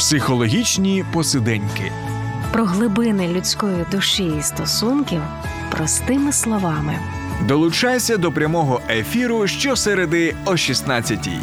Психологічні 0.00 1.04
посиденьки. 1.12 1.92
Про 2.52 2.64
глибини 2.64 3.28
людської 3.28 3.84
душі 3.90 4.32
і 4.38 4.42
стосунків 4.42 5.22
простими 5.70 6.32
словами. 6.32 6.98
Долучайся 7.48 8.16
до 8.16 8.32
прямого 8.32 8.80
ефіру 8.90 9.46
щосереди 9.46 10.36
о 10.44 10.50
16-й. 10.50 11.40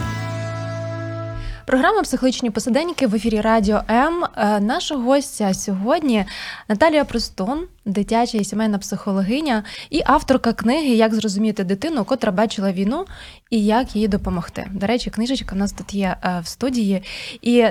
Програма 1.65 2.01
Психологічні 2.01 2.49
посиденьки 2.49 3.07
в 3.07 3.15
ефірі 3.15 3.41
Радіо 3.41 3.81
М. 3.89 4.23
Е, 4.37 4.59
Наша 4.59 4.95
гостя 4.95 5.53
сьогодні 5.53 6.25
Наталія 6.67 7.05
Простун, 7.05 7.63
дитяча 7.85 8.37
і 8.37 8.43
сімейна 8.43 8.77
психологиня, 8.77 9.63
і 9.89 10.01
авторка 10.05 10.53
книги 10.53 10.89
Як 10.89 11.13
зрозуміти 11.13 11.63
дитину, 11.63 12.05
котра 12.05 12.31
бачила 12.31 12.71
війну 12.71 13.05
і 13.49 13.65
як 13.65 13.95
їй 13.95 14.07
допомогти. 14.07 14.67
До 14.71 14.87
речі, 14.87 15.09
книжечка 15.09 15.55
у 15.55 15.57
нас 15.57 15.71
тут 15.71 15.93
є 15.93 16.17
е, 16.23 16.41
в 16.43 16.47
студії. 16.47 17.03
І 17.41 17.67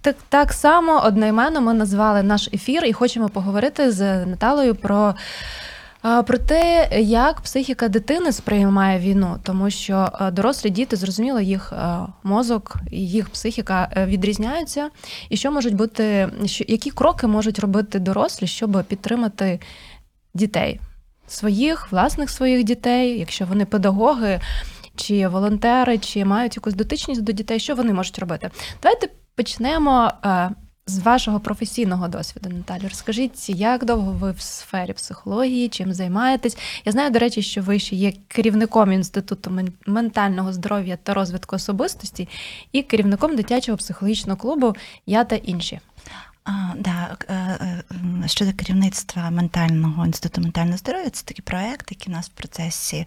так, 0.00 0.16
так 0.28 0.52
само 0.52 1.02
одноіменно 1.04 1.60
ми 1.60 1.74
назвали 1.74 2.22
наш 2.22 2.48
ефір 2.52 2.84
і 2.84 2.92
хочемо 2.92 3.28
поговорити 3.28 3.92
з 3.92 4.26
Наталою 4.26 4.74
про. 4.74 5.14
Про 6.26 6.38
те, 6.38 6.88
як 7.00 7.40
психіка 7.40 7.88
дитини 7.88 8.32
сприймає 8.32 8.98
війну, 8.98 9.36
тому 9.42 9.70
що 9.70 10.12
дорослі 10.32 10.70
діти, 10.70 10.96
зрозуміло, 10.96 11.40
їх 11.40 11.72
мозок 12.22 12.76
і 12.90 13.08
їх 13.08 13.30
психіка 13.30 13.92
е, 13.96 14.06
відрізняються, 14.06 14.90
і 15.28 15.36
що 15.36 15.52
можуть 15.52 15.74
бути, 15.74 16.28
які 16.68 16.90
кроки 16.90 17.26
можуть 17.26 17.58
робити 17.58 17.98
дорослі, 17.98 18.46
щоб 18.46 18.84
підтримати 18.84 19.60
дітей, 20.34 20.80
своїх, 21.26 21.92
власних 21.92 22.30
своїх 22.30 22.64
дітей, 22.64 23.18
якщо 23.18 23.44
вони 23.44 23.64
педагоги 23.64 24.40
чи 24.96 25.28
волонтери, 25.28 25.98
чи 25.98 26.24
мають 26.24 26.56
якусь 26.56 26.74
дотичність 26.74 27.22
до 27.22 27.32
дітей, 27.32 27.60
що 27.60 27.74
вони 27.74 27.92
можуть 27.92 28.18
робити? 28.18 28.50
Давайте 28.82 29.08
почнемо 29.34 30.12
е, 30.24 30.50
з 30.90 30.98
вашого 30.98 31.40
професійного 31.40 32.08
досвіду, 32.08 32.48
Наталю. 32.48 32.82
Розкажіть, 32.82 33.50
як 33.50 33.84
довго 33.84 34.12
ви 34.12 34.32
в 34.32 34.40
сфері 34.40 34.92
психології, 34.92 35.68
чим 35.68 35.94
займаєтесь? 35.94 36.58
Я 36.84 36.92
знаю, 36.92 37.10
до 37.10 37.18
речі, 37.18 37.42
що 37.42 37.62
ви 37.62 37.78
ще 37.78 37.96
є 37.96 38.12
керівником 38.28 38.92
інституту 38.92 39.58
ментального 39.86 40.52
здоров'я 40.52 40.98
та 41.02 41.14
розвитку 41.14 41.56
особистості 41.56 42.28
і 42.72 42.82
керівником 42.82 43.36
дитячого 43.36 43.78
психологічного 43.78 44.36
клубу 44.36 44.74
Я 45.06 45.24
та 45.24 45.36
інші. 45.36 45.80
А, 46.50 46.74
да, 46.76 47.16
е, 47.28 47.34
е, 47.34 47.82
щодо 48.28 48.52
керівництва 48.52 49.30
ментального 49.30 50.06
інституту 50.06 50.40
ментального 50.40 50.78
здоров'я, 50.78 51.10
це 51.10 51.24
такий 51.24 51.42
проект, 51.42 51.90
який 51.90 52.12
у 52.12 52.16
нас 52.16 52.26
в 52.26 52.30
процесі 52.30 53.06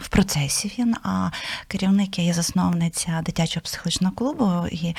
в 0.00 0.08
процесі 0.08 0.74
він. 0.78 0.94
А 1.02 1.30
керівник 1.68 2.18
я 2.18 2.24
є 2.24 2.32
засновниця 2.32 3.22
дитячого 3.24 3.64
психологічного 3.64 4.14
клубу, 4.14 4.66
і 4.70 4.94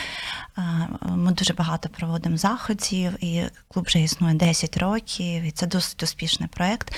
ми 1.02 1.32
дуже 1.32 1.54
багато 1.54 1.90
проводимо 1.90 2.38
заходів. 2.38 3.24
І 3.24 3.44
клуб 3.68 3.86
вже 3.86 4.00
існує 4.00 4.34
10 4.34 4.78
років, 4.78 5.44
і 5.44 5.52
це 5.52 5.68
досить 5.68 6.04
успішний 6.04 6.50
проект. 6.50 6.96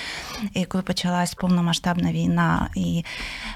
І 0.54 0.64
коли 0.64 0.82
почалась 0.82 1.34
повномасштабна 1.34 2.12
війна, 2.12 2.70
і 2.74 3.04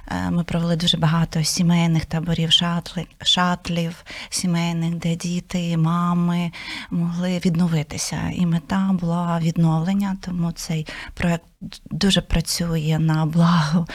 е, 0.09 0.31
ми 0.31 0.45
провели 0.45 0.77
дуже 0.77 0.97
багато 0.97 1.45
сімейних 1.45 2.05
таборів, 2.05 2.53
шатли, 2.53 3.07
шатлів 3.23 4.05
сімейних, 4.31 4.95
де 4.95 5.17
діти, 5.17 5.77
мами 5.77 6.53
могли 6.91 7.39
відновитися. 7.39 8.33
І 8.35 8.47
мета 8.47 8.91
була 9.01 9.41
відновлення, 9.43 10.17
тому 10.21 10.53
цей 10.53 10.87
проект 11.15 11.45
дуже 11.91 12.21
працює 12.21 12.97
на 13.01 13.27
благо 13.27 13.87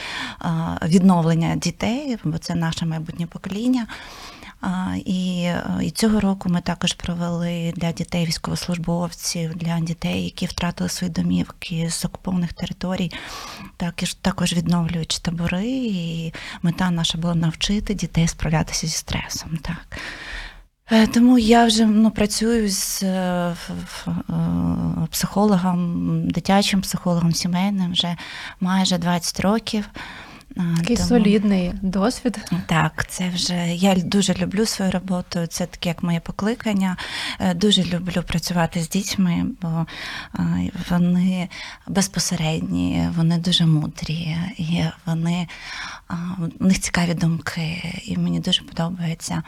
відновлення 0.82 1.56
дітей, 1.56 2.18
бо 2.24 2.38
це 2.38 2.54
наше 2.54 2.86
майбутнє 2.86 3.26
покоління. 3.26 3.86
І, 5.04 5.50
і 5.82 5.90
цього 5.90 6.20
року 6.20 6.48
ми 6.48 6.60
також 6.60 6.92
провели 6.92 7.72
для 7.76 7.92
дітей 7.92 8.26
військовослужбовців, 8.26 9.54
для 9.54 9.80
дітей, 9.80 10.24
які 10.24 10.46
втратили 10.46 10.90
свої 10.90 11.12
домівки 11.12 11.90
з 11.90 12.04
окупованих 12.04 12.52
територій, 12.52 13.12
також, 13.76 14.14
також 14.14 14.52
відновлюючи 14.52 15.18
табори. 15.22 15.66
І 15.66 16.32
мета 16.62 16.90
наша 16.90 17.18
була 17.18 17.34
навчити 17.34 17.94
дітей 17.94 18.28
справлятися 18.28 18.86
зі 18.86 18.96
стресом. 18.96 19.58
Так. 19.62 19.98
Е, 20.90 21.06
Тому 21.06 21.38
я 21.38 21.66
вже 21.66 21.86
ну, 21.86 22.10
працюю 22.10 22.68
з 22.68 23.02
е, 23.02 23.06
е, 23.08 24.12
психологом, 25.10 26.28
дитячим 26.28 26.80
психологом 26.80 27.32
сімейним 27.32 27.92
вже 27.92 28.16
майже 28.60 28.98
20 28.98 29.40
років. 29.40 29.88
Такий 30.56 30.96
тому- 30.96 31.08
солідний 31.08 31.72
досвід. 31.82 32.38
так, 32.66 33.06
це 33.08 33.28
вже 33.28 33.74
я 33.74 33.94
дуже 33.94 34.34
люблю 34.34 34.66
свою 34.66 34.90
роботу. 34.90 35.46
Це 35.46 35.66
таке 35.66 35.88
як 35.88 36.02
моє 36.02 36.20
покликання. 36.20 36.96
Е, 37.40 37.54
Дуже 37.54 37.84
люблю 37.84 38.22
працювати 38.26 38.82
з 38.82 38.88
дітьми, 38.88 39.44
бо 39.62 39.86
е, 40.34 40.70
вони 40.90 41.48
безпосередні, 41.86 43.08
вони 43.16 43.38
дуже 43.38 43.66
мудрі, 43.66 44.36
і 44.56 44.82
вони 45.06 45.48
в 46.58 46.66
них 46.66 46.80
цікаві 46.80 47.14
думки. 47.14 47.82
І 48.04 48.16
мені 48.16 48.40
дуже 48.40 48.62
подобається, 48.62 49.42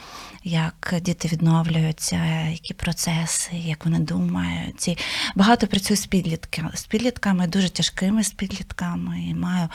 як 0.45 0.95
діти 1.03 1.29
відновлюються, 1.29 2.25
які 2.51 2.75
процеси, 2.75 3.51
як 3.57 3.85
вони 3.85 3.99
думають. 3.99 4.89
І 4.89 4.99
багато 5.35 5.67
працюю 5.67 5.97
з 5.97 6.07
підлітками, 6.07 6.71
з 6.75 6.85
підлітками, 6.85 7.47
дуже 7.47 7.71
тяжкими 7.71 8.25
з 8.25 8.31
підлітками. 8.31 9.21
І 9.21 9.35
маю 9.35 9.69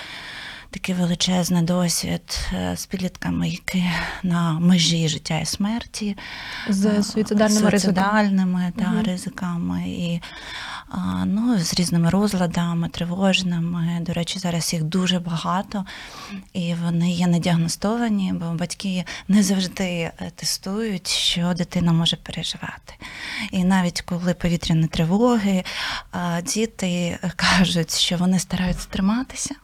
такий 0.73 0.95
величезний 0.95 1.61
досвід 1.61 2.39
е, 2.53 2.77
з 2.77 2.85
підлітками, 2.85 3.49
які 3.49 3.83
на 4.23 4.59
межі 4.59 5.07
життя 5.07 5.39
і 5.39 5.45
смерті, 5.45 6.17
З 6.69 6.85
а, 6.85 7.03
суїцидальними 7.03 7.69
ризиками. 7.69 7.79
суїцидальними, 7.79 8.73
та, 8.77 8.89
Мгм. 8.89 9.03
ризиками 9.03 9.83
і 9.87 10.21
ну, 11.25 11.59
з 11.59 11.73
різними 11.73 12.09
розладами, 12.09 12.89
тривожними. 12.89 13.97
До 14.01 14.13
речі, 14.13 14.39
зараз 14.39 14.73
їх 14.73 14.83
дуже 14.83 15.19
багато, 15.19 15.85
і 16.53 16.73
вони 16.73 17.11
є 17.11 17.27
недіагностовані, 17.27 18.33
бо 18.33 18.45
батьки 18.51 19.05
не 19.27 19.43
завжди 19.43 19.83
е, 19.83 20.31
тестують, 20.35 21.07
що 21.07 21.53
дитина 21.53 21.93
може 21.93 22.15
переживати. 22.15 22.93
І 23.51 23.63
навіть 23.63 24.01
коли 24.01 24.33
повітряні 24.33 24.87
тривоги, 24.87 25.63
діти 26.43 27.19
кажуть, 27.35 27.97
що 27.97 28.17
вони 28.17 28.39
стараються 28.39 28.87
триматися 28.89 29.55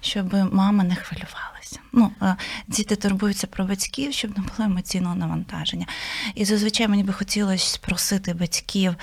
щоб 0.00 0.54
мама 0.54 0.84
не 0.84 0.96
хвилювалася. 0.96 1.80
Ну, 1.92 2.10
е, 2.22 2.36
діти 2.68 2.96
турбуються 2.96 3.46
про 3.46 3.64
батьків, 3.64 4.12
щоб 4.12 4.38
не 4.38 4.44
було 4.44 4.70
емоційного 4.70 5.14
навантаження. 5.14 5.86
І 6.34 6.44
зазвичай 6.44 6.88
мені 6.88 7.02
би 7.02 7.12
хотілося 7.12 7.78
просити 7.82 8.34
батьків. 8.34 8.94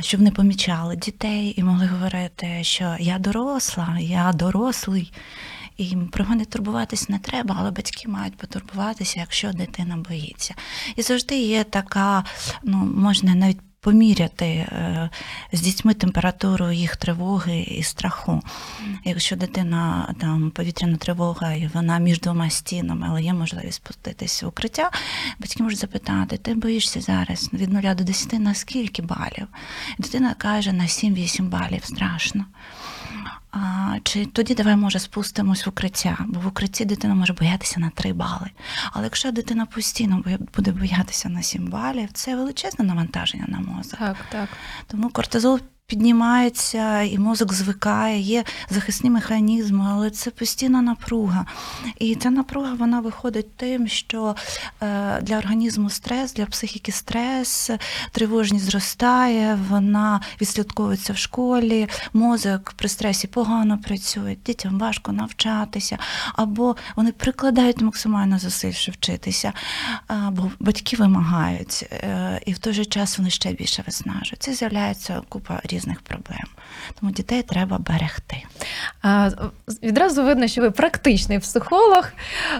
Щоб 0.00 0.20
не 0.20 0.30
помічали 0.30 0.96
дітей 0.96 1.54
і 1.56 1.62
могли 1.62 1.86
говорити, 1.86 2.58
що 2.62 2.96
я 3.00 3.18
доросла, 3.18 3.98
я 4.00 4.32
дорослий, 4.32 5.12
і 5.76 5.96
про 6.12 6.24
мене 6.24 6.44
турбуватись 6.44 7.08
не 7.08 7.18
треба, 7.18 7.56
але 7.58 7.70
батьки 7.70 8.08
мають 8.08 8.36
потурбуватися, 8.36 9.20
якщо 9.20 9.52
дитина 9.52 9.96
боїться. 9.96 10.54
І 10.96 11.02
завжди 11.02 11.38
є 11.38 11.64
така, 11.64 12.24
ну 12.62 12.76
можна 12.76 13.34
навіть 13.34 13.60
поміряти 13.80 14.46
е, 14.46 15.10
з 15.52 15.60
дітьми 15.60 15.94
температуру 15.94 16.70
їх 16.70 16.96
тривоги 16.96 17.60
і 17.60 17.82
страху. 17.82 18.42
Якщо 19.04 19.36
дитина 19.36 20.14
там 20.20 20.50
повітряна 20.50 20.96
тривога, 20.96 21.52
і 21.52 21.70
вона 21.74 21.98
між 21.98 22.20
двома 22.20 22.50
стінами, 22.50 23.06
але 23.10 23.22
є 23.22 23.34
можливість 23.34 23.76
спуститися 23.76 24.46
в 24.46 24.48
укриття, 24.48 24.90
батьки 25.38 25.62
можуть 25.62 25.78
запитати: 25.78 26.36
ти 26.36 26.54
боїшся 26.54 27.00
зараз 27.00 27.50
від 27.52 27.72
0 27.72 27.94
до 27.94 28.04
10 28.04 28.32
на 28.32 28.54
скільки 28.54 29.02
балів? 29.02 29.48
Дитина 29.98 30.34
каже 30.34 30.72
на 30.72 30.84
7-8 30.84 31.48
балів 31.48 31.84
страшно. 31.84 32.44
А, 33.58 33.96
чи 34.02 34.26
тоді 34.26 34.54
давай, 34.54 34.76
може, 34.76 34.98
спустимось 34.98 35.66
в 35.66 35.68
укриття, 35.68 36.18
бо 36.26 36.40
в 36.40 36.46
укритті 36.46 36.84
дитина 36.84 37.14
може 37.14 37.32
боятися 37.32 37.80
на 37.80 37.90
3 37.90 38.12
бали. 38.12 38.50
Але 38.92 39.04
якщо 39.04 39.32
дитина 39.32 39.66
постійно 39.66 40.22
буде 40.56 40.72
боятися 40.72 41.28
на 41.28 41.42
7 41.42 41.66
балів, 41.66 42.08
це 42.12 42.36
величезне 42.36 42.84
навантаження 42.84 43.44
на 43.48 43.60
мозок. 43.60 43.98
Так, 43.98 44.16
так. 44.30 44.48
Тому 44.86 45.08
кортизол 45.10 45.60
піднімається 45.88 47.02
і 47.02 47.18
мозок 47.18 47.52
звикає, 47.52 48.20
є 48.20 48.44
захисні 48.70 49.10
механізми, 49.10 49.86
але 49.90 50.10
це 50.10 50.30
постійна 50.30 50.82
напруга. 50.82 51.46
І 51.98 52.14
ця 52.14 52.30
напруга 52.30 52.74
вона 52.74 53.00
виходить 53.00 53.56
тим, 53.56 53.88
що 53.88 54.36
е, 54.82 55.20
для 55.22 55.38
організму 55.38 55.90
стрес, 55.90 56.34
для 56.34 56.46
психіки 56.46 56.92
стрес, 56.92 57.70
тривожність 58.12 58.64
зростає, 58.64 59.58
вона 59.68 60.20
відслідковується 60.40 61.12
в 61.12 61.16
школі, 61.16 61.88
мозок 62.12 62.74
при 62.76 62.88
стресі 62.88 63.26
погано 63.26 63.78
працює, 63.78 64.36
дітям 64.46 64.78
важко 64.78 65.12
навчатися, 65.12 65.98
або 66.34 66.76
вони 66.96 67.12
прикладають 67.12 67.80
максимально 67.80 68.38
зусиль, 68.38 68.72
щоб 68.72 68.94
вчитися, 68.94 69.52
бо 70.30 70.50
батьки 70.60 70.96
вимагають, 70.96 71.86
е, 71.92 72.40
і 72.46 72.52
в 72.52 72.58
той 72.58 72.72
же 72.72 72.84
час 72.84 73.18
вони 73.18 73.30
ще 73.30 73.52
більше 73.52 73.82
виснажують. 73.86 74.42
Це 74.42 74.54
з'являється 74.54 75.22
купа 75.28 75.60
різних 75.64 75.77
різних 75.78 76.00
проблем. 76.00 76.44
Тому 77.00 77.12
дітей 77.12 77.42
треба 77.42 77.78
берегти. 77.78 78.36
А, 79.02 79.30
Відразу 79.82 80.22
видно, 80.22 80.46
що 80.48 80.60
ви 80.60 80.70
практичний 80.70 81.38
психолог, 81.38 82.08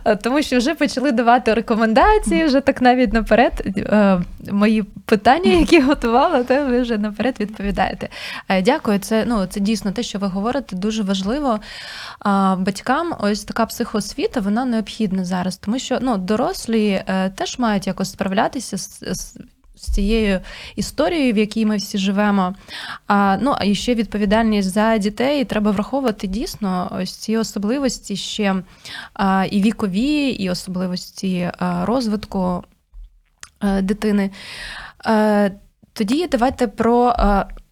е, 0.04 0.16
тому 0.16 0.42
що 0.42 0.58
вже 0.58 0.74
почали 0.74 1.12
давати 1.12 1.54
рекомендації, 1.54 2.44
вже 2.44 2.60
так 2.60 2.82
навіть 2.82 3.12
наперед 3.12 3.52
е, 3.76 4.20
мої 4.50 4.82
питання, 4.82 5.52
які 5.52 5.80
готувала, 5.80 6.42
то 6.44 6.66
ви 6.66 6.80
вже 6.80 6.98
наперед 6.98 7.36
відповідаєте. 7.40 8.08
Е, 8.48 8.62
Дякую, 8.62 8.98
це 8.98 9.24
ну 9.26 9.46
це 9.46 9.60
дійсно 9.60 9.92
те, 9.92 10.02
що 10.02 10.18
ви 10.18 10.26
говорите, 10.26 10.76
дуже 10.76 11.02
важливо. 11.02 11.60
Батькам 12.58 13.14
ось 13.20 13.44
така 13.44 13.66
психоосвіта, 13.66 14.40
вона 14.40 14.64
необхідна 14.64 15.24
зараз, 15.24 15.56
тому 15.56 15.78
що 15.78 15.98
ну, 16.00 16.18
дорослі 16.18 17.02
теж 17.34 17.58
мають 17.58 17.86
якось 17.86 18.10
справлятися 18.10 18.78
з. 18.78 19.38
З 19.78 19.94
цією 19.94 20.40
історією, 20.76 21.32
в 21.32 21.38
якій 21.38 21.66
ми 21.66 21.76
всі 21.76 21.98
живемо. 21.98 22.54
А, 23.06 23.38
ну, 23.40 23.54
а 23.58 23.74
ще 23.74 23.94
відповідальність 23.94 24.70
за 24.70 24.98
дітей 24.98 25.44
треба 25.44 25.70
враховувати 25.70 26.26
дійсно 26.26 26.98
ось 27.00 27.12
ці 27.16 27.36
особливості 27.36 28.16
ще 28.16 28.62
а, 29.14 29.46
і 29.50 29.62
вікові, 29.62 30.28
і 30.28 30.50
особливості 30.50 31.50
розвитку 31.60 32.64
дитини. 33.82 34.30
А, 35.04 35.48
тоді 35.92 36.26
давайте 36.26 36.66
про. 36.66 37.14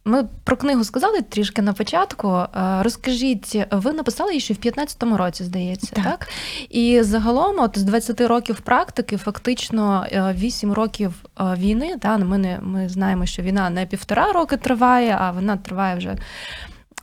Ми 0.08 0.28
про 0.44 0.56
книгу 0.56 0.84
сказали 0.84 1.22
трішки 1.22 1.62
на 1.62 1.72
початку. 1.72 2.42
Розкажіть, 2.80 3.66
ви 3.70 3.92
написали 3.92 4.30
її 4.30 4.40
ще 4.40 4.54
в 4.54 4.56
15-му 4.56 5.16
році, 5.16 5.44
здається, 5.44 5.92
так. 5.92 6.04
Так. 6.04 6.28
І 6.70 7.02
загалом, 7.02 7.56
от 7.58 7.78
з 7.78 7.82
20 7.82 8.20
років 8.20 8.60
практики, 8.60 9.16
фактично 9.16 10.06
е, 10.12 10.34
8 10.38 10.72
років 10.72 11.14
е, 11.40 11.54
війни. 11.58 11.96
Та 12.00 12.18
ми 12.18 12.38
не 12.38 12.58
ми 12.62 12.88
знаємо, 12.88 13.26
що 13.26 13.42
війна 13.42 13.70
не 13.70 13.86
півтора 13.86 14.32
роки 14.32 14.56
триває, 14.56 15.16
а 15.20 15.30
вона 15.30 15.56
триває 15.56 15.96
вже 15.96 16.16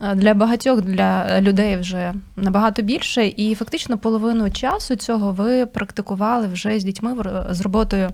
е, 0.02 0.16
для 0.16 0.34
багатьох 0.34 0.82
для 0.82 1.42
людей 1.42 1.78
вже 1.78 2.14
набагато 2.36 2.82
більше. 2.82 3.28
І 3.28 3.56
фактично 3.56 3.98
половину 3.98 4.52
часу 4.52 4.96
цього 4.96 5.32
ви 5.32 5.66
практикували 5.66 6.48
вже 6.48 6.80
з 6.80 6.84
дітьми 6.84 7.16
з 7.50 7.62
роботою. 7.62 8.10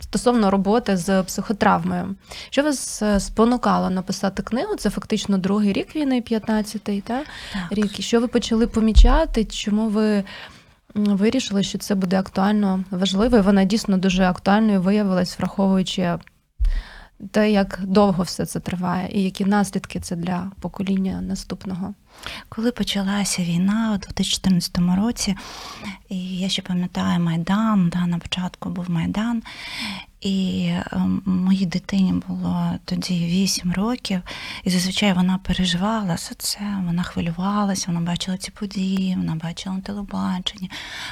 Стосовно 0.00 0.50
роботи 0.50 0.96
з 0.96 1.22
психотравмою, 1.22 2.14
що 2.50 2.62
вас 2.62 3.02
е, 3.02 3.20
спонукало 3.20 3.90
написати 3.90 4.42
книгу? 4.42 4.76
Це 4.76 4.90
фактично 4.90 5.38
другий 5.38 5.72
рік 5.72 5.96
війни, 5.96 6.20
15-й, 6.20 7.00
та? 7.00 7.24
рік. 7.70 8.00
Що 8.00 8.20
ви 8.20 8.28
почали 8.28 8.66
помічати? 8.66 9.44
Чому 9.44 9.88
ви 9.88 10.24
вирішили, 10.94 11.62
що 11.62 11.78
це 11.78 11.94
буде 11.94 12.18
актуально 12.18 12.84
важливо? 12.90 13.36
І 13.36 13.40
вона 13.40 13.64
дійсно 13.64 13.98
дуже 13.98 14.24
актуальною 14.24 14.82
виявилась, 14.82 15.38
враховуючи 15.38 16.18
те, 17.30 17.50
як 17.50 17.80
довго 17.82 18.22
все 18.22 18.46
це 18.46 18.60
триває, 18.60 19.08
і 19.12 19.22
які 19.22 19.44
наслідки 19.44 20.00
це 20.00 20.16
для 20.16 20.50
покоління 20.60 21.20
наступного. 21.20 21.94
Коли 22.48 22.72
почалася 22.72 23.42
війна 23.42 23.92
у 23.94 23.98
2014 23.98 24.78
році, 24.96 25.36
і 26.08 26.38
я 26.38 26.48
ще 26.48 26.62
пам'ятаю 26.62 27.20
Майдан, 27.20 27.88
да, 27.88 28.06
на 28.06 28.18
початку 28.18 28.70
був 28.70 28.90
Майдан, 28.90 29.42
і 30.20 30.72
ем, 30.92 31.22
моїй 31.24 31.66
дитині 31.66 32.22
було 32.28 32.72
тоді 32.84 33.26
8 33.26 33.72
років, 33.72 34.20
і 34.64 34.70
зазвичай 34.70 35.12
вона 35.12 35.38
переживала 35.38 36.16
за 36.16 36.34
це, 36.38 36.60
вона 36.86 37.02
хвилювалася, 37.02 37.84
вона 37.86 38.00
бачила 38.00 38.36
ці 38.36 38.50
події, 38.50 39.16
вона 39.16 39.34
бачила 39.34 39.74
на 39.74 39.80
телебаченні. 39.80 40.70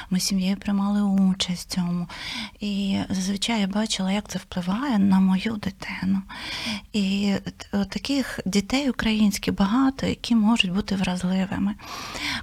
Ми 0.09 0.19
з 0.19 0.23
сім'єю 0.23 0.57
приймали 0.57 1.01
участь 1.01 1.69
в 1.69 1.75
цьому. 1.75 2.07
І 2.59 2.97
зазвичай 3.09 3.61
я 3.61 3.67
бачила, 3.67 4.11
як 4.11 4.27
це 4.27 4.39
впливає 4.39 4.99
на 4.99 5.19
мою 5.19 5.55
дитину. 5.55 6.21
І 6.93 7.33
таких 7.71 8.39
дітей 8.45 8.89
українських 8.89 9.55
багато, 9.55 10.05
які 10.05 10.35
можуть 10.35 10.71
бути 10.71 10.94
вразливими. 10.95 11.75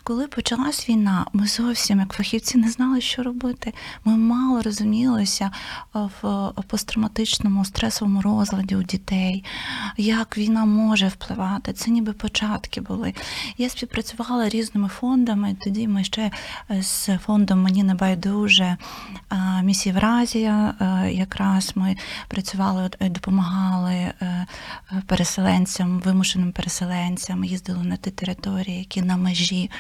Коли 0.03 0.27
почалась 0.27 0.89
війна, 0.89 1.27
ми 1.33 1.47
зовсім, 1.47 2.01
як 2.01 2.13
фахівці, 2.13 2.59
не 2.59 2.71
знали, 2.71 3.01
що 3.01 3.23
робити. 3.23 3.73
Ми 4.05 4.17
мало 4.17 4.63
розумілися 4.63 5.51
в 5.95 6.53
посттравматичному 6.67 7.65
стресовому 7.65 8.23
розладі 8.23 8.77
у 8.77 8.83
дітей, 8.83 9.45
як 9.97 10.39
війна 10.39 10.65
може 10.65 11.09
впливати. 11.09 11.73
Це 11.73 11.91
ніби 11.91 12.13
початки 12.13 12.81
були. 12.81 13.15
Я 13.59 13.69
співпрацювала 13.69 14.49
різними 14.49 14.89
фондами. 14.89 15.57
Тоді 15.65 15.89
ми 15.89 16.05
ще 16.05 16.31
з 16.81 17.19
фондом 17.19 17.63
Мені 17.63 17.83
не 17.83 17.95
байдуже 17.95 18.77
а, 19.29 19.63
місія 19.63 19.95
Вразія. 19.95 20.75
Якраз 21.11 21.73
ми 21.75 21.97
працювали, 22.29 22.91
е, 23.01 23.09
допомагали 23.09 23.95
е, 23.95 24.15
е, 24.21 24.47
переселенцям, 25.07 26.01
вимушеним 26.01 26.53
переселенцям, 26.53 27.45
їздили 27.45 27.85
на 27.85 27.97
ті 27.97 28.11
території, 28.43 28.79
які 28.79 29.03
на 29.03 29.17
межі 29.17 29.71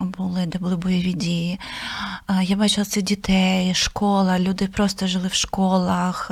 були, 0.00 0.46
де 0.46 0.58
були 0.58 0.76
бойові 0.76 1.12
дії. 1.12 1.60
Я 2.42 2.56
бачила 2.56 2.84
це 2.84 3.02
дітей, 3.02 3.74
школа, 3.74 4.38
люди 4.38 4.66
просто 4.66 5.06
жили 5.06 5.28
в 5.28 5.34
школах. 5.34 6.30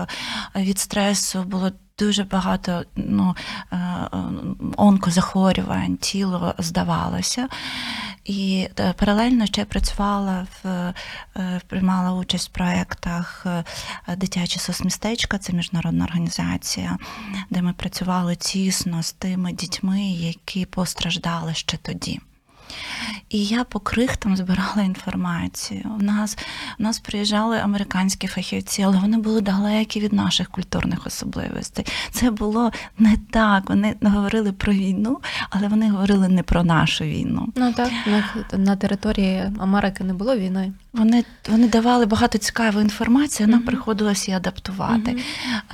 Від 0.56 0.78
стресу 0.78 1.42
було 1.42 1.70
дуже 1.98 2.24
багато 2.24 2.84
ну, 2.96 3.34
е, 3.72 3.76
е, 3.76 4.08
онкозахворювань, 4.76 5.96
тіло 5.96 6.54
здавалося. 6.58 7.48
І 8.24 8.69
е, 8.80 8.92
паралельно 8.92 9.46
ще 9.46 9.64
працювала 9.64 10.46
в 10.62 10.69
е, 11.36 11.60
приймала 11.66 12.12
участь 12.12 12.48
в 12.48 12.52
проєктах 12.52 13.46
дитячі 14.08 14.32
Дитяче 14.32 14.58
соцмістечка, 14.58 15.38
це 15.38 15.52
міжнародна 15.52 16.04
організація, 16.04 16.98
де 17.50 17.62
ми 17.62 17.72
працювали 17.72 18.36
тісно 18.36 19.02
з 19.02 19.12
тими 19.12 19.52
дітьми, 19.52 20.02
які 20.02 20.66
постраждали 20.66 21.54
ще 21.54 21.76
тоді. 21.76 22.20
І 23.28 23.44
я 23.44 23.64
по 23.64 23.80
крихтам 23.80 24.36
збирала 24.36 24.82
інформацію. 24.82 25.84
У 26.00 26.02
нас, 26.02 26.38
у 26.78 26.82
нас 26.82 26.98
приїжджали 26.98 27.58
американські 27.58 28.26
фахівці, 28.26 28.82
але 28.82 28.98
вони 28.98 29.19
були 29.19 29.40
далекі 29.40 30.00
від 30.00 30.12
наших 30.12 30.48
культурних 30.50 31.06
особливостей. 31.06 31.86
Це 32.10 32.30
було 32.30 32.72
не 32.98 33.16
так. 33.30 33.69
Вони 33.69 33.94
говорили 34.02 34.52
про 34.52 34.72
війну, 34.72 35.20
але 35.50 35.69
вони 35.69 35.90
говорили 35.90 36.28
не 36.28 36.42
про 36.42 36.64
нашу 36.64 37.04
війну. 37.04 37.48
Ну 37.56 37.72
так, 37.72 37.90
на, 38.06 38.24
на 38.58 38.76
території 38.76 39.50
Америки 39.58 40.04
не 40.04 40.14
було 40.14 40.36
війни. 40.36 40.72
Вони, 40.92 41.24
вони 41.48 41.69
давали 41.69 42.06
багато 42.06 42.38
цікавої 42.38 42.82
інформації, 42.84 43.46
нам 43.46 43.58
Мгм. 43.58 43.66
приходилось 43.66 44.28
її 44.28 44.36
адаптувати. 44.36 45.16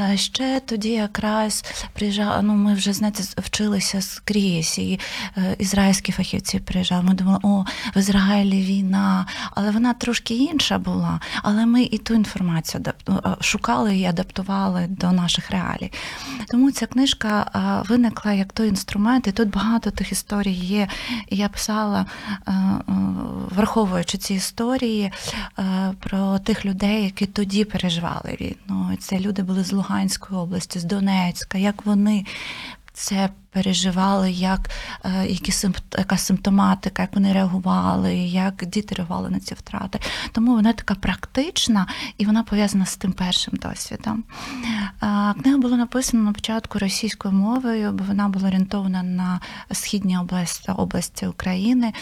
Е, 0.01 0.17
Ще 0.17 0.61
тоді 0.67 0.89
якраз 0.91 1.65
приїжджали, 1.93 2.43
ну 2.43 2.55
ми 2.55 2.75
вже 2.75 2.93
знаєте, 2.93 3.23
вчилися 3.37 4.01
скрізь, 4.03 4.79
і 4.79 5.01
е, 5.37 5.57
ізраїльські 5.59 6.13
фахівці 6.13 6.59
приїжджали. 6.59 6.88
Ми 6.91 7.15
думали, 7.15 7.39
о, 7.43 7.65
в 7.97 7.99
Ізраїлі 7.99 8.63
війна, 8.63 9.27
але 9.55 9.71
вона 9.71 9.95
трошки 9.95 10.35
інша 10.35 10.79
була. 10.79 11.21
Але 11.43 11.67
ми 11.67 11.83
і 11.83 11.99
ту 11.99 12.15
інформацію 12.15 12.85
е, 12.87 13.13
шукали 13.41 13.97
і 13.97 14.05
адаптували 14.05 14.87
до 14.89 15.13
наших 15.13 15.51
реалій. 15.51 15.93
Тому 16.49 16.71
ця 16.71 16.87
книжка 16.87 17.51
виникла 17.89 18.33
як 18.33 18.53
той 18.53 18.69
інструмент, 18.69 19.27
і 19.27 19.33
тут 19.33 19.51
багато 19.51 19.91
тих 19.91 20.13
історій 20.13 20.53
є. 20.53 20.89
Я 21.31 21.49
писала, 21.49 22.07
враховуючи 23.51 24.19
ці 24.19 24.35
історії 24.35 25.13
про 26.01 26.39
тих 26.39 26.65
людей, 26.65 27.05
які 27.05 27.27
тоді 27.27 27.65
переживали 27.65 28.37
війну. 28.41 28.97
Це 29.01 29.19
люди 29.19 29.43
були 29.43 29.65
з 29.65 29.73
Луганської 29.73 30.41
області, 30.41 30.79
з 30.79 30.85
Донецька, 30.85 31.59
як 31.59 31.87
вони. 31.87 32.25
Це 32.99 33.29
переживали, 33.51 34.31
як 34.31 34.71
е, 35.05 35.27
які 35.27 35.53
яка 35.99 36.17
симптоматика, 36.17 37.03
як 37.03 37.15
вони 37.15 37.33
реагували, 37.33 38.15
як 38.19 38.67
діти 38.67 38.95
реагували 38.95 39.31
на 39.31 39.41
ці 39.41 39.55
втрати. 39.55 40.01
Тому 40.33 40.55
вона 40.55 40.73
така 40.73 40.95
практична 40.95 41.87
і 42.19 42.27
вона 42.27 42.43
пов'язана 42.43 42.87
з 42.87 42.97
тим 42.97 43.13
першим 43.13 43.55
досвідом. 43.63 44.25
Е, 45.03 45.35
Книга 45.43 45.59
була 45.59 45.77
написана 45.77 46.23
на 46.23 46.33
початку 46.33 46.79
російською 46.79 47.35
мовою, 47.35 47.93
бо 47.93 48.05
вона 48.05 48.29
була 48.29 48.49
орієнтована 48.49 49.03
на 49.03 49.41
східні 49.73 50.19
області, 50.19 50.73
області 50.77 51.27
України. 51.27 51.93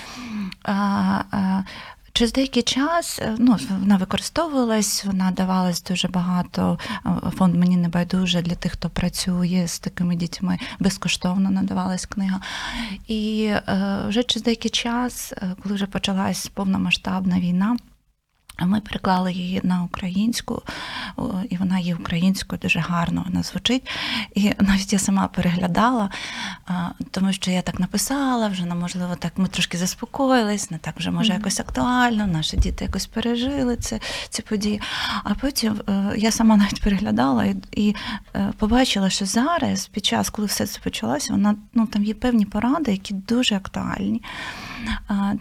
Через 2.16 2.32
деякий 2.32 2.62
час 2.62 3.18
е, 3.22 3.34
ну, 3.38 3.56
вона 3.70 3.96
використовувалась, 3.96 5.04
вона 5.04 5.30
давалась 5.30 5.82
дуже 5.82 6.08
багато. 6.08 6.78
е, 7.06 7.10
Фонд 7.30 7.54
мені 7.54 7.76
не 7.76 7.88
байдуже 7.88 8.42
для 8.42 8.54
тих, 8.54 8.72
хто 8.72 8.90
працює 8.90 9.64
з 9.66 9.78
такими 9.78 10.16
дітьми. 10.16 10.58
Безкоштовно 10.80 11.50
надавалась 11.50 12.06
книга. 12.06 12.40
І 13.08 13.44
е, 13.44 13.98
вже 14.08 14.22
через 14.22 14.44
деякий 14.44 14.70
час, 14.70 15.32
коли 15.62 15.74
вже 15.74 15.86
почалась 15.86 16.46
повномасштабна 16.46 17.40
війна. 17.40 17.76
Ми 18.60 18.80
переклали 18.80 19.32
її 19.32 19.60
на 19.64 19.82
українську, 19.82 20.62
і 21.50 21.56
вона 21.56 21.78
є 21.78 21.94
українською, 21.94 22.60
дуже 22.62 22.80
гарно 22.80 23.24
вона 23.26 23.42
звучить. 23.42 23.88
І 24.34 24.52
навіть 24.60 24.92
я 24.92 24.98
сама 24.98 25.28
переглядала, 25.28 26.10
тому 27.10 27.32
що 27.32 27.50
я 27.50 27.62
так 27.62 27.80
написала, 27.80 28.48
вже 28.48 28.64
ну, 28.64 28.74
можливо, 28.74 29.16
так 29.18 29.32
ми 29.36 29.48
трошки 29.48 29.78
заспокоїлись, 29.78 30.70
не 30.70 30.78
так 30.78 30.94
вже 30.96 31.10
може 31.10 31.32
якось 31.32 31.60
актуально, 31.60 32.26
наші 32.26 32.56
діти 32.56 32.84
якось 32.84 33.06
пережили 33.06 33.76
це, 33.76 34.00
ці 34.28 34.42
події. 34.42 34.80
А 35.24 35.34
потім 35.34 35.80
е, 35.88 36.12
я 36.16 36.30
сама 36.30 36.56
навіть 36.56 36.82
переглядала 36.82 37.44
і, 37.44 37.56
і 37.72 37.94
е, 38.34 38.52
побачила, 38.58 39.10
що 39.10 39.26
зараз, 39.26 39.86
під 39.86 40.06
час, 40.06 40.30
коли 40.30 40.48
все 40.48 40.66
це 40.66 40.80
почалося, 40.80 41.32
вона 41.32 41.54
ну 41.74 41.86
там 41.86 42.04
є 42.04 42.14
певні 42.14 42.46
поради, 42.46 42.90
які 42.92 43.14
дуже 43.14 43.56
актуальні. 43.56 44.22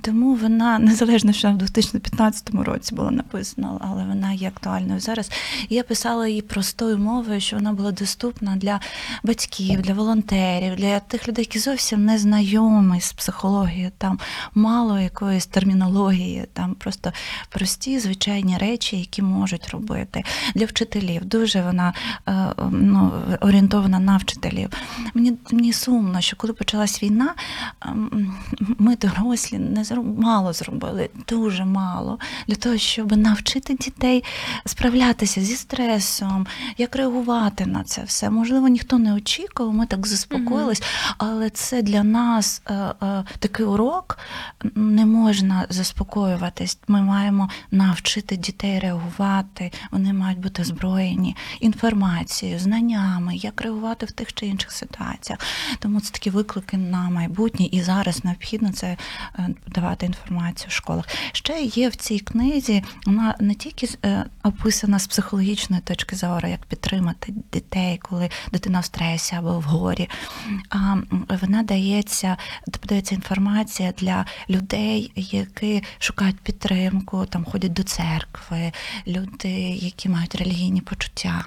Тому 0.02 0.36
вона 0.36 0.80
незалежно, 0.80 1.34
що 1.34 1.52
в 1.52 1.58
2015 1.58 2.50
році 2.50 2.96
була 2.96 3.05
написана, 3.12 3.78
але 3.82 4.04
вона 4.04 4.34
є 4.34 4.48
актуальною 4.48 5.00
зараз. 5.00 5.32
Я 5.70 5.84
писала 5.84 6.28
її 6.28 6.42
простою 6.42 6.98
мовою, 6.98 7.42
що 7.42 7.56
вона 7.56 7.74
була 7.74 7.92
доступна 7.92 8.56
для 8.56 8.80
батьків, 9.24 9.82
для 9.82 9.94
волонтерів, 9.94 10.76
для 10.76 11.00
тих 11.00 11.28
людей, 11.28 11.44
які 11.44 11.60
зовсім 11.60 12.06
не 12.06 12.18
знайомі 12.18 13.02
з 13.02 13.14
психологією. 13.14 13.92
Там 13.98 14.20
мало 14.56 15.00
якоїсь 15.00 15.46
термінології, 15.46 16.46
там 16.54 16.76
просто 16.76 17.12
прості 17.50 18.00
звичайні 18.00 18.58
речі, 18.58 18.98
які 18.98 19.22
можуть 19.22 19.70
робити 19.70 20.24
для 20.56 20.66
вчителів. 20.66 21.26
Дуже 21.26 21.62
вона 21.62 21.94
е, 22.28 22.48
ну, 22.72 23.12
орієнтована 23.42 24.00
на 24.00 24.18
вчителів. 24.18 24.70
Мені, 25.14 25.34
мені 25.52 25.74
сумно, 25.74 26.22
що 26.22 26.36
коли 26.38 26.54
почалась 26.54 27.04
війна, 27.04 27.34
ем, 27.82 28.34
ми 28.80 28.96
дорослі 28.96 29.58
не 29.58 29.84
зроб- 29.84 30.20
мало 30.20 30.54
зробили, 30.54 31.10
дуже 31.28 31.66
мало 31.66 32.20
для 32.48 32.56
того, 32.56 32.78
щоб 32.78 32.95
навчити 33.04 33.74
дітей 33.74 34.24
справлятися 34.66 35.42
зі 35.42 35.56
стресом, 35.56 36.48
як 36.78 36.96
реагувати 36.96 37.66
на 37.66 37.84
це 37.84 38.04
все. 38.04 38.30
Можливо, 38.30 38.68
ніхто 38.68 38.98
не 38.98 39.14
очікував, 39.14 39.74
ми 39.74 39.86
так 39.86 40.08
заспокоїлись, 40.08 40.84
але 41.18 41.50
це 41.50 41.82
для 41.82 42.04
нас 42.04 42.62
е, 42.66 42.74
е, 42.74 43.24
такий 43.40 43.66
урок. 43.66 44.18
Не 44.76 45.06
можна 45.06 45.66
заспокоюватись. 45.70 46.80
Ми 46.88 47.02
маємо 47.02 47.50
навчити 47.72 48.38
дітей 48.38 48.80
реагувати. 48.80 49.72
Вони 49.92 50.14
мають 50.14 50.40
бути 50.40 50.62
озброєні 50.62 51.36
інформацією, 51.60 52.60
знаннями, 52.60 53.36
як 53.36 53.62
реагувати 53.62 54.06
в 54.06 54.12
тих 54.12 54.34
чи 54.34 54.46
інших 54.46 54.72
ситуаціях. 54.72 55.40
Тому 55.80 56.02
це 56.02 56.12
такі 56.12 56.30
виклики 56.30 56.78
на 56.78 57.10
майбутнє, 57.10 57.66
і 57.66 57.82
зараз 57.82 58.26
необхідно 58.26 58.72
це 58.72 58.98
е, 59.40 59.50
давати 59.68 60.06
інформацію 60.06 60.68
в 60.70 60.72
школах. 60.72 61.06
Ще 61.32 61.62
є 61.62 61.90
в 61.90 61.96
цій 61.96 62.20
книзі, 62.20 62.84
вона 63.06 63.36
не 63.40 63.54
тільки 63.54 63.90
е, 64.06 64.26
описана 64.44 65.00
з 65.00 65.08
психологічної 65.08 65.82
точки 65.82 66.16
зору, 66.16 66.48
як 66.48 66.66
підтримати 66.66 67.34
дітей, 67.54 68.00
коли 68.02 68.30
дитина 68.52 68.80
в 68.80 68.86
стресі 68.86 69.36
або 69.36 69.60
в 69.60 69.64
горі. 69.64 70.10
А 70.70 70.96
вона 71.42 71.64
дається, 71.64 72.38
подається 72.82 73.16
інформація 73.16 73.94
для 73.98 74.26
людей, 74.50 75.12
які 75.16 75.84
шукають 76.00 76.40
підтримку, 76.40 77.26
там 77.26 77.46
ходять 77.46 77.74
до 77.74 77.84
церкви, 77.84 78.72
люди, 79.08 79.50
які 79.82 80.10
мають 80.10 80.36
релігійні 80.36 80.82
почуття. 80.82 81.46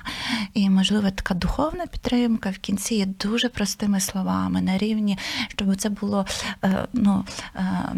І, 0.55 0.71
можливо, 0.71 1.11
така 1.11 1.35
духовна 1.35 1.87
підтримка 1.87 2.51
в 2.51 2.59
кінці 2.59 2.95
є 2.95 3.07
дуже 3.07 3.49
простими 3.49 4.01
словами 4.01 4.61
на 4.61 4.79
рівні, 4.79 5.19
щоб 5.49 5.77
це 5.77 5.89
було 5.89 6.27
е, 6.65 6.87
ну, 6.93 7.25
е, 7.57 7.95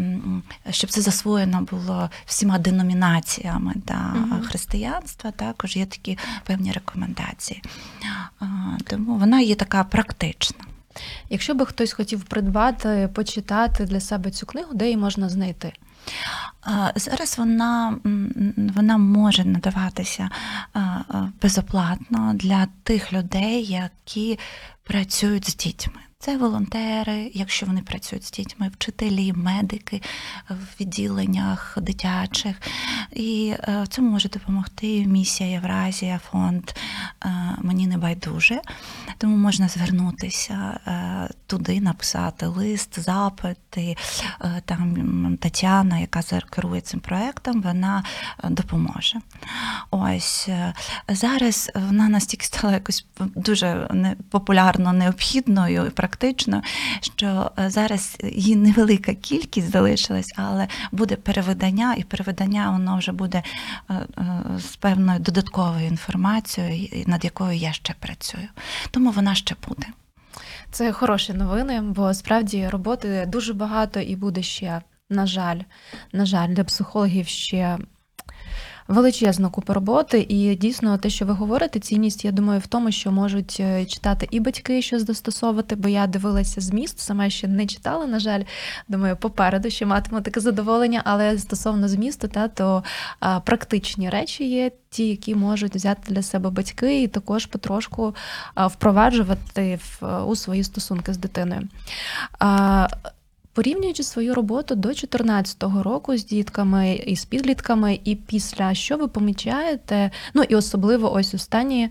щоб 0.69 0.89
це 0.89 1.01
засвоєно 1.01 1.61
було 1.71 2.09
всіма 2.25 2.57
деномінаціями 2.57 3.30
да, 3.75 3.99
Мгм. 3.99 4.41
християнства. 4.41 5.31
Також 5.31 5.75
є 5.75 5.85
такі 5.85 6.17
певні 6.45 6.71
рекомендації. 6.71 7.63
Тому 8.87 9.15
вона 9.15 9.39
є 9.39 9.55
така 9.55 9.83
практична. 9.83 10.65
Якщо 11.29 11.53
би 11.53 11.65
хтось 11.65 11.93
хотів 11.93 12.23
придбати, 12.23 13.09
почитати 13.13 13.85
для 13.85 13.99
себе 13.99 14.31
цю 14.31 14.45
книгу, 14.45 14.73
де 14.73 14.85
її 14.85 14.97
можна 14.97 15.29
знайти? 15.29 15.73
Зараз 16.95 17.37
вона, 17.37 17.95
вона 18.75 18.97
може 18.97 19.45
надаватися 19.45 20.29
безоплатно 21.41 22.31
для 22.35 22.67
тих 22.83 23.13
людей, 23.13 23.65
які 23.65 24.39
працюють 24.83 25.49
з 25.49 25.55
дітьми. 25.55 26.01
Це 26.21 26.37
волонтери, 26.37 27.31
якщо 27.33 27.65
вони 27.65 27.81
працюють 27.81 28.25
з 28.25 28.31
дітьми, 28.31 28.71
вчителі, 28.73 29.33
медики 29.33 30.01
в 30.49 30.81
відділеннях 30.81 31.77
дитячих. 31.81 32.61
І 33.11 33.53
е, 33.59 33.81
в 33.83 33.87
цьому 33.87 34.09
може 34.09 34.29
допомогти 34.29 35.05
місія 35.05 35.49
Євразія, 35.49 36.19
фонд 36.31 36.71
е, 37.25 37.29
Мені 37.61 37.87
не 37.87 37.97
байдуже. 37.97 38.61
Тому 39.17 39.37
можна 39.37 39.67
звернутися 39.67 40.79
е, 40.87 41.29
туди, 41.47 41.81
написати 41.81 42.45
лист, 42.45 42.99
запит. 42.99 43.57
І, 43.77 43.97
е, 44.41 44.61
там 44.65 45.37
Тетяна, 45.41 45.99
яка 45.99 46.21
керує 46.49 46.81
цим 46.81 46.99
проектом, 46.99 47.61
вона 47.61 48.03
е, 48.43 48.49
допоможе. 48.49 49.19
Ось 49.91 50.45
е, 50.49 50.73
зараз 51.07 51.71
вона 51.75 52.09
настільки 52.09 52.45
стала 52.45 52.73
якось 52.73 53.05
дуже 53.17 53.87
популярно 54.29 54.93
необхідною 54.93 55.91
і 56.11 56.31
практичною, 56.31 56.61
що 57.01 57.51
е, 57.59 57.69
зараз 57.69 58.17
її 58.23 58.55
невелика 58.55 59.13
кількість 59.13 59.71
залишилась, 59.71 60.33
але 60.35 60.67
буде 60.91 61.15
перевидання, 61.15 61.95
і 61.97 62.03
перевидання 62.03 62.71
воно 62.71 62.97
вже 62.97 63.11
буде 63.11 63.43
е, 63.89 63.93
е, 63.93 64.07
з 64.59 64.75
певною 64.75 65.19
додатковою 65.19 65.87
інформацією, 65.87 67.03
над 67.07 67.23
якою 67.23 67.51
я 67.51 67.73
ще 67.73 67.95
працюю. 67.99 68.47
Тому 68.91 69.11
вона 69.11 69.35
ще 69.35 69.55
буде. 69.67 69.87
Це 70.71 70.91
хороші 70.91 71.33
новини, 71.33 71.81
бо 71.81 72.13
справді 72.13 72.67
роботи 72.67 73.25
дуже 73.27 73.53
багато 73.53 73.99
і 73.99 74.15
буде 74.15 74.43
ще, 74.43 74.81
на 75.09 75.27
жаль, 75.27 75.59
на 76.13 76.25
жаль, 76.25 76.49
для 76.49 76.63
психологів 76.63 77.27
ще 77.27 77.77
величезна 78.91 79.49
купа 79.49 79.73
роботи. 79.73 80.25
І 80.29 80.55
дійсно, 80.55 80.97
те, 80.97 81.09
що 81.09 81.25
ви 81.25 81.33
говорите, 81.33 81.79
цінність, 81.79 82.25
я 82.25 82.31
думаю, 82.31 82.59
в 82.59 82.67
тому, 82.67 82.91
що 82.91 83.11
можуть 83.11 83.57
е, 83.59 83.85
читати 83.85 84.27
і 84.31 84.39
батьки 84.39 84.81
щось 84.81 85.05
застосовувати, 85.05 85.75
бо 85.75 85.89
я 85.89 86.07
дивилася 86.07 86.61
зміст, 86.61 86.99
сама 86.99 87.29
ще 87.29 87.47
не 87.47 87.65
читала, 87.65 88.05
на 88.05 88.19
жаль. 88.19 88.43
Думаю, 88.87 89.17
попереду 89.17 89.69
ще 89.69 89.85
матиму 89.85 90.21
таке 90.21 90.39
задоволення, 90.39 91.01
але 91.05 91.37
стосовно 91.37 91.87
змісту, 91.87 92.27
та 92.27 92.47
то 92.47 92.83
а, 93.19 93.39
практичні 93.39 94.09
речі 94.09 94.49
є. 94.49 94.71
Ті, 94.89 95.07
які 95.07 95.35
можуть 95.35 95.75
взяти 95.75 96.13
для 96.13 96.21
себе 96.21 96.49
батьки, 96.49 97.03
і 97.03 97.07
також 97.07 97.45
потрошку 97.45 98.15
впроваджувати 98.55 99.79
в, 99.83 100.23
у 100.23 100.35
свої 100.35 100.63
стосунки 100.63 101.13
з 101.13 101.17
дитиною. 101.17 101.61
Порівнюючи 103.53 104.03
свою 104.03 104.33
роботу 104.33 104.75
до 104.75 104.81
2014 104.81 105.63
року 105.63 106.17
з 106.17 106.25
дітками 106.25 106.93
і 106.93 107.15
з 107.15 107.25
підлітками, 107.25 107.99
і 108.03 108.15
після 108.15 108.73
що 108.73 108.97
ви 108.97 109.07
помічаєте, 109.07 110.11
ну 110.33 110.43
і 110.43 110.55
особливо 110.55 111.13
ось 111.13 111.33
останні 111.33 111.89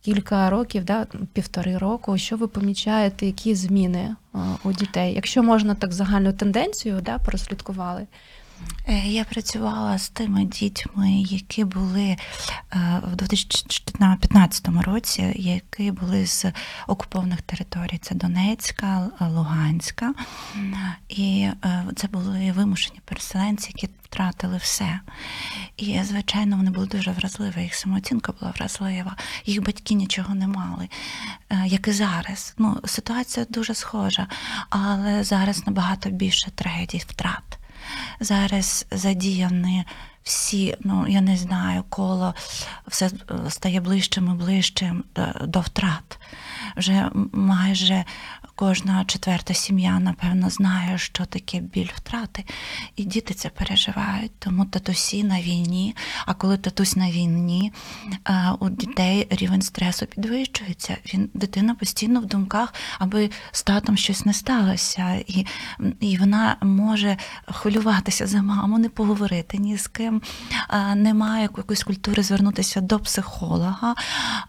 кілька 0.00 0.50
років, 0.50 0.84
да, 0.84 1.06
півтори 1.32 1.78
року, 1.78 2.18
що 2.18 2.36
ви 2.36 2.48
помічаєте, 2.48 3.26
які 3.26 3.54
зміни 3.54 4.16
у 4.64 4.72
дітей? 4.72 5.14
Якщо 5.14 5.42
можна 5.42 5.74
так 5.74 5.92
загальну 5.92 6.32
тенденцію 6.32 7.00
да, 7.02 7.18
прослідкували. 7.18 8.06
Е, 8.90 9.06
Я 9.06 9.24
працювала 9.24 9.98
з 9.98 10.08
тими 10.08 10.44
дітьми, 10.44 11.12
які 11.12 11.64
були 11.64 12.02
е, 12.02 12.18
в 13.12 13.16
2015 13.16 14.68
році, 14.68 15.32
які 15.36 15.90
були 15.90 16.26
з 16.26 16.46
окупованих 16.86 17.42
територій. 17.42 17.98
Це 17.98 18.14
Донецька, 18.14 19.10
Луганська. 19.20 20.14
І 21.08 21.48
е, 21.64 21.84
це 21.96 22.08
були 22.08 22.52
вимушені 22.52 23.00
переселенці, 23.04 23.70
які 23.74 23.88
втратили 24.02 24.56
все. 24.56 25.00
І, 25.76 26.00
звичайно, 26.02 26.56
вони 26.56 26.70
були 26.70 26.86
дуже 26.86 27.10
вразливі, 27.10 27.62
їх 27.62 27.74
самооцінка 27.74 28.32
була 28.40 28.52
вразлива, 28.56 29.16
їх 29.46 29.62
батьки 29.62 29.94
нічого 29.94 30.34
не 30.34 30.46
мали, 30.46 30.88
як 31.66 31.88
і 31.88 31.92
зараз. 31.92 32.54
Ну, 32.58 32.80
ситуація 32.84 33.46
дуже 33.48 33.74
схожа, 33.74 34.26
але 34.70 35.24
зараз 35.24 35.66
набагато 35.66 36.10
більше 36.10 36.50
трагедій, 36.50 37.02
втрат. 37.06 37.59
Зараз 38.20 38.86
задіяні 38.90 39.84
всі, 40.22 40.76
ну 40.80 41.06
я 41.08 41.20
не 41.20 41.36
знаю, 41.36 41.84
коло 41.88 42.34
все 42.86 43.06
е, 43.06 43.50
стає 43.50 43.80
ближчим 43.80 44.30
і 44.30 44.34
ближчим 44.34 45.04
до, 45.14 45.46
до 45.46 45.60
втрат. 45.60 46.18
Вже 46.76 47.10
майже 47.32 48.04
кожна 48.60 49.04
четверта 49.04 49.54
сім'я, 49.54 49.98
напевно, 50.00 50.50
знає, 50.50 50.98
що 50.98 51.24
таке 51.24 51.60
біль 51.60 51.88
втрати, 51.94 52.44
і 52.96 53.04
діти 53.04 53.34
це 53.34 53.48
переживають. 53.48 54.32
Тому 54.38 54.64
татусі 54.64 55.24
на 55.24 55.40
війні. 55.40 55.96
А 56.26 56.34
коли 56.34 56.56
татусь 56.56 56.96
на 56.96 57.10
війні, 57.10 57.72
е, 58.28 58.50
у 58.60 58.70
дітей 58.70 59.26
рівень 59.30 59.62
стресу 59.62 60.06
підвищується. 60.06 60.96
Він 61.14 61.30
дитина 61.34 61.74
постійно 61.74 62.20
в 62.20 62.26
думках, 62.26 62.74
аби 62.98 63.30
з 63.52 63.62
татом 63.62 63.96
щось 63.96 64.26
не 64.26 64.32
сталося, 64.32 65.22
і, 65.26 65.46
і 66.00 66.16
вона 66.16 66.56
може 66.62 67.16
хвилюватися 67.46 68.26
за 68.26 68.42
маму, 68.42 68.78
не 68.78 68.88
поговорити 68.88 69.58
ні 69.58 69.76
з 69.76 69.86
ким. 69.88 70.22
е, 70.70 70.94
немає 70.94 71.42
якоїсь 71.42 71.84
культури 71.84 72.22
звернутися 72.22 72.80
до 72.80 72.98
психолога. 72.98 73.94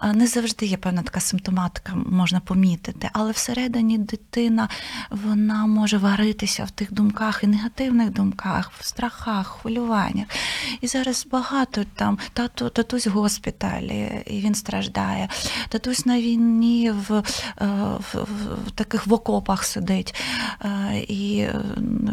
Е, 0.04 0.14
Не 0.14 0.28
завжди 0.28 0.66
є 0.66 0.78
певна 0.78 1.02
така 1.02 1.20
симптоматика, 1.20 1.96
можна 1.96 2.40
помітити, 2.40 3.10
але 3.14 3.32
всередині 3.32 4.01
дитина 4.04 4.70
вона 5.10 5.66
може 5.66 5.98
варитися 5.98 6.64
в 6.64 6.72
тих 6.72 6.94
думках 6.94 7.44
і 7.44 7.48
негативних 7.48 8.10
думках, 8.10 8.72
в 8.80 8.86
страхах, 8.86 9.48
хвилюваннях. 9.48 10.28
І 10.82 10.88
зараз 10.88 11.28
багато 11.32 11.84
там 11.96 12.18
тату, 12.34 12.70
татусь 12.70 13.08
в 13.08 13.12
госпіталі, 13.12 14.24
і 14.28 14.40
він 14.40 14.56
страждає. 14.56 15.30
Татусь 15.70 16.06
на 16.06 16.20
війні 16.22 16.92
в, 16.92 17.14
е, 17.14 17.24
в, 18.14 18.28
в, 18.68 18.72
таких 18.72 19.08
в 19.08 19.14
окопах 19.14 19.64
сидить 19.64 20.16
е, 20.62 20.98
і 21.08 21.48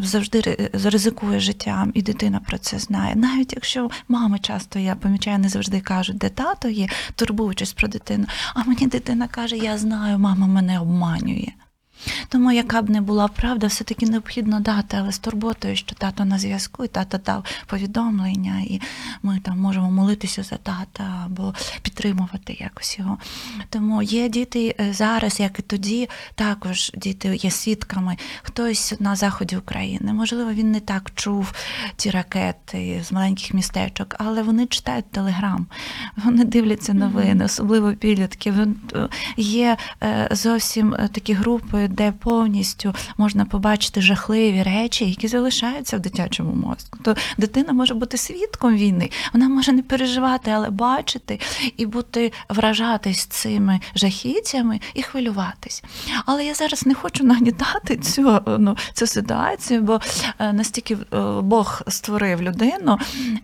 завжди 0.02 0.70
ризикує 0.72 1.40
життям, 1.40 1.90
і 1.94 2.02
дитина 2.02 2.40
про 2.46 2.58
це 2.58 2.78
знає. 2.78 3.16
Навіть 3.16 3.52
якщо 3.52 3.90
мами 4.08 4.38
часто 4.38 4.78
я 4.78 4.94
помічаю, 4.94 5.38
не 5.38 5.48
завжди 5.48 5.80
кажуть, 5.80 6.18
де 6.18 6.28
тато 6.28 6.68
є, 6.68 6.88
турбуючись 7.14 7.72
про 7.72 7.88
дитину. 7.88 8.26
А 8.54 8.64
мені 8.64 8.86
дитина 8.86 9.28
каже: 9.28 9.56
Я 9.56 9.78
знаю, 9.78 10.18
мама 10.18 10.46
мене 10.46 10.80
обманює. 10.80 11.48
Тому, 12.28 12.52
яка 12.52 12.82
б 12.82 12.90
не 12.90 13.00
була 13.00 13.28
правда, 13.28 13.66
все-таки 13.66 14.06
необхідно 14.06 14.60
дати, 14.60 14.96
але 14.96 15.12
з 15.12 15.18
турботою, 15.18 15.76
що 15.76 15.94
тато 15.94 16.24
на 16.24 16.38
зв'язку, 16.38 16.84
і 16.84 16.88
тато 16.88 17.18
дав 17.18 17.44
повідомлення, 17.66 18.60
і 18.60 18.80
ми 19.22 19.40
там 19.44 19.60
можемо 19.60 19.90
молитися 19.90 20.42
за 20.42 20.56
тата 20.56 21.22
або 21.24 21.54
підтримувати 21.82 22.56
якось 22.60 22.98
його. 22.98 23.18
Тому 23.70 24.02
є 24.02 24.28
діти 24.28 24.74
е, 24.80 24.92
зараз, 24.92 25.40
як 25.40 25.58
і 25.58 25.62
тоді, 25.62 26.08
також 26.34 26.90
діти 26.94 27.36
є 27.36 27.50
свідками. 27.50 28.16
Хтось 28.42 28.94
на 29.00 29.16
заході 29.16 29.56
України. 29.56 30.12
Можливо, 30.12 30.52
він 30.52 30.70
не 30.72 30.80
так 30.80 31.10
чув 31.14 31.52
ті 31.96 32.10
ракети 32.10 33.04
з 33.04 33.12
маленьких 33.12 33.54
містечок, 33.54 34.14
але 34.18 34.42
вони 34.42 34.66
читають 34.66 35.10
телеграм, 35.10 35.66
вони 36.16 36.44
дивляться 36.44 36.94
новини, 36.94 37.44
особливо 37.44 37.92
підлітки. 37.92 38.50
Е, 38.50 39.08
Є 39.36 39.76
е, 40.02 40.28
зовсім 40.32 40.96
такі 41.12 41.32
групи, 41.32 41.87
де 41.88 42.12
повністю 42.12 42.94
можна 43.18 43.44
побачити 43.44 44.00
жахливі 44.00 44.62
речі, 44.62 45.08
які 45.08 45.28
залишаються 45.28 45.96
в 45.96 46.00
дитячому 46.00 46.54
мозку. 46.54 46.98
То 47.04 47.14
дитина 47.38 47.72
може 47.72 47.94
бути 47.94 48.16
свідком 48.16 48.76
війни, 48.76 49.10
вона 49.32 49.48
може 49.48 49.72
не 49.72 49.82
переживати, 49.82 50.50
але 50.50 50.70
бачити 50.70 51.40
і 51.76 51.86
бути 51.86 52.32
вражатись 52.48 53.26
цими 53.26 53.80
жахіттями 53.94 54.80
і 54.94 55.02
хвилюватись. 55.02 55.84
Але 56.26 56.44
я 56.44 56.54
зараз 56.54 56.86
не 56.86 56.94
хочу 56.94 57.24
нагнітати 57.24 57.96
цю, 57.96 58.40
ну, 58.58 58.76
цю 58.92 59.06
ситуацію, 59.06 59.82
бо 59.82 60.00
е, 60.38 60.52
настільки 60.52 60.94
е, 60.94 61.18
Бог 61.42 61.82
створив 61.88 62.42
людину 62.42 62.98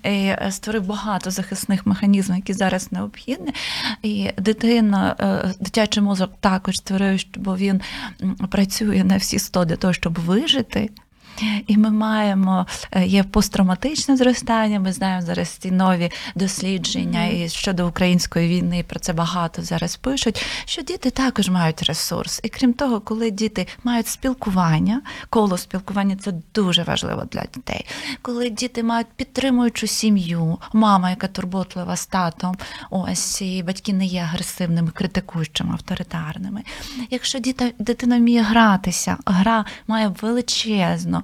і 0.04 0.08
е, 0.08 0.48
створив 0.50 0.86
багато 0.86 1.30
захисних 1.30 1.86
механізмів, 1.86 2.36
які 2.36 2.52
зараз 2.52 2.92
необхідні. 2.92 3.54
І 4.02 4.30
дитина, 4.38 5.16
дитячий 5.60 6.02
мозок 6.02 6.30
також 6.40 6.76
створив, 6.76 7.20
бо 7.36 7.56
він 7.56 7.80
працює 8.50 9.04
на 9.04 9.16
всі 9.16 9.38
сто 9.38 9.64
для 9.64 9.76
того, 9.76 9.92
щоб 9.92 10.18
вижити. 10.18 10.90
І 11.66 11.76
ми 11.76 11.90
маємо 11.90 12.66
е, 12.90 13.06
є 13.06 13.22
посттравматичне 13.22 14.16
зростання. 14.16 14.80
Ми 14.80 14.92
знаємо 14.92 15.26
зараз 15.26 15.48
ці 15.48 15.70
нові 15.70 16.10
дослідження 16.34 17.26
і 17.26 17.48
щодо 17.48 17.88
української 17.88 18.48
війни 18.48 18.84
про 18.88 19.00
це 19.00 19.12
багато 19.12 19.62
зараз 19.62 19.96
пишуть. 19.96 20.46
Що 20.64 20.82
діти 20.82 21.10
також 21.10 21.48
мають 21.48 21.82
ресурс. 21.82 22.40
І 22.44 22.48
крім 22.48 22.72
того, 22.72 23.00
коли 23.00 23.30
діти 23.30 23.66
мають 23.84 24.06
спілкування, 24.06 25.02
коло 25.30 25.58
спілкування 25.58 26.16
це 26.16 26.32
дуже 26.54 26.82
важливо 26.82 27.22
для 27.32 27.42
дітей. 27.54 27.86
Коли 28.22 28.50
діти 28.50 28.82
мають 28.82 29.06
підтримуючу 29.16 29.86
сім'ю, 29.86 30.58
мама, 30.72 31.10
яка 31.10 31.26
турботлива 31.26 31.96
з 31.96 32.06
татом, 32.06 32.56
ось 32.90 33.42
і 33.42 33.62
батьки 33.62 33.92
не 33.92 34.06
є 34.06 34.20
агресивними, 34.20 34.90
критикуючими, 34.90 35.72
авторитарними. 35.72 36.62
Якщо 37.10 37.38
діта, 37.38 37.70
дитина 37.78 38.18
вміє 38.18 38.42
гратися, 38.42 39.16
гра 39.26 39.64
має 39.86 40.08
величезну 40.22 41.22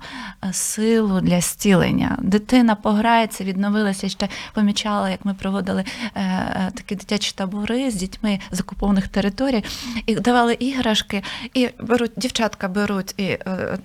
силу 0.52 1.20
для 1.20 1.40
зцілення. 1.40 2.16
Дитина 2.22 2.74
пограється, 2.74 3.44
відновилася 3.44 4.08
ще 4.08 4.28
помічала, 4.54 5.10
як 5.10 5.24
ми 5.24 5.34
проводили 5.34 5.84
е, 6.14 6.20
е, 6.20 6.70
такі 6.74 6.94
дитячі 6.94 7.32
табори 7.36 7.90
з 7.90 7.94
дітьми 7.94 8.38
з 8.50 8.60
окупованих 8.60 9.08
територій, 9.08 9.64
і 10.06 10.14
давали 10.14 10.54
іграшки, 10.54 11.22
і 11.54 11.68
беруть 11.80 12.12
дівчатка 12.16 12.68
беруть 12.68 13.14
і 13.16 13.24
е, 13.24 13.38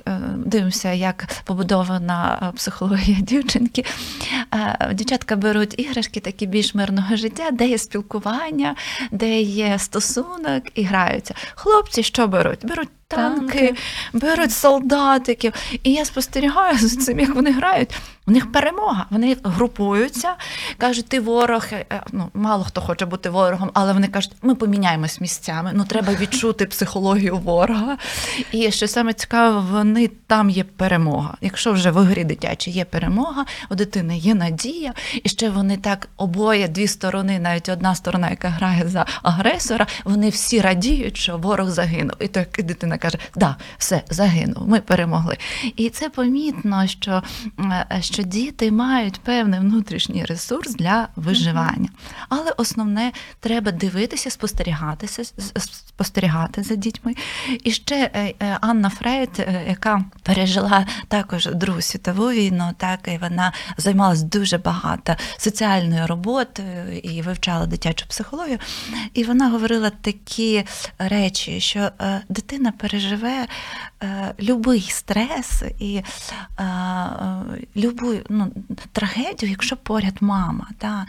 е, 0.07 0.19
дивимося, 0.37 0.91
як 0.91 1.27
побудована 1.43 2.39
е, 2.41 2.55
психологія 2.55 3.17
дівчинки. 3.21 3.85
Е, 4.53 4.93
Дівчатка 4.93 5.35
беруть 5.35 5.79
іграшки 5.79 6.19
такі 6.19 6.45
більш 6.47 6.75
мирного 6.75 7.15
життя, 7.15 7.51
де 7.51 7.67
є 7.67 7.77
спілкування, 7.77 8.75
де 9.11 9.41
є 9.41 9.79
стосунок 9.79 10.63
і 10.75 10.83
граються. 10.83 11.33
Хлопці 11.55 12.03
що 12.03 12.27
беруть? 12.27 12.65
Беруть 12.65 12.89
танки, 13.07 13.75
беруть 14.13 14.51
солдатиків. 14.51 15.53
І 15.83 15.93
я 15.93 16.05
спостерігаю 16.05 16.77
за 16.77 16.97
цим, 16.97 17.19
як 17.19 17.35
вони 17.35 17.51
грають. 17.51 17.95
У 18.27 18.31
них 18.31 18.51
перемога. 18.51 19.05
Вони 19.09 19.37
групуються, 19.43 20.35
кажуть, 20.77 21.05
ти 21.07 21.19
ворог. 21.19 21.65
Е, 21.71 21.85
е, 21.91 22.01
Ну, 22.11 22.29
мало 22.33 22.63
хто 22.63 22.81
хоче 22.81 23.05
бути 23.05 23.29
ворогом, 23.29 23.71
але 23.73 23.93
вони 23.93 24.07
кажуть, 24.07 24.31
ми 24.41 24.55
поміняємось 24.55 25.21
місцями. 25.21 25.71
Ну, 25.73 25.85
треба 25.85 26.13
відчути 26.13 26.65
психологію 26.65 27.37
ворога. 27.37 27.97
І 28.51 28.71
що 28.71 28.87
саме 28.87 29.13
цікаве, 29.13 29.59
вони 29.71 30.07
там 30.27 30.49
є 30.49 30.63
перемога. 30.63 31.37
Якщо 31.41 31.71
вже 31.71 31.91
в 31.91 31.97
грі 31.97 32.23
дитячій 32.23 32.71
є 32.71 32.85
перемога, 32.85 33.45
у 33.69 33.75
дитини 33.75 34.17
є 34.17 34.35
надія, 34.35 34.93
і 35.23 35.29
ще 35.29 35.49
вони 35.49 35.77
так 35.77 36.09
обоє 36.17 36.67
дві 36.67 36.87
сторони, 36.87 37.39
навіть 37.39 37.69
одна 37.69 37.95
сторона, 37.95 38.29
яка 38.29 38.49
грає 38.49 38.87
за 38.87 39.05
агресора, 39.23 39.87
вони 40.03 40.29
всі 40.29 40.61
радіють, 40.61 41.17
що 41.17 41.37
ворог 41.37 41.69
загинув. 41.69 42.15
І 42.19 42.27
так 42.27 42.59
і 42.59 42.63
дитина 42.63 42.94
каже: 42.97 43.17
Да, 43.35 43.55
все, 43.77 44.03
загинув, 44.09 44.67
ми 44.67 44.81
перемогли. 44.81 45.37
І 45.75 45.89
це 45.89 46.09
помітно, 46.09 46.87
що, 46.87 47.23
е, 47.59 47.97
що 48.01 48.23
діти 48.23 48.71
мають 48.71 49.19
певний 49.19 49.59
внутрішній 49.59 50.25
ресурс 50.25 50.75
для 50.75 51.07
виживання. 51.15 51.89
Але 52.29 52.51
основне 52.57 53.11
треба 53.39 53.71
дивитися, 53.71 54.29
спостерігатися, 54.29 55.23
спостерігати 55.59 56.63
за 56.63 56.75
дітьми. 56.75 57.15
І 57.63 57.71
ще 57.71 58.11
е, 58.13 58.33
е, 58.41 58.57
Анна 58.61 58.89
Фрейд, 58.89 59.47
яка 59.67 60.05
пережила 60.23 60.85
також 61.07 61.45
Другу 61.45 61.81
світову 61.81 62.31
війну, 62.31 62.71
так 62.77 62.99
і 63.13 63.17
вона 63.17 63.53
займалась 63.77 64.21
дуже 64.21 64.57
багато 64.57 65.15
соціальною 65.37 66.07
роботою 66.07 66.99
і 67.03 67.21
вивчала 67.21 67.65
дитячу 67.65 68.05
психологію. 68.07 68.57
І 69.13 69.23
вона 69.23 69.49
говорила 69.49 69.89
такі 69.89 70.63
речі, 70.97 71.59
що 71.59 71.89
дитина 72.29 72.71
переживе 72.85 73.47
е, 74.03 74.33
любий 74.39 74.81
стрес 74.81 75.63
і 75.79 75.95
е, 75.95 76.63
е, 76.63 77.65
любу 77.75 78.13
ну, 78.29 78.51
трагедію, 78.91 79.51
якщо 79.51 79.77
поряд 79.77 80.17
мама. 80.21 80.67
Та? 80.77 81.05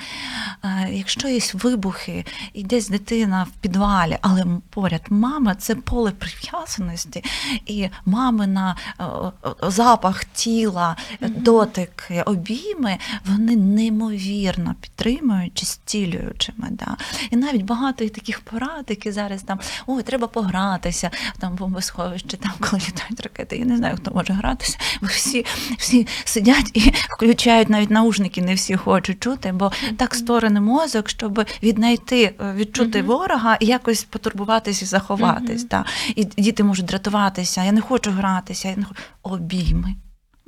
Е, 0.65 0.89
якщо 0.93 1.29
є 1.29 1.41
вибухи, 1.55 2.25
і 2.53 2.63
десь 2.63 2.89
дитина 2.89 3.43
в 3.43 3.51
підвалі, 3.61 4.19
але 4.21 4.45
поряд 4.71 5.03
мама 5.11 5.55
це 5.55 5.75
поле 5.75 6.11
прив'язаності, 6.11 7.25
і 7.67 7.89
мамина 8.07 8.77
е, 8.99 9.05
е, 9.05 9.71
запах 9.71 10.25
тіла, 10.25 10.97
дотики, 11.21 12.23
обійми, 12.23 12.99
вони 13.25 13.57
неймовірно 13.57 14.75
підтримуючи, 14.81 15.67
стілюючими. 15.67 16.69
Да? 16.71 16.97
І 17.31 17.37
навіть 17.37 17.63
багато 17.63 18.09
таких 18.09 18.41
порад, 18.41 18.85
які 18.89 19.13
зараз 19.13 19.43
там 19.43 19.61
ой, 19.87 20.03
треба 20.03 20.27
погратися, 20.27 21.11
там 21.39 21.57
бомбосховищі, 21.67 22.37
там 22.37 22.53
коли 22.61 22.83
літають 22.89 23.21
ракети. 23.21 23.57
Я 23.57 23.65
не 23.65 23.77
знаю, 23.77 23.97
хто 23.97 24.11
може 24.11 24.33
гратися, 24.33 24.79
бо 25.01 25.07
всі, 25.07 25.45
всі 25.79 26.07
сидять 26.25 26.71
і 26.75 26.93
включають 27.17 27.69
навіть 27.71 27.91
наушники, 27.91 28.43
не 28.43 28.55
всі 28.55 28.77
хочуть 28.77 29.23
чути, 29.23 29.53
бо 29.53 29.73
так 29.97 30.15
створений 30.15 30.63
мозок, 30.63 31.09
щоб 31.09 31.45
віднайти, 31.63 32.35
е, 32.41 32.53
відчути 32.57 33.03
ворога 33.03 33.57
і 33.61 33.67
якось 33.67 34.05
потурбуватись 34.05 34.83
і 34.83 34.85
заховатись. 34.85 35.65
Да. 35.65 35.85
І 36.17 36.25
діти 36.25 36.65
можуть 36.65 36.87
дратуватися, 36.87 37.65
я 37.65 37.73
не 37.73 37.81
хочу 37.81 38.11
гратися, 38.11 38.69
я 38.69 38.77
не 38.77 38.85
хочу. 38.85 39.01
обійми. 39.23 39.95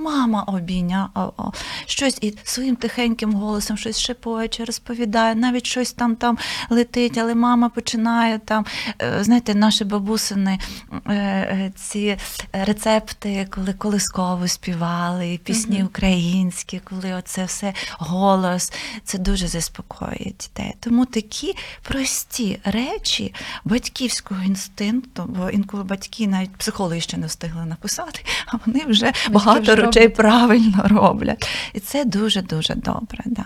Мама 0.01 0.43
обійня 0.43 1.09
о, 1.15 1.21
о, 1.37 1.53
щось 1.87 2.19
і 2.21 2.35
своїм 2.45 2.77
тихеньким 2.77 3.33
голосом 3.35 3.77
щось 3.77 4.01
шепоче, 4.01 4.65
розповідає, 4.65 5.35
навіть 5.35 5.67
щось 5.67 5.93
там 5.93 6.17
там 6.17 6.39
летить, 6.71 7.19
але 7.19 7.35
мама 7.35 7.69
починає 7.69 8.39
там. 8.39 8.67
е, 9.03 9.25
Знаєте, 9.25 9.55
наші 9.55 9.85
бабусини 9.85 10.59
е, 11.07 11.15
е, 11.15 11.73
ці 11.77 12.17
рецепти, 12.53 13.47
коли 13.51 13.73
колискову 13.73 14.49
співали, 14.49 15.33
і 15.33 15.39
пісні 15.39 15.85
українські, 15.85 16.81
коли 16.85 17.15
оце 17.15 17.45
все 17.45 17.75
голос, 17.99 18.73
це 19.05 19.19
дуже 19.19 19.49
заспокоює 19.49 20.33
дітей. 20.41 20.75
Тому 20.81 21.07
такі 21.07 21.55
прості 21.83 22.61
речі 22.65 23.35
батьківського 23.65 24.43
інстинкту, 24.43 25.25
бо 25.29 25.51
інколи 25.51 25.85
батьки 25.85 26.27
навіть 26.27 26.57
психологи 26.57 27.01
ще 27.01 27.17
не 27.17 27.27
встигли 27.27 27.65
написати, 27.65 28.21
а 28.47 28.57
вони 28.67 28.85
вже 28.87 29.13
багато 29.31 29.61
вже 29.61 29.75
років 29.75 29.88
речей 29.95 30.09
правильно 30.09 30.85
роблять. 30.89 31.49
І 31.75 31.81
це 31.81 32.05
дуже 32.05 32.43
дуже 32.43 32.75
добре. 32.75 33.25
Да. 33.27 33.45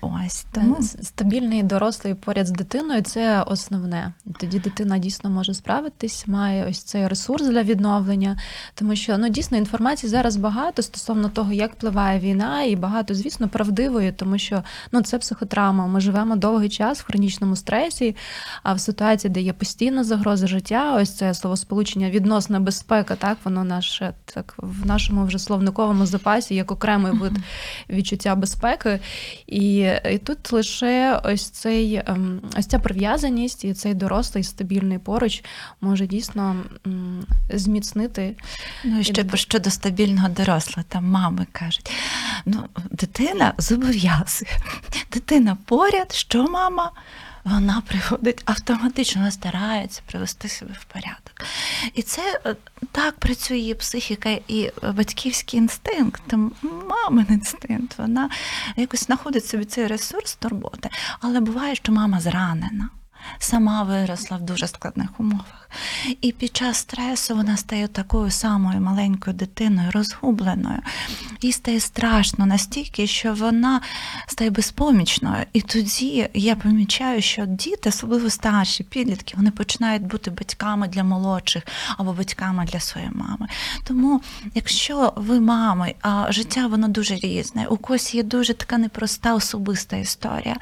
Ось 0.00 0.46
тому 0.52 0.82
Стабільний 0.82 1.62
дорослий 1.62 2.14
поряд 2.14 2.46
з 2.46 2.50
дитиною 2.50 3.02
це 3.02 3.42
основне. 3.42 4.12
Тоді 4.40 4.58
дитина 4.58 4.98
дійсно 4.98 5.30
може 5.30 5.54
справитись, 5.54 6.26
має 6.26 6.66
ось 6.70 6.82
цей 6.82 7.08
ресурс 7.08 7.46
для 7.46 7.62
відновлення, 7.62 8.38
тому 8.74 8.96
що 8.96 9.18
ну 9.18 9.28
дійсно 9.28 9.56
інформації 9.56 10.10
зараз 10.10 10.36
багато 10.36 10.82
стосовно 10.82 11.28
того, 11.28 11.52
як 11.52 11.72
впливає 11.72 12.20
війна, 12.20 12.62
і 12.62 12.76
багато, 12.76 13.14
звісно, 13.14 13.48
правдивої, 13.48 14.12
тому 14.12 14.38
що 14.38 14.62
ну 14.92 15.02
це 15.02 15.18
психотравма. 15.18 15.86
Ми 15.86 16.00
живемо 16.00 16.36
довгий 16.36 16.68
час 16.68 17.00
в 17.00 17.06
хронічному 17.06 17.56
стресі, 17.56 18.16
а 18.62 18.74
в 18.74 18.80
ситуації, 18.80 19.30
де 19.30 19.40
є 19.40 19.52
постійна 19.52 20.04
загроза 20.04 20.46
життя, 20.46 20.96
ось 20.96 21.16
це 21.16 21.34
словосполучення 21.34 22.10
відносна 22.10 22.60
безпека, 22.60 23.16
так 23.16 23.38
воно 23.44 23.64
наше 23.64 24.14
так 24.24 24.54
в 24.56 24.86
нашому 24.86 25.24
вже 25.24 25.38
словниковому 25.70 26.06
запасі 26.06 26.54
як 26.54 26.70
окремий 26.70 27.12
вид 27.12 27.32
відчуття 27.88 28.34
безпеки. 28.34 29.00
І, 29.46 29.76
і 30.12 30.18
тут 30.18 30.52
лише 30.52 31.20
ось 31.24 31.50
цей 31.50 32.02
ем, 32.06 32.40
ось 32.58 32.66
ця 32.66 32.78
прив'язаність 32.78 33.64
і 33.64 33.74
цей 33.74 33.94
дорослий 33.94 34.44
стабільний 34.44 34.98
поруч 34.98 35.44
може 35.80 36.06
дійсно 36.06 36.56
зміцнити. 37.54 38.36
Ну 38.84 39.00
і 39.00 39.04
ще 39.04 39.24
І- 39.34 39.36
щодо 39.36 39.70
стабільного 39.70 40.28
дорослого, 40.28 40.84
там 40.88 41.04
мами 41.04 41.46
кажуть: 41.52 41.90
ну, 42.46 42.64
дитина 42.90 43.54
зобов'язує. 43.58 44.50
Дитина 45.12 45.56
поряд, 45.66 46.12
що 46.12 46.46
мама? 46.48 46.92
Вона 47.44 47.82
приходить 47.86 48.42
автоматично, 48.44 49.30
старається 49.30 50.02
привести 50.06 50.48
себе 50.48 50.74
в 50.80 50.84
порядок. 50.84 51.44
І 51.94 52.02
це 52.02 52.40
е, 52.46 52.56
так 52.92 53.18
працює 53.18 53.74
психіка 53.78 54.38
і 54.48 54.70
батьківський 54.94 55.58
інстинкт, 55.58 56.34
мамин 56.88 57.26
інстинкт. 57.28 57.98
Вона 57.98 58.30
якось 58.76 59.04
знаходить 59.04 59.46
собі 59.46 59.64
цей 59.64 59.86
ресурс 59.86 60.34
турботи. 60.34 60.88
Але 61.20 61.40
буває, 61.40 61.74
що 61.74 61.92
мама 61.92 62.20
зранена. 62.20 62.88
Сама 63.38 63.82
виросла 63.82 64.36
в 64.36 64.40
дуже 64.40 64.66
складних 64.66 65.20
умовах. 65.20 65.70
І 66.20 66.32
під 66.32 66.56
час 66.56 66.76
стресу 66.76 67.36
вона 67.36 67.56
стає 67.56 67.88
такою 67.88 68.30
самою 68.30 68.80
маленькою 68.80 69.36
дитиною, 69.36 69.90
розгубленою. 69.90 70.78
Їй 71.40 71.52
стає 71.52 71.80
страшно 71.80 72.46
настільки, 72.46 73.06
що 73.06 73.34
вона 73.34 73.80
стає 74.26 74.50
безпомічною. 74.50 75.44
І 75.52 75.60
тоді 75.60 76.28
я 76.34 76.56
помічаю, 76.56 77.22
що 77.22 77.46
діти, 77.46 77.88
особливо 77.88 78.30
старші, 78.30 78.84
підлітки, 78.84 79.34
вони 79.36 79.50
починають 79.50 80.02
бути 80.02 80.30
батьками 80.30 80.88
для 80.88 81.04
молодших 81.04 81.62
або 81.96 82.12
батьками 82.12 82.64
для 82.72 82.80
своєї 82.80 83.12
мами. 83.12 83.48
Тому, 83.84 84.20
якщо 84.54 85.12
ви 85.16 85.40
мами, 85.40 85.94
а 86.00 86.32
життя 86.32 86.66
воно 86.66 86.88
дуже 86.88 87.14
різне, 87.14 87.66
у 87.66 87.76
когось 87.76 88.14
є 88.14 88.22
дуже 88.22 88.54
така 88.54 88.78
непроста 88.78 89.34
особиста 89.34 89.96
історія, 89.96 90.56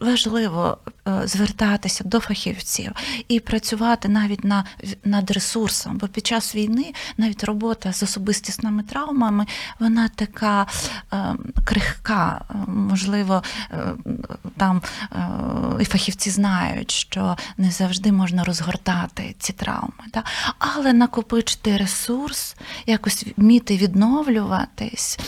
важливо 0.00 0.78
звертатися 1.24 2.04
до 2.04 2.20
фахівців 2.20 2.92
і 3.28 3.40
працювати 3.40 4.08
навіть 4.08 4.44
на, 4.44 4.64
над 5.04 5.30
ресурсом, 5.30 5.98
бо 5.98 6.08
під 6.08 6.26
час 6.26 6.54
війни 6.54 6.94
навіть 7.16 7.44
робота 7.44 7.92
з 7.92 8.02
особистісними 8.02 8.82
травмами, 8.82 9.46
вона 9.78 10.08
така 10.08 10.66
е, 11.12 11.34
крихка. 11.64 12.40
Е, 12.50 12.54
Можливо, 12.66 13.42
е, 13.70 13.76
там 14.56 14.82
е, 15.12 15.28
і 15.80 15.84
фахівці 15.84 16.30
знають, 16.30 16.90
що 16.90 17.36
не 17.56 17.70
завжди 17.70 18.12
можна 18.12 18.44
розгортати 18.44 19.34
ці 19.38 19.52
травми. 19.52 20.04
Да? 20.14 20.24
Але 20.58 20.92
накопичити 20.92 21.76
ресурс, 21.76 22.56
якось 22.86 23.26
вміти 23.36 23.76
відновлюватись, 23.76 25.18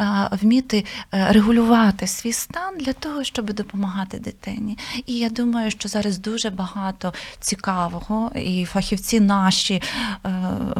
е, 0.00 0.28
вміти 0.42 0.84
е, 1.14 1.32
регулювати 1.32 2.06
свій 2.06 2.32
стан 2.32 2.78
для 2.78 2.92
того, 2.92 3.24
щоб 3.24 3.52
допомагати 3.52 4.18
дитині. 4.18 4.78
І 5.06 5.18
я 5.26 5.30
думаю, 5.30 5.70
що 5.70 5.88
зараз 5.88 6.18
дуже 6.18 6.50
багато 6.50 7.14
цікавого, 7.40 8.30
і 8.34 8.64
фахівці 8.64 9.20
наші 9.20 9.82
е, 10.24 10.30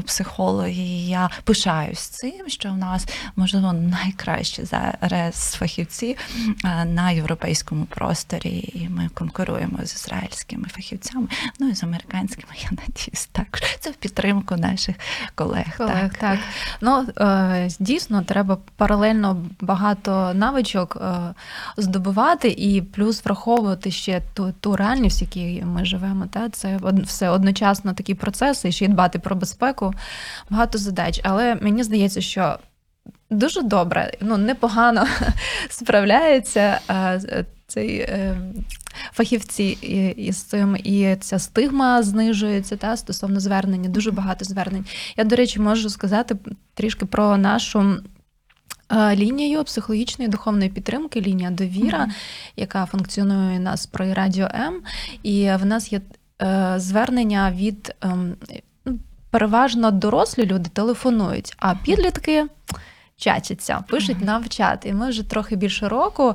психологи, 0.07 0.71
і 0.73 1.07
я 1.09 1.31
пишаюсь 1.45 1.99
цим, 1.99 2.49
що 2.49 2.71
в 2.71 2.77
нас 2.77 3.07
можливо 3.37 3.73
найкращі 3.73 4.65
зараз 4.65 5.55
фахівці 5.59 6.17
е, 6.65 6.85
на 6.85 7.11
європейському 7.11 7.85
просторі, 7.85 8.71
і 8.75 8.89
ми 8.89 9.09
конкуруємо 9.15 9.79
з 9.85 9.95
ізраїльськими 9.95 10.69
фахівцями, 10.69 11.29
ну 11.61 11.69
і 11.69 11.75
з 11.75 11.83
американськими, 11.83 12.53
я 12.63 12.71
надіюсь, 12.71 13.29
також 13.33 13.61
це 13.81 13.91
в 13.91 13.95
підтримку 13.95 14.57
наших 14.57 14.97
колег. 15.35 15.77
Колег, 15.79 16.11
так. 16.11 16.19
так. 16.19 16.39
Ну, 16.81 17.07
е, 17.19 17.69
дійсно, 17.79 18.23
треба 18.23 18.59
паралельно 18.77 19.47
багато 19.61 20.33
навичок 20.35 20.97
е, 21.01 21.35
здобувати 21.77 22.49
і 22.49 22.83
плюс 22.83 23.25
враховувати 23.25 23.91
ще 23.91 24.23
ту, 24.37 24.55
ту 24.61 24.77
реальність, 24.77 25.21
в 25.21 25.23
якій 25.23 25.63
ми 25.65 25.85
живемо. 25.85 26.27
Та? 26.27 26.49
Це 26.49 26.79
все 27.05 27.31
одночасно 27.31 27.95
такі 27.95 28.15
процеси, 28.15 28.73
ще 28.73 28.85
й 28.85 28.89
дбати 28.89 29.19
про 29.19 29.37
безпеку, 29.37 29.95
багато 30.51 30.79
задач. 30.79 31.21
Але 31.25 31.55
мені 31.55 31.83
здається, 31.83 32.21
що 32.21 32.59
дуже 33.31 33.63
добре, 33.63 34.13
ну, 34.21 34.37
непогано 34.37 35.07
справляється 35.69 36.81
е, 36.91 37.45
цей. 37.67 37.99
е, 37.99 38.37
Фахівці 39.13 39.65
із 40.17 40.43
цим, 40.43 40.77
і 40.85 41.17
ця 41.21 41.39
стигма 41.39 42.03
знижується 42.03 42.77
та 42.77 42.97
стосовно 42.97 43.41
звернення, 43.41 43.89
дуже 43.89 44.11
багато 44.11 44.45
звернень. 44.45 44.85
Я, 45.17 45.25
до 45.25 45.37
речі, 45.37 45.61
можу 45.61 45.91
сказати 45.91 46.37
трішки 46.75 47.07
про 47.07 47.37
нашу 47.37 47.97
е, 48.93 49.17
лінію 49.17 49.65
психологічної 49.65 50.31
духовної 50.31 50.71
підтримки, 50.71 51.21
лінія 51.21 51.51
довіра, 51.51 51.99
Мгм. 51.99 52.13
яка 52.57 52.87
функціонує 52.87 53.59
у 53.59 53.63
нас 53.63 53.87
при 53.87 54.13
Радіо 54.13 54.49
М. 54.55 54.83
І 55.23 55.51
в 55.61 55.67
нас 55.67 55.93
є 55.93 56.01
е, 56.43 56.75
звернення 56.77 57.53
від 57.53 57.95
ну, 58.85 58.99
переважно 59.31 59.91
дорослі 59.91 60.47
люди 60.47 60.71
телефонують, 60.71 61.55
а 61.59 61.75
підлітки. 61.75 62.47
Чатяться, 63.19 63.85
пишуть 63.89 64.21
нам 64.21 64.43
в 64.43 64.49
чат. 64.49 64.87
І 64.87 64.93
ми 64.93 65.09
вже 65.09 65.23
трохи 65.23 65.57
більше 65.57 65.89
року 65.89 66.35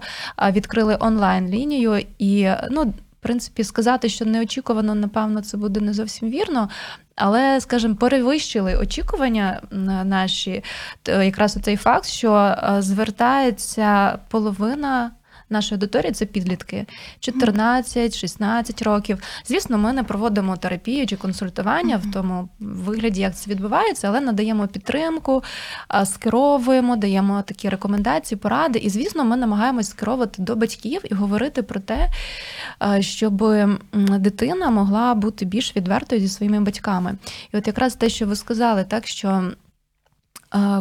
відкрили 0.51 0.97
онлайн-лінію. 0.99 2.05
І, 2.19 2.49
ну, 2.71 2.93
принципі, 3.21 3.63
сказати, 3.63 4.09
що 4.09 4.25
неочікувано, 4.25 4.95
напевно, 4.95 5.41
це 5.41 5.57
буде 5.57 5.79
не 5.79 5.93
зовсім 5.93 6.29
вірно. 6.29 6.69
Але, 7.15 7.61
скажімо, 7.61 7.95
перевищили 7.95 8.75
очікування 8.75 9.61
наші 10.05 10.63
якраз 11.05 11.25
якраз 11.25 11.57
цей 11.63 11.77
факт, 11.77 12.05
що 12.05 12.33
е, 12.33 12.81
звертається 12.81 14.19
половина. 14.29 15.11
Нашої 15.51 15.77
аудиторії 15.77 16.11
це 16.11 16.25
підлітки 16.25 16.85
14-16 17.21 18.83
років. 18.83 19.17
Звісно, 19.45 19.77
ми 19.77 19.93
не 19.93 20.03
проводимо 20.03 20.57
терапію 20.57 21.07
чи 21.07 21.15
консультування 21.15 21.97
в 21.97 22.11
тому 22.13 22.49
вигляді, 22.59 23.21
як 23.21 23.35
це 23.35 23.51
відбувається, 23.51 24.07
але 24.07 24.21
надаємо 24.21 24.67
підтримку, 24.67 25.43
скеровуємо, 26.05 26.95
даємо 26.95 27.41
такі 27.41 27.69
рекомендації, 27.69 28.39
поради. 28.39 28.79
І, 28.79 28.89
звісно, 28.89 29.23
ми 29.23 29.37
намагаємось 29.37 29.89
скеровувати 29.89 30.41
до 30.41 30.55
батьків 30.55 31.01
і 31.11 31.13
говорити 31.13 31.63
про 31.63 31.79
те, 31.79 32.09
щоб 32.99 33.43
дитина 33.93 34.69
могла 34.69 35.13
бути 35.15 35.45
більш 35.45 35.75
відвертою 35.75 36.21
зі 36.21 36.27
своїми 36.29 36.59
батьками. 36.59 37.15
І 37.53 37.57
от 37.57 37.67
якраз 37.67 37.95
те, 37.95 38.09
що 38.09 38.25
ви 38.25 38.35
сказали, 38.35 38.83
так 38.83 39.07
що. 39.07 39.51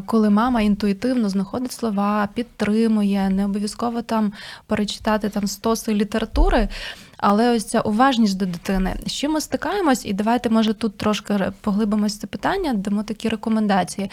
Коли 0.06 0.30
мама 0.30 0.60
інтуїтивно 0.60 1.28
знаходить 1.28 1.72
слова, 1.72 2.28
підтримує, 2.34 3.30
не 3.30 3.44
обов'язково 3.44 4.02
там 4.02 4.32
перечитати 4.66 5.28
там 5.28 5.46
стоси 5.46 5.94
літератури, 5.94 6.68
але 7.16 7.56
ось 7.56 7.64
ця 7.64 7.80
уважність 7.80 8.36
до 8.36 8.46
дитини. 8.46 8.96
З 9.06 9.12
чим 9.12 9.32
ми 9.32 9.40
стикаємось, 9.40 10.06
і 10.06 10.12
давайте, 10.12 10.50
може, 10.50 10.74
тут 10.74 10.96
трошки 10.96 11.52
поглибимось 11.60 12.18
це 12.18 12.26
питання, 12.26 12.74
дамо 12.74 13.02
такі 13.02 13.28
рекомендації. 13.28 14.10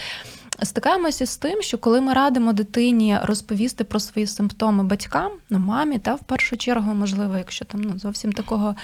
Стикаємося 0.63 1.25
з 1.25 1.37
тим, 1.37 1.61
що 1.61 1.77
коли 1.77 2.01
ми 2.01 2.13
радимо 2.13 2.53
дитині 2.53 3.17
розповісти 3.23 3.83
про 3.83 3.99
свої 3.99 4.27
симптоми 4.27 4.83
батькам, 4.83 5.31
ну 5.49 5.59
мамі, 5.59 5.99
та 5.99 6.15
в 6.15 6.19
першу 6.19 6.57
чергу, 6.57 6.93
можливо, 6.93 7.37
якщо 7.37 7.65
там 7.65 7.81
ну, 7.81 7.99
зовсім 7.99 8.33
такого, 8.33 8.75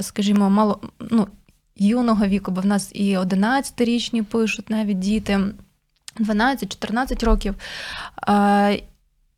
скажімо, 0.00 0.50
мало 0.50 0.80
ну, 1.10 1.26
юного 1.76 2.26
віку, 2.26 2.50
бо 2.50 2.60
в 2.60 2.66
нас 2.66 2.90
і 2.94 3.16
11-річні 3.18 4.22
пишуть 4.22 4.70
навіть 4.70 4.98
діти. 4.98 5.40
12-14 6.20 7.24
років. 7.24 7.54
Е, 8.28 8.82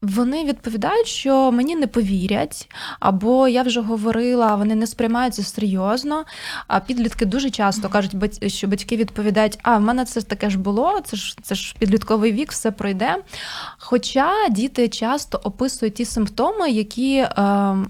Вони 0.02 0.44
відповідають, 0.44 1.06
що 1.06 1.52
мені 1.52 1.76
не 1.76 1.86
повірять, 1.86 2.68
або 3.00 3.48
я 3.48 3.62
вже 3.62 3.80
говорила, 3.80 4.54
вони 4.56 4.74
не 4.74 4.86
сприймаються 4.86 5.42
серйозно. 5.42 6.24
А 6.66 6.80
підлітки 6.80 7.26
дуже 7.26 7.50
часто 7.50 7.88
кажуть, 7.88 8.42
що 8.52 8.66
батьки 8.68 8.96
відповідають: 8.96 9.58
а 9.62 9.76
в 9.78 9.80
мене 9.80 10.04
це 10.04 10.22
таке 10.22 10.50
ж 10.50 10.58
було, 10.58 11.00
це 11.04 11.16
ж 11.16 11.36
це 11.42 11.54
ж 11.54 11.74
підлітковий 11.78 12.32
вік, 12.32 12.52
все 12.52 12.70
пройде. 12.70 13.16
Хоча 13.78 14.48
діти 14.50 14.88
часто 14.88 15.40
описують 15.44 15.94
ті 15.94 16.04
симптоми, 16.04 16.70
які 16.70 17.16
е, 17.16 17.28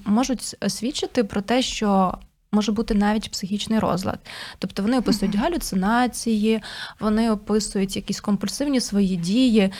можуть 0.04 0.56
свідчити 0.68 1.24
про 1.24 1.40
те, 1.40 1.62
що 1.62 2.18
може 2.54 2.72
бути 2.72 2.94
навіть 2.94 3.30
психічний 3.30 3.78
розлад. 3.78 4.18
Тобто 4.58 4.82
вони 4.82 4.98
описують 4.98 5.34
галюцинації, 5.34 6.62
вони 7.00 7.30
описують 7.30 7.96
якісь 7.96 8.20
компульсивні 8.20 8.80
свої 8.80 9.16
дії, 9.16 9.72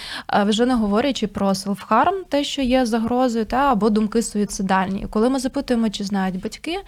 вже 0.47 0.67
не 0.67 0.75
говорячи 0.75 1.27
про 1.27 1.55
селфхарм, 1.55 2.25
те, 2.29 2.45
що 2.45 2.63
є 2.63 2.87
загрозою, 2.87 3.45
та 3.45 3.73
або 3.73 3.91
думки 3.91 4.23
суїцидальні. 4.23 5.07
Коли 5.11 5.29
ми 5.29 5.39
запитуємо, 5.39 5.91
чи 5.91 6.05
знають 6.05 6.41
батьки, 6.41 6.79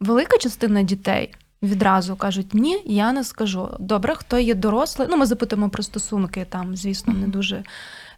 велика 0.00 0.38
частина 0.38 0.82
дітей. 0.82 1.34
Відразу 1.62 2.16
кажуть, 2.16 2.54
ні, 2.54 2.82
я 2.86 3.12
не 3.12 3.24
скажу. 3.24 3.68
Добре, 3.78 4.14
хто 4.14 4.38
є 4.38 4.54
дорослий. 4.54 5.08
Ну, 5.10 5.16
ми 5.16 5.26
запитуємо 5.26 5.70
про 5.70 5.82
стосунки, 5.82 6.46
там, 6.48 6.76
звісно, 6.76 7.12
не 7.12 7.26
дуже 7.26 7.62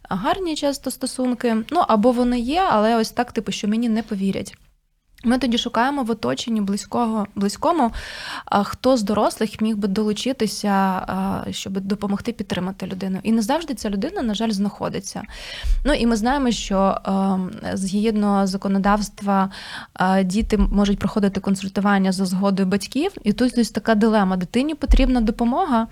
гарні 0.09 0.55
часто 0.55 0.91
стосунки. 0.91 1.57
Ну, 1.71 1.83
або 1.87 2.11
вони 2.11 2.39
є, 2.39 2.63
але 2.69 2.95
ось 2.95 3.11
так, 3.11 3.31
типу, 3.31 3.51
що 3.51 3.67
мені 3.67 3.89
не 3.89 4.03
повірять. 4.03 4.57
Ми 5.23 5.37
тоді 5.37 5.57
шукаємо 5.57 6.03
в 6.03 6.11
оточенні 6.11 6.61
близького, 6.61 7.27
близькому, 7.35 7.91
хто 8.63 8.97
з 8.97 9.03
дорослих 9.03 9.61
міг 9.61 9.77
би 9.77 9.87
долучитися, 9.87 11.05
щоб 11.51 11.79
допомогти 11.79 12.31
підтримати 12.31 12.87
людину. 12.87 13.19
І 13.23 13.31
не 13.31 13.41
завжди 13.41 13.73
ця 13.73 13.89
людина, 13.89 14.21
на 14.21 14.33
жаль, 14.33 14.49
знаходиться. 14.49 15.21
Ну 15.85 15.93
і 15.93 16.05
ми 16.05 16.15
знаємо, 16.15 16.51
що 16.51 16.97
згідно 17.73 18.47
законодавства 18.47 19.49
діти 20.23 20.57
можуть 20.57 20.99
проходити 20.99 21.39
консультування 21.39 22.11
за 22.11 22.25
згодою 22.25 22.69
батьків, 22.69 23.11
і 23.23 23.33
тут 23.33 23.57
ось 23.57 23.71
така 23.71 23.95
дилема: 23.95 24.37
дитині 24.37 24.75
потрібна 24.75 25.21
допомога. 25.21 25.87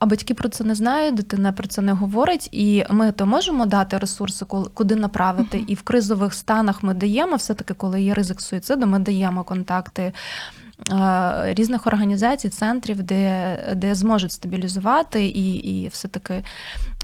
А 0.00 0.06
батьки 0.06 0.34
про 0.34 0.48
це 0.48 0.64
не 0.64 0.74
знають, 0.74 1.14
дитина 1.14 1.52
про 1.52 1.68
це 1.68 1.82
не 1.82 1.92
говорить, 1.92 2.48
і 2.52 2.84
ми 2.90 3.12
то 3.12 3.26
можемо 3.26 3.66
дати 3.66 3.98
ресурси, 3.98 4.44
куди 4.74 4.96
направити. 4.96 5.64
І 5.66 5.74
в 5.74 5.82
кризових 5.82 6.34
станах 6.34 6.82
ми 6.82 6.94
даємо, 6.94 7.36
все-таки, 7.36 7.74
коли 7.74 8.02
є 8.02 8.14
ризик 8.14 8.40
суїциду, 8.40 8.86
ми 8.86 8.98
даємо 8.98 9.44
контакти 9.44 10.02
е, 10.02 11.54
різних 11.54 11.86
організацій, 11.86 12.48
центрів, 12.48 13.02
де, 13.02 13.58
де 13.76 13.94
зможуть 13.94 14.32
стабілізувати 14.32 15.26
і, 15.26 15.54
і 15.54 15.88
все-таки 15.88 16.44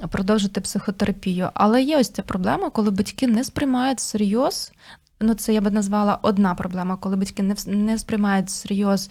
продовжити 0.09 0.61
психотерапію. 0.61 1.50
Але 1.54 1.82
є 1.82 1.98
ось 1.98 2.11
ця 2.11 2.22
проблема, 2.22 2.70
коли 2.70 2.90
батьки 2.90 3.26
не 3.26 3.44
сприймають 3.44 3.98
всерйоз. 3.98 4.72
Ну, 5.20 5.35
це 5.35 5.55
я 5.55 5.61
би 5.61 5.70
назвала 5.70 6.18
одна 6.22 6.55
проблема, 6.55 6.96
коли 6.96 7.16
батьки 7.16 7.42
не, 7.42 7.55
не 7.66 7.98
сприймають 7.98 8.46
всерйоз 8.46 9.11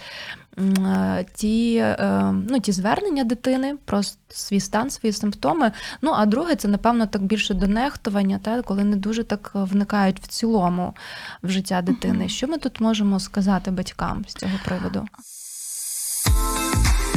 е, 0.58 1.26
ті, 1.34 1.76
е, 1.76 2.34
ну, 2.50 2.60
ті 2.60 2.72
звернення 2.72 3.24
дитини 3.24 3.76
про 3.86 4.02
свій 4.30 4.60
стан, 4.60 4.89
свої 4.89 5.13
симптоми. 5.13 5.72
Ну, 6.02 6.12
а 6.15 6.26
друге, 6.26 6.56
це, 6.56 6.68
напевно, 6.68 7.06
так 7.06 7.24
більше 7.24 7.54
до 7.54 7.68
нехтування, 7.68 8.39
та, 8.44 8.62
коли 8.62 8.84
не 8.84 8.96
дуже 8.96 9.24
так 9.24 9.52
вникають 9.54 10.20
в 10.20 10.28
цілому 10.28 10.96
в 11.44 11.50
життя 11.50 11.82
дитини. 11.82 12.30
Що 12.30 12.48
ми 12.48 12.58
тут 12.58 12.80
можемо 12.80 13.20
сказати 13.20 13.72
батькам 13.72 14.26
з 14.28 14.34
цього 14.34 14.54
приводу? 14.65 15.06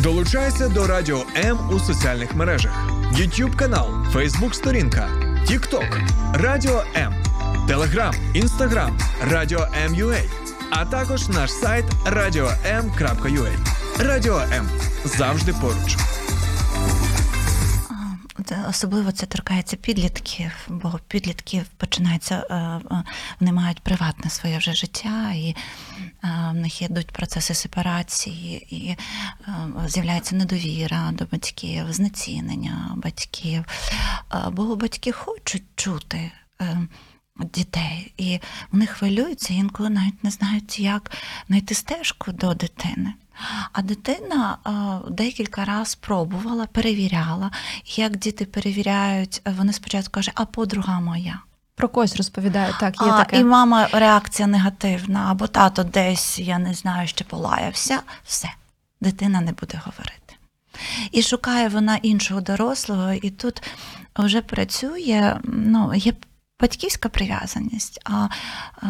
Долучайся 0.02 0.68
до 0.68 0.86
Радіо 0.86 1.24
М 1.36 1.58
у 1.70 1.78
соціальних 1.78 2.34
мережах: 2.34 2.90
YouTube 3.12 3.56
канал, 3.56 3.88
Facebook 4.14 4.52
сторінка, 4.52 5.08
TikTok, 5.46 6.08
Радіо 6.34 6.84
М, 6.96 7.14
Telegram, 7.68 8.14
Instagram, 8.34 8.92
Радіо 9.20 9.68
М.UA, 9.84 10.22
а 10.70 10.84
також 10.84 11.28
наш 11.28 11.50
сайт 11.50 11.84
radio.m.ua. 12.04 13.52
Радіо 13.98 14.38
М 14.38 14.68
завжди 15.04 15.52
поруч. 15.52 15.96
Особливо 18.68 19.12
це 19.12 19.26
торкається 19.26 19.76
підлітків, 19.76 20.50
бо 20.68 21.00
підлітків 21.08 21.64
починається, 21.76 22.46
е, 22.50 22.54
е, 22.54 23.04
вони 23.40 23.52
мають 23.52 23.80
приватне 23.80 24.30
своє 24.30 24.58
вже 24.58 24.72
життя, 24.72 25.32
і 25.32 25.56
е, 26.24 26.28
в 26.50 26.54
них 26.54 26.82
йдуть 26.82 27.10
процеси 27.12 27.54
сепарації, 27.54 28.76
і 28.76 28.96
з'являється 29.86 30.36
недовіра 30.36 31.10
до 31.12 31.24
батьків, 31.32 31.92
знецінення 31.92 32.92
батьків. 32.96 33.64
Бо 34.52 34.76
батьки 34.76 35.12
хочуть 35.12 35.64
чути. 35.76 36.32
Дітей, 37.38 38.12
і 38.16 38.40
вони 38.72 38.86
хвилюються, 38.86 39.54
інколи 39.54 39.90
навіть 39.90 40.24
не 40.24 40.30
знають, 40.30 40.78
як 40.78 41.10
знайти 41.48 41.74
стежку 41.74 42.32
до 42.32 42.54
дитини. 42.54 43.14
А 43.72 43.82
дитина 43.82 44.58
декілька 45.10 45.64
разів 45.64 46.00
пробувала, 46.00 46.66
перевіряла. 46.66 47.50
Як 47.86 48.16
діти 48.16 48.44
перевіряють, 48.44 49.42
вони 49.44 49.72
спочатку 49.72 50.12
кажуть, 50.12 50.34
а 50.36 50.44
подруга 50.44 51.00
моя. 51.00 51.40
Про 51.74 51.88
когось 51.88 52.16
розповідаю, 52.16 52.74
так, 52.80 53.00
є 53.00 53.06
а, 53.08 53.18
таке. 53.18 53.40
І 53.40 53.44
мама 53.44 53.88
реакція 53.92 54.48
негативна, 54.48 55.26
або 55.30 55.46
тато 55.46 55.84
десь, 55.84 56.38
я 56.38 56.58
не 56.58 56.74
знаю, 56.74 57.08
ще 57.08 57.24
полаявся. 57.24 58.00
Все, 58.24 58.48
дитина 59.00 59.40
не 59.40 59.52
буде 59.52 59.80
говорити. 59.84 60.34
І 61.12 61.22
шукає 61.22 61.68
вона 61.68 61.96
іншого 61.96 62.40
дорослого, 62.40 63.12
і 63.12 63.30
тут 63.30 63.62
вже 64.16 64.40
працює, 64.40 65.36
ну, 65.44 65.94
є 65.94 66.12
батьківська 66.60 67.08
прив'язаність, 67.08 68.00
а 68.04 68.28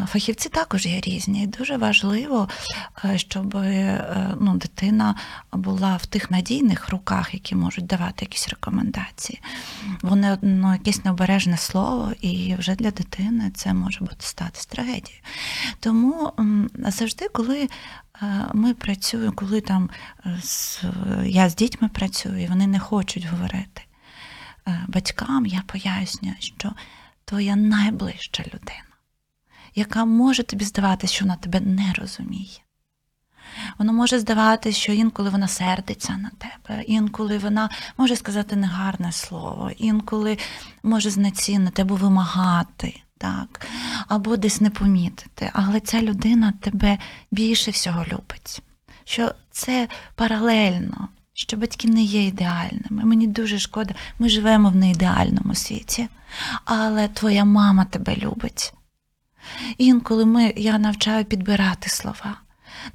фахівці 0.07 0.49
також 0.49 0.87
є 0.87 1.01
різні. 1.01 1.43
І 1.43 1.47
дуже 1.47 1.77
важливо, 1.77 2.49
е, 3.05 3.19
щоб 3.19 3.57
е, 3.57 4.37
ну, 4.41 4.55
дитина 4.55 5.15
була 5.53 5.97
в 5.97 6.07
тих 6.07 6.31
надійних 6.31 6.89
руках, 6.89 7.35
які 7.35 7.55
можуть 7.55 7.87
давати 7.87 8.25
якісь 8.25 8.49
рекомендації. 8.49 9.41
Вони 10.03 10.39
ну, 10.43 10.73
якесь 10.73 11.05
необережне 11.05 11.57
слово, 11.57 12.13
і 12.21 12.55
вже 12.59 12.75
для 12.75 12.91
дитини 12.91 13.51
це 13.55 13.75
може 13.75 14.01
бути 14.01 14.17
стати 14.27 14.61
трагедією. 14.69 15.23
Тому 15.81 16.33
завжди, 16.75 17.29
коли 17.33 17.69
е, 18.23 18.47
ми 18.55 18.75
працюємо, 18.75 19.33
коли 19.33 19.61
там 19.61 19.91
з, 20.43 20.83
я 21.25 21.49
з 21.49 21.55
дітьми 21.55 21.89
працюю, 21.89 22.43
і 22.43 22.47
вони 22.47 22.67
не 22.67 22.79
хочуть 22.79 23.25
говорити 23.25 23.83
батькам, 24.89 25.47
я 25.47 25.63
пояснюю, 25.67 26.35
що 26.41 26.73
твоя 27.29 27.57
найближча 27.57 28.43
людина, 28.43 28.95
яка 29.75 30.05
може 30.05 30.43
тобі 30.43 30.65
здаватися, 30.65 31.15
що 31.15 31.25
вона 31.25 31.37
тебе 31.37 31.61
не 31.61 31.93
розуміє. 31.93 32.59
Воно 33.79 33.93
може 33.93 34.19
здаватися, 34.19 34.79
що 34.79 34.93
інколи 34.93 35.31
вона 35.31 35.49
сердиться 35.49 36.17
на 36.17 36.31
тебе, 36.31 36.83
інколи 36.83 37.39
вона 37.39 37.71
може 37.97 38.17
сказати 38.17 38.57
негарне 38.57 39.13
слово, 39.13 39.71
інколи 39.77 40.39
може 40.83 41.11
знецінити 41.11 41.83
або 41.83 41.95
вимагати, 41.97 43.01
так, 43.19 43.67
або 44.09 44.37
десь 44.37 44.61
не 44.61 44.71
помітити. 44.71 45.51
Але 45.53 45.81
ця 45.81 46.03
людина 46.03 46.53
тебе 46.61 46.99
більше 47.31 47.71
всього 47.71 48.05
любить. 48.05 48.63
Що 49.05 49.35
це 49.51 49.89
паралельно, 50.15 51.09
що 51.39 51.57
батьки 51.57 51.89
не 51.89 52.03
є 52.03 52.27
ідеальними. 52.27 53.05
Мені 53.05 53.27
дуже 53.27 53.59
шкода, 53.59 53.95
ми 54.19 54.29
живемо 54.29 54.71
в 54.71 54.77
неідеальному 54.77 55.55
світі, 55.55 56.09
але 56.65 57.09
твоя 57.09 57.45
мама 57.45 57.85
тебе 57.85 58.17
любить. 58.17 58.73
Інколи 59.79 60.25
ми, 60.25 60.55
я 60.57 60.79
навчаю 60.79 61.25
підбирати 61.25 61.91
слова 61.91 62.41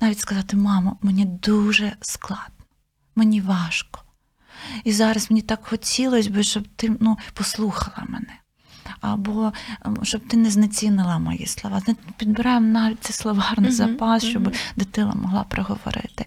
навіть 0.01 0.19
сказати, 0.19 0.57
мамо, 0.57 0.97
мені 1.01 1.25
дуже 1.25 1.95
складно, 2.01 2.65
мені 3.15 3.41
важко. 3.41 4.03
І 4.83 4.93
зараз 4.93 5.31
мені 5.31 5.41
так 5.41 5.65
хотілося 5.65 6.29
б, 6.29 6.43
щоб 6.43 6.67
ти 6.75 6.95
ну, 6.99 7.17
послухала 7.33 8.07
мене. 8.09 8.39
Або 9.03 9.53
ем, 9.85 9.97
щоб 10.03 10.27
ти 10.27 10.37
не 10.37 10.49
знецінила 10.49 11.19
мої 11.19 11.45
слова. 11.45 11.81
Підбираємо 12.17 12.67
навіть 12.67 13.03
цей 13.03 13.13
словарний 13.13 13.69
Мгм, 13.69 13.77
запас, 13.77 14.23
щоб 14.23 14.41
мгм. 14.41 14.53
дитина 14.75 15.13
могла 15.15 15.43
проговорити. 15.43 16.25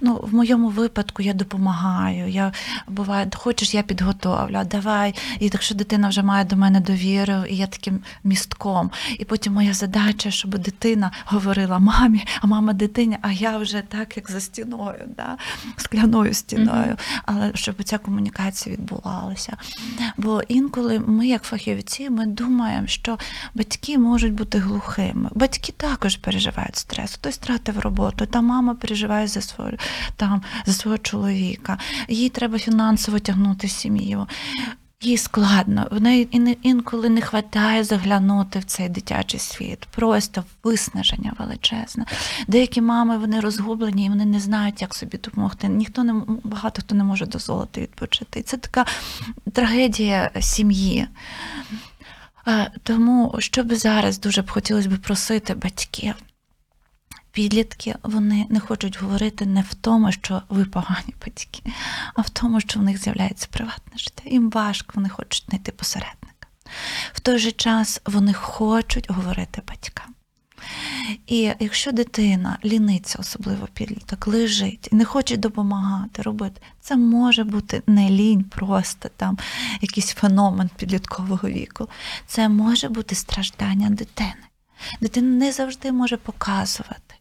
Ну, 0.00 0.20
в 0.22 0.34
моєму 0.34 0.68
випадку 0.68 1.22
я 1.22 1.32
допомагаю. 1.32 2.28
Я 2.28 2.52
буває, 2.88 3.30
хочеш, 3.34 3.74
я 3.74 3.82
підготовлю, 3.82 4.54
а 4.56 4.64
давай. 4.64 5.14
І 5.40 5.50
якщо 5.52 5.74
дитина 5.74 6.08
вже 6.08 6.22
має 6.22 6.44
до 6.44 6.56
мене 6.56 6.80
довіру, 6.80 7.44
і 7.48 7.56
я 7.56 7.66
таким 7.66 8.00
містком. 8.24 8.90
І 9.18 9.24
потім 9.24 9.52
моя 9.52 9.74
задача, 9.74 10.30
щоб 10.30 10.58
дитина 10.58 11.10
говорила 11.24 11.78
мамі, 11.78 12.26
а 12.40 12.46
мама 12.46 12.72
дитині, 12.72 13.18
а 13.22 13.32
я 13.32 13.58
вже 13.58 13.82
так, 13.88 14.16
як 14.16 14.30
за 14.30 14.40
стіною, 14.40 15.08
да? 15.16 15.36
скляною 15.76 16.34
стіною, 16.34 16.96
але 17.24 17.50
щоб 17.54 17.82
ця 17.84 17.98
комунікація 17.98 18.76
відбувалася. 18.76 19.56
Бо 20.16 20.42
інколи 20.48 20.98
ми, 20.98 21.26
як 21.26 21.42
фахівці, 21.42 22.10
ми 22.12 22.26
думаємо, 22.26 22.86
що 22.86 23.18
батьки 23.54 23.98
можуть 23.98 24.32
бути 24.32 24.58
глухими. 24.58 25.30
Батьки 25.34 25.72
також 25.76 26.16
переживають 26.16 26.76
стрес. 26.76 27.14
Хтось 27.14 27.34
втратив 27.34 27.78
роботу, 27.78 28.26
та 28.26 28.40
мама 28.40 28.74
переживає 28.74 29.26
за 29.26 29.40
свою 29.40 29.78
там 30.16 30.42
за 30.66 30.72
свого 30.72 30.98
чоловіка. 30.98 31.78
Їй 32.08 32.28
треба 32.28 32.58
фінансово 32.58 33.18
тягнути 33.18 33.68
сім'ю. 33.68 34.26
Їй 35.04 35.16
складно, 35.16 35.88
в 35.90 36.00
неї 36.00 36.28
інколи 36.62 37.08
не 37.08 37.20
вистачає 37.20 37.84
заглянути 37.84 38.58
в 38.58 38.64
цей 38.64 38.88
дитячий 38.88 39.40
світ. 39.40 39.86
Просто 39.90 40.44
виснаження 40.64 41.32
величезне. 41.38 42.06
Деякі 42.48 42.80
мами 42.80 43.18
вони 43.18 43.40
розгублені 43.40 44.06
і 44.06 44.08
вони 44.08 44.24
не 44.24 44.40
знають, 44.40 44.82
як 44.82 44.94
собі 44.94 45.18
допомогти. 45.18 45.68
Ніхто 45.68 46.04
не 46.04 46.22
багато 46.44 46.82
хто 46.82 46.94
не 46.94 47.04
може 47.04 47.26
дозволити 47.26 47.80
відпочити. 47.80 48.42
Це 48.42 48.56
така 48.56 48.86
трагедія 49.52 50.30
сім'ї. 50.40 51.06
Е, 52.48 52.70
Тому 52.82 53.36
що 53.38 53.64
би 53.64 53.76
зараз 53.76 54.20
дуже 54.20 54.42
б 54.42 54.50
хотілося 54.50 54.88
б 54.88 54.98
просити 54.98 55.54
батьків. 55.54 56.14
Підлітки 57.32 57.94
вони 58.02 58.46
не 58.50 58.60
хочуть 58.60 59.00
говорити 59.00 59.46
не 59.46 59.62
в 59.62 59.74
тому, 59.74 60.12
що 60.12 60.42
ви 60.48 60.64
погані 60.64 61.14
батьки, 61.26 61.62
а 62.14 62.20
в 62.20 62.30
тому, 62.30 62.60
що 62.60 62.80
в 62.80 62.82
них 62.82 62.98
з'являється 62.98 63.48
приватне 63.50 63.98
життя. 63.98 64.22
Їм 64.26 64.50
важко, 64.50 64.92
вони 64.94 65.08
хочуть 65.08 65.44
знайти 65.48 65.72
посередника. 65.72 66.46
В 67.12 67.20
той 67.20 67.38
же 67.38 67.52
час 67.52 68.00
вони 68.06 68.32
хочуть 68.32 69.10
говорити 69.10 69.62
батькам. 69.68 70.11
І 71.26 71.52
якщо 71.60 71.92
дитина 71.92 72.58
ліниться, 72.64 73.18
особливо 73.20 73.68
підліток, 73.74 74.26
лежить 74.26 74.88
і 74.92 74.96
не 74.96 75.04
хоче 75.04 75.36
допомагати 75.36 76.22
робити, 76.22 76.60
це 76.80 76.96
може 76.96 77.44
бути 77.44 77.82
не 77.86 78.10
лінь, 78.10 78.44
просто 78.44 79.08
там 79.16 79.38
якийсь 79.80 80.12
феномен 80.12 80.70
підліткового 80.76 81.48
віку. 81.48 81.88
Це 82.26 82.48
може 82.48 82.88
бути 82.88 83.14
страждання 83.14 83.90
дитини. 83.90 84.34
Дитина 85.00 85.36
не 85.36 85.52
завжди 85.52 85.92
може 85.92 86.16
показувати, 86.16 87.14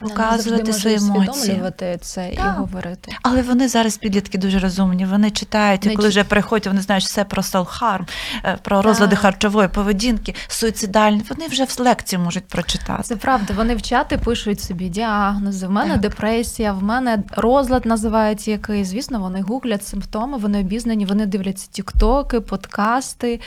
показувати 0.00 0.72
свої 0.72 0.96
емоції. 0.96 1.62
це 2.00 2.28
і 2.28 2.38
говорити. 2.38 3.12
Але 3.22 3.42
вони 3.42 3.68
зараз 3.68 3.96
підлітки 3.96 4.38
дуже 4.38 4.58
розумні. 4.58 5.06
Вони 5.06 5.30
читають, 5.30 5.86
і 5.86 5.90
коли 5.90 6.08
вже 6.08 6.24
приходять, 6.24 6.66
вони 6.66 6.80
знають 6.80 7.04
все 7.04 7.24
про 7.24 7.42
селф-харм, 7.42 8.06
е, 8.44 8.58
про 8.62 8.82
розлади 8.82 9.10
Так. 9.10 9.20
харчової 9.20 9.68
поведінки, 9.68 10.34
суїцидальні. 10.48 11.22
Вони 11.28 11.46
вже 11.46 11.64
в 11.64 11.76
лекції 11.80 12.18
можуть 12.18 12.44
прочитати. 12.44 13.02
Це 13.02 13.16
правда. 13.16 13.54
Вони 13.56 13.76
в 13.76 13.82
чати 13.82 14.18
пишуть 14.18 14.60
собі 14.60 14.88
діагнози. 14.88 15.66
В 15.66 15.70
мене 15.70 15.92
Так. 15.92 16.00
депресія, 16.00 16.72
в 16.72 16.82
мене 16.82 17.22
розлад 17.36 17.86
називають 17.86 18.48
який. 18.48 18.84
Звісно, 18.84 19.20
вони 19.20 19.42
гуглять 19.42 19.86
симптоми, 19.86 20.38
вони 20.38 20.60
обізнані, 20.60 21.04
вони 21.04 21.26
дивляться 21.26 21.68
тіктоки, 21.70 22.40
подкасти, 22.40 23.40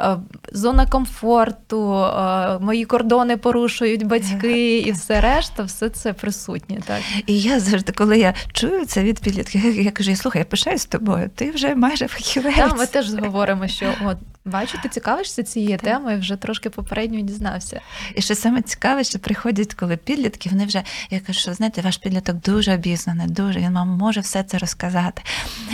е, 0.00 0.16
зона 0.52 0.86
комфорту, 0.86 1.94
е, 1.94 2.58
мої 2.58 2.84
кордони 2.84 3.36
порушують 3.36 4.06
батьки 4.06 4.78
і 4.78 4.92
все 4.92 5.20
решта, 5.20 5.62
все 5.62 5.83
це 5.88 6.12
присутнє. 6.12 6.78
Так 6.86 7.00
І 7.26 7.40
я 7.40 7.60
завжди, 7.60 7.92
коли 7.92 8.18
я 8.18 8.34
чую 8.52 8.86
це 8.86 9.02
від 9.02 9.20
підлітків, 9.20 9.64
я, 9.64 9.82
я 9.82 9.90
кажу, 9.90 10.16
слухай, 10.16 10.40
я 10.40 10.44
пишаюсь 10.44 10.82
з 10.82 10.86
тобою, 10.86 11.30
ти 11.34 11.50
вже 11.50 11.74
майже 11.74 12.08
фахівець. 12.08 12.56
Та, 12.56 12.74
ми 12.74 12.86
теж 12.86 13.14
говоримо, 13.14 13.68
що 13.68 13.94
от 14.04 14.18
бачу, 14.44 14.78
ти 14.82 14.88
цікавишся 14.88 15.42
цією 15.42 15.78
темою, 15.78 16.18
вже 16.18 16.36
трошки 16.36 16.70
попередньо 16.70 17.20
дізнався. 17.20 17.80
І 18.14 18.22
що 18.22 18.34
саме 18.34 18.62
цікаве, 18.62 19.04
що 19.04 19.18
приходять, 19.18 19.74
коли 19.74 19.96
підлітки, 19.96 20.48
вони 20.48 20.64
вже 20.64 20.82
я 21.10 21.20
кажу, 21.20 21.40
що 21.40 21.54
знаєте, 21.54 21.80
ваш 21.80 21.96
підліток 21.96 22.36
дуже 22.36 22.74
обізнаний, 22.74 23.26
дуже 23.26 23.58
він 23.58 23.74
вам 23.74 23.88
може 23.88 24.20
все 24.20 24.42
це 24.42 24.58
розказати. 24.58 25.22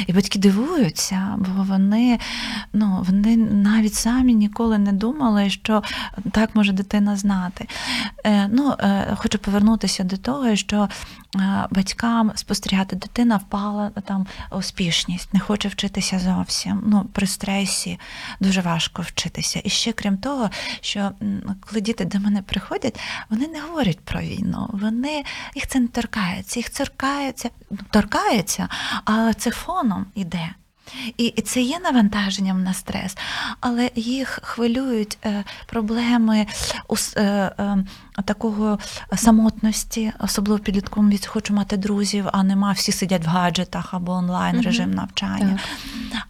І 0.06 0.12
батьки 0.12 0.38
дивуються, 0.38 1.34
бо 1.38 1.62
вони, 1.62 2.18
ну, 2.72 3.04
вони 3.08 3.36
навіть 3.36 3.94
самі 3.94 4.34
ніколи 4.34 4.78
не 4.78 4.92
думали, 4.92 5.50
що 5.50 5.82
так 6.32 6.54
може 6.54 6.72
дитина 6.72 7.16
знати. 7.16 7.68
Е, 8.24 8.48
ну, 8.52 8.74
е, 8.80 9.14
хочу 9.16 9.38
повернутися 9.38 9.99
до 10.04 10.16
того, 10.16 10.56
що 10.56 10.88
е, 11.36 11.66
батькам 11.70 12.32
спостерігати, 12.34 12.96
дитина 12.96 13.36
впала 13.36 13.90
там 13.90 14.26
успішність, 14.50 15.34
не 15.34 15.40
хоче 15.40 15.68
вчитися 15.68 16.18
зовсім. 16.18 16.82
Ну, 16.86 17.06
при 17.12 17.26
стресі 17.26 17.98
дуже 18.40 18.60
важко 18.60 19.02
вчитися. 19.02 19.60
І 19.64 19.70
ще 19.70 19.92
крім 19.92 20.18
того, 20.18 20.50
що 20.80 21.10
коли 21.60 21.80
діти 21.80 22.04
до 22.04 22.18
мене 22.18 22.42
приходять, 22.42 23.00
вони 23.30 23.48
не 23.48 23.60
говорять 23.60 24.00
про 24.00 24.20
війну. 24.20 24.70
Вони 24.72 25.24
їх 25.54 25.66
це 25.66 25.80
не 25.80 25.88
торкається, 25.88 26.60
їх 26.60 26.70
торкається, 26.70 27.50
торкається, 27.90 28.68
але 29.04 29.34
це 29.34 29.50
фоном 29.50 30.06
іде. 30.14 30.50
І, 31.16 31.30
це 31.30 31.60
є 31.60 31.78
навантаженням 31.78 32.62
на 32.62 32.74
стрес, 32.74 33.16
але 33.60 33.90
їх 33.94 34.38
хвилюють 34.42 35.18
е, 35.24 35.44
проблеми 35.66 36.46
такого 38.22 38.78
самотності, 39.16 40.12
особливо 40.18 40.56
в 40.56 40.60
підлітковому 40.60 41.12
віці, 41.12 41.26
хочу 41.26 41.54
мати 41.54 41.76
друзів, 41.76 42.24
а 42.32 42.42
нема, 42.42 42.72
всі 42.72 42.92
сидять 42.92 43.24
в 43.24 43.28
гаджетах 43.28 43.94
або 43.94 44.12
онлайн 44.12 44.60
режим 44.60 44.90
навчання, 44.90 45.58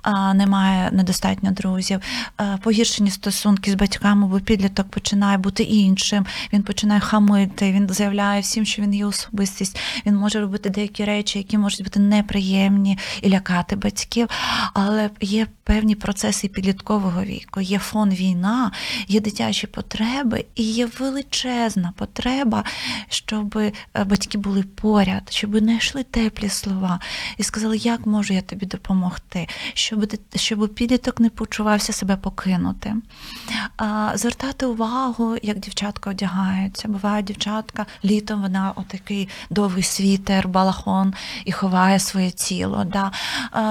а 0.02 0.34
немає 0.34 0.90
недостатньо 0.92 1.50
друзів, 1.50 2.00
е, 2.40 2.58
погіршені 2.62 3.10
стосунки 3.10 3.70
з 3.70 3.74
батьками, 3.74 4.26
бо 4.26 4.40
підліток 4.40 4.88
починає 4.90 5.38
бути 5.38 5.62
іншим, 5.62 6.26
він 6.52 6.62
починає 6.62 7.00
хамити, 7.00 7.72
він 7.72 7.88
заявляє 7.88 8.40
всім, 8.40 8.64
що 8.64 8.82
він 8.82 8.94
є 8.94 9.06
особистість, 9.06 9.78
він 10.06 10.16
може 10.16 10.40
робити 10.40 10.70
деякі 10.70 11.04
речі, 11.04 11.38
які 11.38 11.58
можуть 11.58 11.84
бути 11.84 12.00
неприємні 12.00 12.98
і 13.22 13.28
лякати 13.28 13.76
батьків. 13.76 14.28
Але 14.74 15.10
є 15.20 15.46
певні 15.64 15.94
процеси 15.94 16.48
підліткового 16.48 17.22
віку, 17.22 17.60
є 17.60 17.78
фон 17.78 18.10
війна, 18.10 18.72
є 19.08 19.20
дитячі 19.20 19.66
потреби, 19.66 20.44
і 20.54 20.62
є 20.62 20.88
величезна 20.98 21.79
потреба, 21.96 22.64
щоб 23.08 23.56
е, 23.56 23.72
батьки 24.04 24.38
були 24.38 24.62
поряд, 24.62 25.22
щоб 25.30 25.58
знайшли 25.58 26.02
теплі 26.02 26.48
слова 26.48 27.00
і 27.36 27.42
сказали, 27.42 27.76
як 27.76 28.06
можу 28.06 28.34
я 28.34 28.42
тобі 28.42 28.66
допомогти, 28.66 29.48
щоб, 29.74 30.12
щоб 30.34 30.74
підліток 30.74 31.20
не 31.20 31.30
почувався 31.30 31.92
себе 31.92 32.16
покинутим. 32.16 33.02
А, 33.76 34.12
Звертати 34.14 34.66
увагу, 34.66 35.36
як 35.42 35.58
дівчатка 35.58 36.10
одягаються. 36.10 36.88
Буває 36.88 37.22
дівчатка, 37.22 37.86
літом 38.04 38.42
вона 38.42 38.72
отакий 38.76 39.28
довгий 39.50 39.82
світер, 39.82 40.48
балахон 40.48 41.14
і 41.44 41.52
ховає 41.52 41.98
своє 41.98 42.30
тіло. 42.30 42.84
Да. 42.84 43.12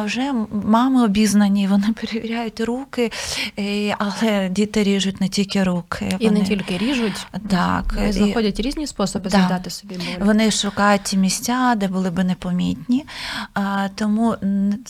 Вже 0.06 0.34
мами 0.66 1.04
обізнані, 1.04 1.68
вони 1.68 1.94
перевіряють 1.94 2.60
руки, 2.60 3.12
е, 3.60 3.96
але 3.98 4.50
діти 4.50 4.84
ріжуть 4.84 5.22
не 5.22 5.28
тільки 5.28 5.64
руки. 5.64 6.16
І 6.20 6.28
вони... 6.28 6.40
не 6.40 6.46
тільки 6.46 6.78
ріжуть, 6.78 7.28
Так, 7.50 7.96
і- 8.08 8.12
знаходять 8.12 8.60
різні 8.60 8.88
способи 8.88 9.30
Да. 9.30 9.38
завдати 9.38 9.70
собі 9.70 9.96
болі. 9.96 10.18
вони 10.20 10.52
шукають 10.52 11.04
ті 11.04 11.18
місця, 11.18 11.74
де 11.78 11.88
були 11.88 12.10
би 12.12 12.24
непомітні. 12.24 13.06
А, 13.54 13.88
тому 13.96 14.36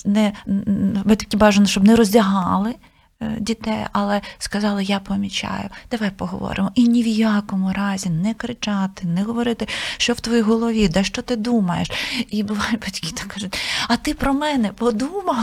не 0.05 0.31
н- 0.47 1.01
батьки 1.05 1.37
бажано, 1.37 1.67
щоб 1.67 1.83
не 1.83 1.95
роздягали. 1.95 2.75
е, 3.21 3.35
Дітей, 3.39 3.85
але 3.91 4.21
сказали, 4.37 4.83
я 4.83 4.99
помічаю, 4.99 5.69
давай 5.91 6.11
поговоримо. 6.11 6.71
І 6.75 6.87
ні 6.87 7.03
в 7.03 7.07
якому 7.07 7.73
разі 7.73 8.09
не 8.09 8.33
кричати, 8.33 9.07
не 9.07 9.23
говорити, 9.23 9.67
що 9.97 10.13
в 10.13 10.19
твоїй 10.19 10.41
голові, 10.41 10.87
де 10.87 11.03
що 11.03 11.21
ти 11.21 11.35
думаєш. 11.35 11.91
І 12.29 12.43
буває, 12.43 12.71
батьки 12.85 13.11
так 13.15 13.27
кажуть: 13.27 13.57
а 13.87 13.97
ти 13.97 14.13
про 14.13 14.33
мене 14.33 14.69
подумав? 14.69 15.37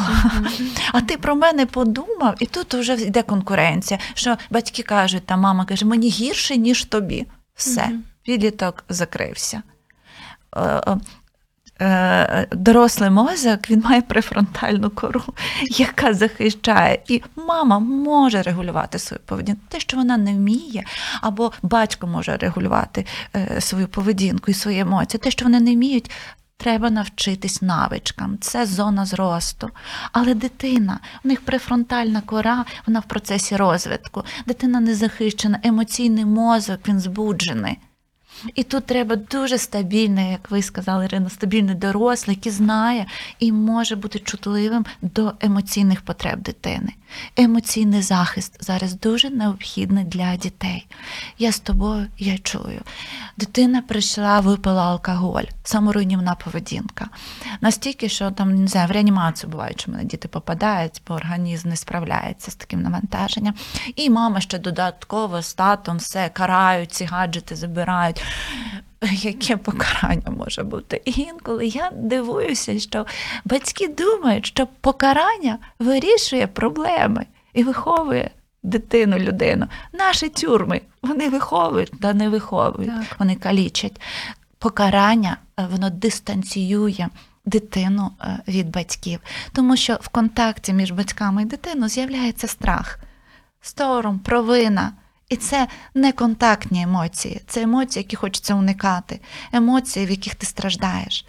А 0.92 1.00
ти 1.00 1.16
про 1.16 1.36
мене 1.36 1.66
подумав? 1.66 2.34
І 2.40 2.46
тут 2.46 2.74
вже 2.74 2.94
йде 2.94 3.22
конкуренція. 3.22 4.00
Що 4.14 4.36
батьки 4.50 4.82
кажуть, 4.82 5.26
та 5.26 5.36
мама 5.36 5.64
каже, 5.64 5.86
мені 5.86 6.08
гірше, 6.08 6.56
ніж 6.56 6.84
тобі. 6.84 7.26
Все, 7.56 7.90
підліток 8.22 8.84
закрився. 8.88 9.62
Е, 10.56 10.82
е, 11.80 11.86
е, 11.86 12.46
Дорослий 12.52 13.10
мозок 13.10 13.70
він 13.70 13.80
має 13.80 14.02
префронтальну 14.02 14.90
кору, 14.90 15.22
яка 15.70 16.14
захищає, 16.14 16.98
і 17.08 17.22
мама 17.36 17.78
може 17.78 18.42
регулювати 18.42 18.98
свою 18.98 19.20
поведінку. 19.26 19.60
Те, 19.68 19.80
що 19.80 19.96
вона 19.96 20.16
не 20.16 20.32
вміє, 20.32 20.84
або 21.20 21.52
батько 21.62 22.06
може 22.06 22.36
регулювати 22.36 23.06
свою 23.58 23.88
поведінку 23.88 24.50
і 24.50 24.54
свої 24.54 24.78
емоції. 24.78 25.20
Те, 25.20 25.30
що 25.30 25.44
вони 25.44 25.60
не 25.60 25.74
вміють, 25.74 26.10
треба 26.56 26.90
навчитись 26.90 27.62
навичкам. 27.62 28.38
Це 28.40 28.66
зона 28.66 29.06
зросту. 29.06 29.70
Але 30.12 30.34
дитина, 30.34 31.00
у 31.24 31.28
них 31.28 31.40
префронтальна 31.40 32.20
кора, 32.20 32.64
вона 32.86 33.00
в 33.00 33.04
процесі 33.04 33.56
розвитку. 33.56 34.24
Дитина 34.46 34.80
не 34.80 34.94
захищена, 34.94 35.60
емоційний 35.62 36.24
мозок 36.24 36.80
він 36.88 37.00
збуджений. 37.00 37.78
І 38.54 38.62
тут 38.62 38.86
треба 38.86 39.16
дуже 39.16 39.58
стабільний, 39.58 40.30
як 40.30 40.50
ви 40.50 40.62
сказали, 40.62 41.04
Ірина, 41.04 41.30
стабільний 41.30 41.74
дорослий, 41.74 42.36
який 42.36 42.52
знає 42.52 43.06
і 43.38 43.52
може 43.52 43.96
бути 43.96 44.18
чутливим 44.18 44.84
до 45.02 45.32
емоційних 45.40 46.00
потреб 46.00 46.42
дитини. 46.42 46.92
Емоційний 47.36 48.02
захист 48.02 48.64
зараз 48.64 49.00
дуже 49.00 49.30
необхідний 49.30 50.04
для 50.04 50.36
дітей. 50.36 50.86
Я 51.38 51.52
з 51.52 51.60
тобою, 51.60 52.06
я 52.18 52.38
чую. 52.38 52.80
Дитина 53.36 53.82
прийшла, 53.82 54.40
випила 54.40 54.82
алкоголь, 54.82 55.44
саморуйнівна 55.64 56.34
поведінка. 56.34 57.08
Настільки, 57.60 58.08
що 58.08 58.30
там 58.30 58.54
не 58.54 58.66
знаю, 58.66 58.88
в 58.88 58.90
реанімацію 58.90 59.50
буває, 59.50 59.74
що 59.76 59.90
мене 59.90 60.04
діти 60.04 60.28
попадають, 60.28 61.02
бо 61.08 61.14
організм 61.14 61.68
не 61.68 61.76
справляється 61.76 62.50
з 62.50 62.54
таким 62.54 62.82
навантаженням. 62.82 63.54
І 63.96 64.10
мама 64.10 64.40
ще 64.40 64.58
додатково 64.58 65.42
статом 65.42 65.96
все 65.96 66.28
карають, 66.28 66.92
ці 66.92 67.04
гаджети 67.04 67.56
забирають. 67.56 68.22
Яке 69.12 69.56
покарання 69.56 70.30
може 70.30 70.62
бути? 70.62 71.02
І 71.04 71.10
інколи 71.20 71.66
я 71.66 71.90
дивуюся, 71.94 72.80
що 72.80 73.06
батьки 73.44 73.88
думають, 73.88 74.46
що 74.46 74.66
покарання 74.80 75.58
вирішує 75.78 76.46
проблеми 76.46 77.26
і 77.54 77.62
виховує 77.62 78.30
дитину, 78.62 79.18
людину. 79.18 79.66
Наші 79.92 80.28
тюрми 80.28 80.80
вони 81.02 81.28
виховують, 81.28 82.00
та 82.00 82.14
не 82.14 82.28
виховують, 82.28 82.90
Так. 82.90 83.16
вони 83.18 83.34
калічать. 83.34 84.00
Покарання 84.58 85.36
е, 85.60 85.66
воно 85.72 85.90
дистанціює 85.90 87.08
дитину 87.44 88.10
е, 88.20 88.38
від 88.48 88.70
батьків, 88.70 89.20
тому 89.52 89.76
що 89.76 89.98
в 90.00 90.08
контакті 90.08 90.72
між 90.72 90.90
батьками 90.90 91.42
і 91.42 91.44
дитиною 91.44 91.88
з'являється 91.88 92.48
страх, 92.48 92.98
стором, 93.60 94.18
провина. 94.18 94.92
І 95.28 95.36
це 95.36 95.68
не 95.94 96.12
контактні 96.12 96.82
емоції, 96.82 97.40
це 97.46 97.62
емоції, 97.62 98.02
які 98.02 98.16
хочеться 98.16 98.54
уникати, 98.54 99.20
емоції, 99.52 100.06
в 100.06 100.10
яких 100.10 100.34
ти 100.34 100.46
страждаєш. 100.46 101.26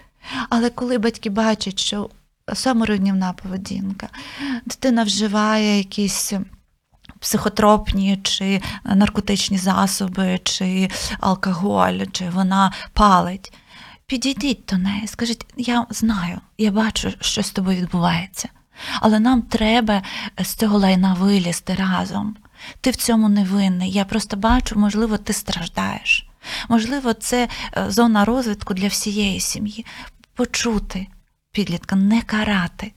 Але 0.49 0.69
коли 0.69 0.97
батьки 0.97 1.29
бачать, 1.29 1.79
що 1.79 2.09
саморівнівна 2.53 3.33
поведінка, 3.33 4.09
дитина 4.65 5.03
вживає 5.03 5.77
якісь 5.77 6.33
психотропні 7.19 8.19
чи 8.23 8.61
наркотичні 8.85 9.57
засоби, 9.57 10.39
чи 10.43 10.89
алкоголь, 11.19 11.99
чи 12.11 12.29
вона 12.29 12.71
палить. 12.93 13.53
Підійдіть 14.05 14.65
до 14.69 14.77
неї, 14.77 15.07
скажіть, 15.07 15.45
я 15.57 15.85
знаю, 15.89 16.41
я 16.57 16.71
бачу, 16.71 17.13
що 17.21 17.43
з 17.43 17.51
тобою 17.51 17.77
відбувається, 17.77 18.49
але 19.01 19.19
нам 19.19 19.41
треба 19.41 20.01
з 20.43 20.55
цього 20.55 20.77
лайна 20.77 21.13
вилізти 21.13 21.75
разом. 21.75 22.35
Ти 22.81 22.91
в 22.91 22.95
цьому 22.95 23.29
не 23.29 23.43
винний. 23.43 23.91
Я 23.91 24.05
просто 24.05 24.37
бачу, 24.37 24.79
можливо, 24.79 25.17
ти 25.17 25.33
страждаєш. 25.33 26.27
Можливо, 26.69 27.13
це 27.13 27.47
е, 27.77 27.85
зона 27.91 28.25
розвитку 28.25 28.73
для 28.73 28.87
всієї 28.87 29.39
сім'ї. 29.39 29.85
Почути 30.33 31.07
підлітка, 31.51 31.95
не 31.95 32.21
карати. 32.21 32.91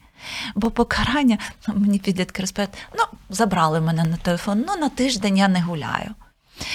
Бо 0.54 0.70
покарання, 0.70 1.38
ну, 1.68 1.74
мені 1.76 1.98
підлітки 1.98 2.42
розповідають, 2.42 2.86
ну, 2.98 3.04
забрали 3.30 3.80
мене 3.80 4.04
на 4.04 4.16
телефон, 4.16 4.64
ну 4.68 4.76
на 4.76 4.88
тиждень 4.88 5.36
я 5.36 5.48
не 5.48 5.60
гуляю. 5.60 6.14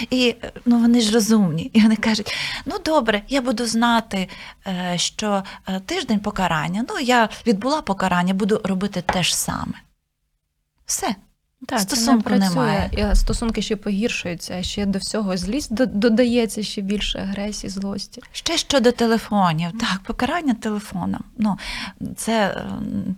І 0.10 0.36
е, 0.44 0.52
ну, 0.66 0.80
вони 0.80 1.02
ж 1.02 1.14
розумні, 1.14 1.64
і 1.74 1.82
вони 1.82 1.96
кажуть: 1.96 2.36
ну 2.66 2.80
добре, 2.86 3.22
я 3.28 3.42
буду 3.42 3.66
знати, 3.66 4.30
е, 4.68 4.94
що 4.98 5.44
тиждень 5.86 6.20
покарання, 6.20 6.86
ну 6.90 7.00
я 7.00 7.30
відбула 7.48 7.82
покарання, 7.82 8.34
буду 8.34 8.62
робити 8.64 9.02
те 9.02 9.24
ж 9.24 9.38
саме. 9.38 9.74
Все. 10.86 11.16
Так, 11.68 11.80
Стосунку 11.80 12.30
це 12.30 12.36
не 12.36 12.40
працює. 12.40 12.66
немає. 12.66 13.16
Стосунки 13.16 13.62
ще 13.62 13.76
погіршуються, 13.76 14.64
ще 14.64 14.86
до 14.86 15.00
всього 15.00 15.38
злість 15.38 15.74
додається 15.74 16.64
ще 16.64 16.82
більше 16.82 17.20
агресії, 17.20 17.70
злості. 17.72 18.22
Ще 18.32 18.58
щодо 18.58 18.92
телефонів, 18.92 19.72
так, 19.72 20.00
покарання 20.04 20.54
телефоном. 20.54 21.24
Ну, 21.38 21.58
це 22.16 22.58
ем, 22.58 23.16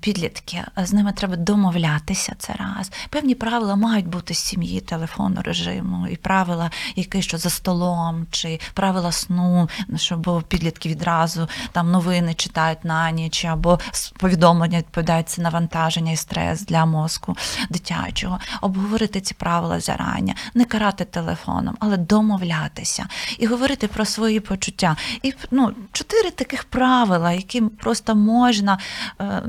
підлітки, 0.00 0.64
з 0.76 0.92
ними 0.92 1.12
треба 1.12 1.36
домовлятися 1.36 2.34
це 2.38 2.52
раз. 2.52 2.92
Певні 3.10 3.34
правила 3.34 3.76
мають 3.76 4.06
бути 4.06 4.34
з 4.34 4.38
сім'ї 4.38 4.80
телефонного 4.80 5.42
режиму, 5.42 6.06
і 6.08 6.16
правила, 6.16 6.70
які 6.96 7.22
що 7.22 7.38
за 7.38 7.50
столом, 7.50 8.26
чи 8.30 8.60
правила 8.74 9.12
сну, 9.12 9.68
щоб 9.96 10.44
підлітки 10.48 10.88
відразу 10.88 11.48
там 11.72 11.90
новини 11.90 12.34
читають 12.34 12.84
на 12.84 13.10
ніч, 13.10 13.44
або 13.44 13.78
повідомлення 14.18 14.78
відповідають 14.78 15.28
це 15.28 15.42
навантаження 15.42 16.12
і 16.12 16.16
стрес 16.16 16.62
для 16.62 16.86
мозку 16.86 17.36
дитячого. 17.70 18.38
Обговорити 18.60 19.20
ці 19.20 19.34
правила 19.34 19.80
зарані, 19.80 20.34
не 20.54 20.64
карати 20.64 21.04
телефоном, 21.04 21.76
але 21.80 21.96
домовлятися 21.96 23.06
і 23.38 23.46
говорити 23.46 23.88
про 23.88 24.04
свої 24.04 24.40
почуття. 24.40 24.96
І 25.22 25.34
ну, 25.50 25.72
чотири 25.92 26.30
таких 26.30 26.64
правила, 26.64 27.32
яким 27.32 27.68
просто 27.68 28.14
можна 28.14 28.78
е, 29.20 29.42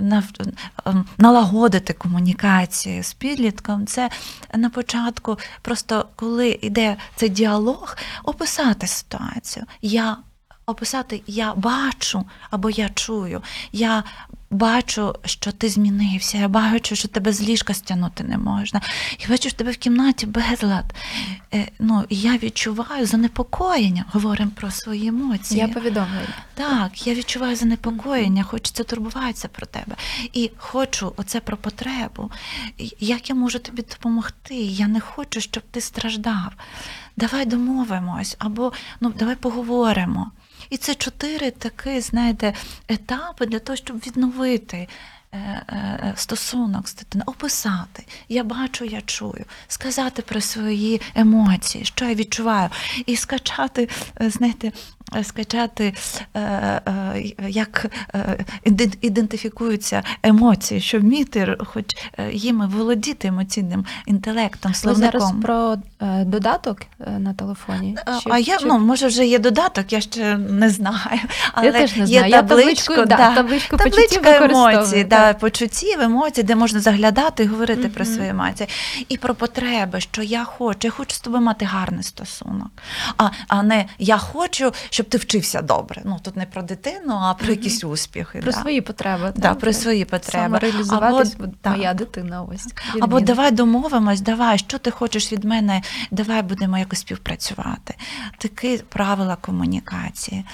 нав- 0.00 0.52
е, 0.86 0.94
налагодити 1.18 1.92
комунікацію 1.92 3.02
з 3.02 3.12
підлітком. 3.14 3.86
Це 3.86 4.10
на 4.54 4.70
початку, 4.70 5.38
просто 5.62 6.06
коли 6.16 6.58
йде 6.62 6.96
цей 7.16 7.28
діалог, 7.28 7.96
описати 8.24 8.86
ситуацію. 8.86 9.66
Я 9.82 10.16
описати 10.68 11.22
я 11.26 11.54
бачу 11.54 12.24
або 12.50 12.70
я 12.70 12.88
чую. 12.88 13.42
Я 13.72 14.04
бачу, 14.50 15.14
що 15.24 15.52
ти 15.52 15.68
змінився. 15.68 16.38
Я 16.38 16.48
бачу, 16.48 16.96
що 16.96 17.08
тебе 17.08 17.32
з 17.32 17.42
ліжка 17.42 17.74
стягнути 17.74 18.24
не 18.24 18.38
можна. 18.38 18.80
Я 19.20 19.28
бачу, 19.28 19.48
що 19.48 19.58
тебе 19.58 19.70
в 19.70 19.76
кімнаті 19.76 20.26
безлад. 20.26 20.94
Е, 21.54 21.68
ну, 21.78 22.04
я 22.10 22.36
відчуваю 22.36 23.06
занепокоєння. 23.06 24.04
Говоримо 24.12 24.50
про 24.54 24.70
свої 24.70 25.08
емоції. 25.08 25.60
Я 25.60 25.68
повідомлю. 25.68 26.20
Так, 26.54 27.06
я 27.06 27.14
відчуваю 27.14 27.56
занепокоєння, 27.56 28.42
хочеться 28.42 28.84
турбуватися 28.84 29.48
про 29.48 29.66
тебе. 29.66 29.96
І 30.32 30.50
хочу 30.56 31.12
оце 31.16 31.40
про 31.40 31.56
потребу. 31.56 32.30
Як 33.00 33.28
я 33.28 33.34
можу 33.34 33.58
тобі 33.58 33.82
допомогти? 33.82 34.54
Я 34.54 34.88
не 34.88 35.00
хочу, 35.00 35.40
щоб 35.40 35.62
ти 35.70 35.80
страждав. 35.80 36.52
Давай 37.16 37.46
домовимось, 37.46 38.36
або 38.38 38.72
ну, 39.00 39.12
давай 39.18 39.36
поговоримо. 39.36 40.30
І 40.70 40.76
це 40.76 40.94
чотири 40.94 41.50
такі, 41.50 42.00
знаєте, 42.00 42.54
етапи 42.88 43.46
для 43.46 43.58
того, 43.58 43.76
щоб 43.76 43.96
відновити. 43.96 44.88
е, 45.32 45.38
е, 45.38 46.12
Стосунок 46.16 46.88
з 46.88 46.94
дитиною, 46.94 47.24
описати. 47.26 48.04
Я 48.28 48.44
бачу, 48.44 48.84
я 48.84 49.00
чую, 49.00 49.44
сказати 49.68 50.22
про 50.22 50.40
свої 50.40 51.00
емоції, 51.14 51.84
що 51.84 52.04
я 52.04 52.14
відчуваю, 52.14 52.70
і 53.06 53.16
скачати, 53.16 53.88
е, 54.20 54.30
знаєте, 54.30 54.72
скачати, 55.22 55.94
е, 56.34 56.40
е, 56.40 56.80
як 57.48 57.86
е, 58.14 58.44
ідентифікуються 59.00 60.02
емоції, 60.22 60.80
щоб 60.80 61.00
вміти 61.02 61.56
хоч 61.64 61.84
їми 62.32 62.66
володіти 62.66 63.28
емоційним 63.28 63.84
інтелектом, 64.06 64.72
Ви 64.72 64.94
зараз 64.94 65.22
словником. 65.22 65.40
про 65.42 65.76
додаток 66.24 66.82
на 67.18 67.34
телефоні? 67.34 67.96
А- 68.06 68.18
Чи- 68.18 68.30
а 68.30 68.38
я 68.38 68.56
чи- 68.58 68.66
ну 68.66 68.78
може 68.78 69.06
вже 69.06 69.26
є 69.26 69.38
додаток, 69.38 69.92
я 69.92 70.00
ще 70.00 70.36
не 70.36 70.70
знаю. 70.70 71.20
Але 71.52 71.66
я 71.66 71.72
теж 71.72 71.96
не 71.96 72.04
є 72.04 72.18
знаю. 72.18 72.32
Я 72.32 72.42
табличку, 72.42 72.94
табличку, 72.94 72.94
да, 72.94 73.16
да. 73.16 73.34
табличку 73.34 73.76
Табличка 73.76 74.36
емоцій, 74.44 75.04
да, 75.04 75.34
почуттів, 75.34 76.00
емоцій, 76.00 76.42
де 76.42 76.56
можна 76.56 76.80
заглядати 76.80 77.44
і 77.44 77.46
говорити 77.46 77.88
про 77.88 78.04
Мгм. 78.04 78.14
свої 78.14 78.30
емоції. 78.30 78.68
І 79.08 79.16
про 79.16 79.34
потреби, 79.34 80.00
що 80.00 80.22
я 80.22 80.44
хочу, 80.44 80.78
я 80.82 80.90
хочу 80.90 81.14
з 81.16 81.20
тобою 81.20 81.42
мати 81.42 81.64
гарний 81.64 82.02
стосунок. 82.02 82.68
А, 83.16 83.28
а 83.48 83.62
не 83.62 83.86
я 83.98 84.18
хочу, 84.18 84.72
щоб 84.98 85.08
ти 85.08 85.18
вчився 85.18 85.62
добре. 85.62 86.02
Ну 86.04 86.18
тут 86.22 86.36
не 86.36 86.46
про 86.46 86.62
дитину, 86.62 87.14
а 87.14 87.34
про 87.34 87.46
Мгм. 87.46 87.56
якісь 87.56 87.84
успіхи. 87.84 88.38
Про 88.38 88.52
да. 88.52 88.60
свої 88.60 88.80
потреби. 88.80 89.32
Да, 89.36 89.42
так? 89.42 89.58
про 89.58 89.72
свої 89.72 90.04
потреби. 90.04 90.60
Так. 91.60 91.76
моя 91.76 91.94
дитина 91.94 92.42
ось. 92.42 92.66
Або 93.00 93.20
давай 93.20 93.50
домовимось, 93.50 94.20
давай, 94.20 94.58
що 94.58 94.78
ти 94.78 94.90
хочеш 94.90 95.32
від 95.32 95.44
мене, 95.44 95.82
давай 96.10 96.42
будемо 96.42 96.78
якось 96.78 96.98
співпрацювати. 96.98 97.94
Такі 98.38 98.78
правила 98.88 99.36
комунікації. 99.36 100.44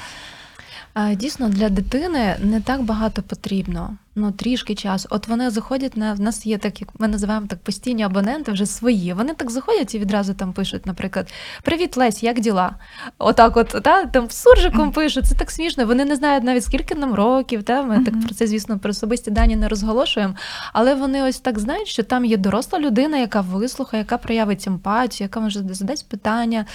Дійсно, 1.13 1.49
для 1.49 1.69
дитини 1.69 2.37
не 2.43 2.61
так 2.61 2.83
багато 2.83 3.23
потрібно. 3.23 3.97
Ну, 4.17 4.33
трішки 4.33 4.75
часу. 4.75 5.09
От 5.11 5.29
вони 5.29 5.51
заходять 5.51 5.97
на 5.97 6.13
в 6.13 6.21
нас 6.21 6.47
є 6.47 6.59
так, 6.59 6.81
як 6.81 6.91
ми 6.99 7.09
називаємо 7.09 7.47
так 7.47 7.59
постійні 7.59 8.03
абоненти, 8.03 8.53
вже 8.53 8.67
свої. 8.67 9.13
Вони 9.13 9.35
так 9.35 9.51
заходять 9.51 9.95
і 9.95 9.99
відразу 9.99 10.35
там 10.35 10.53
пишуть, 10.53 10.87
наприклад, 10.87 11.33
Привіт, 11.63 11.97
Лесь, 11.97 12.23
як 12.23 12.41
діла? 12.41 12.75
Отак, 13.19 13.57
от 13.57 13.69
та, 13.69 14.07
там 14.07 14.31
суржиком 14.31 14.93
пишуть. 14.93 15.27
Це 15.27 15.35
так 15.35 15.51
смішно. 15.51 15.87
Вони 15.87 16.05
не 16.05 16.17
знають 16.17 16.45
навіть 16.45 16.65
скільки 16.65 16.95
нам 16.95 17.15
років. 17.15 17.63
Та 17.63 17.83
ми 17.83 18.05
так 18.05 18.21
про 18.21 18.35
це, 18.35 18.47
звісно, 18.47 18.79
про 18.79 18.91
особисті 18.91 19.31
дані 19.31 19.57
не 19.57 19.69
розголошуємо. 19.69 20.35
Але 20.73 20.95
вони 20.95 21.23
ось 21.23 21.41
так 21.41 21.59
знають, 21.59 21.89
що 21.89 22.03
там 22.03 22.25
є 22.25 22.37
доросла 22.37 22.79
людина, 22.79 23.19
яка 23.19 23.41
вислухає, 23.41 24.03
яка 24.03 24.19
проявить 24.19 24.67
емпатію, 24.67 25.25
яка 25.25 25.41
може 25.41 25.65
задасть 25.71 26.09
питання, 26.09 26.67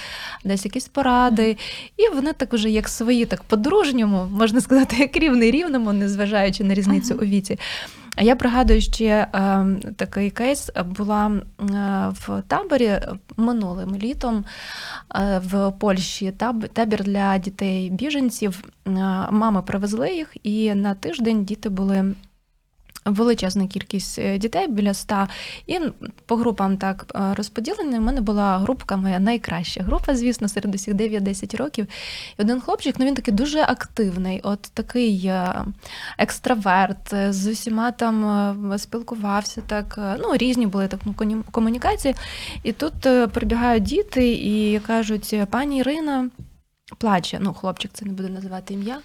дасть 0.44 0.64
якісь 0.64 0.88
поради. 0.88 1.56
І 1.96 2.14
вони 2.14 2.32
так 2.32 2.52
уже 2.52 2.70
як 2.70 2.88
свої, 2.88 3.24
так 3.24 3.42
по-дружньому, 3.42 4.26
можна 4.32 4.60
сказати, 4.60 4.96
як 4.96 5.16
рівний 5.16 5.50
рівному, 5.50 5.92
незважаючи 5.92 6.64
на 6.64 6.74
різницю 6.74 7.14
у 7.22 7.29
віці. 7.30 7.58
А 8.16 8.22
я 8.22 8.36
пригадую 8.36 8.80
ще 8.80 9.06
е, 9.06 9.66
такий 9.96 10.30
кейс 10.30 10.70
була 10.84 11.30
е, 11.30 11.42
в 12.12 12.42
таборі 12.48 12.98
минулим 13.36 13.96
літом 13.96 14.44
е, 15.14 15.40
в 15.44 15.72
Польщі 15.72 16.32
таб, 16.32 16.68
табір 16.68 17.04
для 17.04 17.38
дітей 17.38 17.90
біженців. 17.90 18.64
Е, 18.86 18.90
мами 19.30 19.62
привезли 19.62 20.14
їх, 20.14 20.36
і 20.42 20.74
на 20.74 20.94
тиждень 20.94 21.44
діти 21.44 21.68
були. 21.68 22.14
Величезна 23.04 23.66
кількість 23.66 24.18
е, 24.18 24.38
дітей 24.38 24.68
біля 24.68 24.90
ста, 24.90 25.28
і 25.66 25.78
по 26.26 26.36
групам 26.36 26.76
так 26.76 27.06
е, 27.14 27.34
розподілені. 27.34 27.98
У 27.98 28.00
мене 28.00 28.20
була 28.20 28.58
групка 28.58 28.96
моя 28.96 29.18
найкраща 29.18 29.82
група, 29.82 30.16
звісно, 30.16 30.48
серед 30.48 30.74
усіх 30.74 30.94
9-10 30.94 31.56
років. 31.56 31.86
І 32.38 32.42
один 32.42 32.60
хлопчик, 32.60 32.94
ну 32.98 33.06
він 33.06 33.14
такий 33.14 33.34
дуже 33.34 33.62
активний, 33.62 34.40
от 34.42 34.62
такий 34.62 35.26
е, 35.26 35.64
екстраверт, 36.18 37.14
з 37.28 37.46
усіма 37.46 37.90
там 37.90 38.78
спілкувався, 38.78 39.62
так 39.66 40.16
ну 40.18 40.36
різні 40.36 40.66
були 40.66 40.88
так 40.88 41.00
ну, 41.04 41.44
комунікації. 41.50 42.14
І 42.62 42.72
тут 42.72 42.94
прибігають 43.32 43.82
діти 43.82 44.32
і 44.32 44.80
кажуть: 44.86 45.34
пані 45.50 45.78
Ірина 45.78 46.30
плаче. 46.98 47.38
Ну, 47.40 47.54
хлопчик 47.54 47.90
це 47.94 48.04
не 48.04 48.12
буде 48.12 48.28
називати 48.28 48.74
ім'я. 48.74 48.98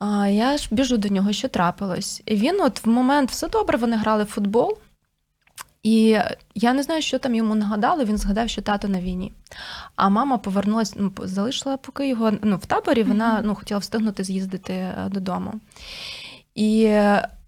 А 0.00 0.28
я 0.28 0.56
ж 0.56 0.68
біжу 0.70 0.96
до 0.96 1.08
нього, 1.08 1.32
що 1.32 1.48
трапилось. 1.48 2.22
І 2.26 2.36
він, 2.36 2.60
от 2.60 2.84
в 2.84 2.88
момент 2.88 3.30
все 3.30 3.48
добре, 3.48 3.78
вони 3.78 3.96
грали 3.96 4.24
в 4.24 4.26
футбол. 4.26 4.78
І 5.82 6.18
я 6.54 6.72
не 6.72 6.82
знаю, 6.82 7.02
що 7.02 7.18
там 7.18 7.34
йому 7.34 7.54
нагадали. 7.54 8.04
Він 8.04 8.18
згадав, 8.18 8.48
що 8.48 8.62
тато 8.62 8.88
на 8.88 9.00
війні. 9.00 9.32
А 9.96 10.08
мама 10.08 10.38
повернулася, 10.38 10.94
ну, 10.98 11.12
залишила 11.18 11.76
поки 11.76 12.08
його 12.08 12.32
ну, 12.42 12.56
в 12.56 12.66
таборі. 12.66 13.02
Вона 13.02 13.40
ну, 13.44 13.54
хотіла 13.54 13.80
встигнути 13.80 14.24
з'їздити 14.24 14.72
е, 14.72 15.08
додому. 15.10 15.52
І 16.54 16.98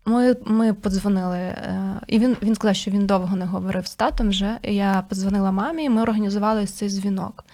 Ми, 0.04 0.36
ми 0.46 0.74
подзвонили, 0.74 1.38
е, 1.38 2.00
і 2.06 2.18
він, 2.18 2.36
він 2.42 2.54
сказав, 2.54 2.76
що 2.76 2.90
він 2.90 3.06
довго 3.06 3.36
не 3.36 3.44
говорив 3.44 3.86
з 3.86 3.94
татом 3.94 4.28
вже. 4.28 4.58
І 4.62 4.74
Я 4.74 5.04
подзвонила 5.08 5.52
мамі, 5.52 5.84
і 5.84 5.90
ми 5.90 6.02
організували 6.02 6.66
цей 6.66 6.88
дзвінок. 6.88 7.44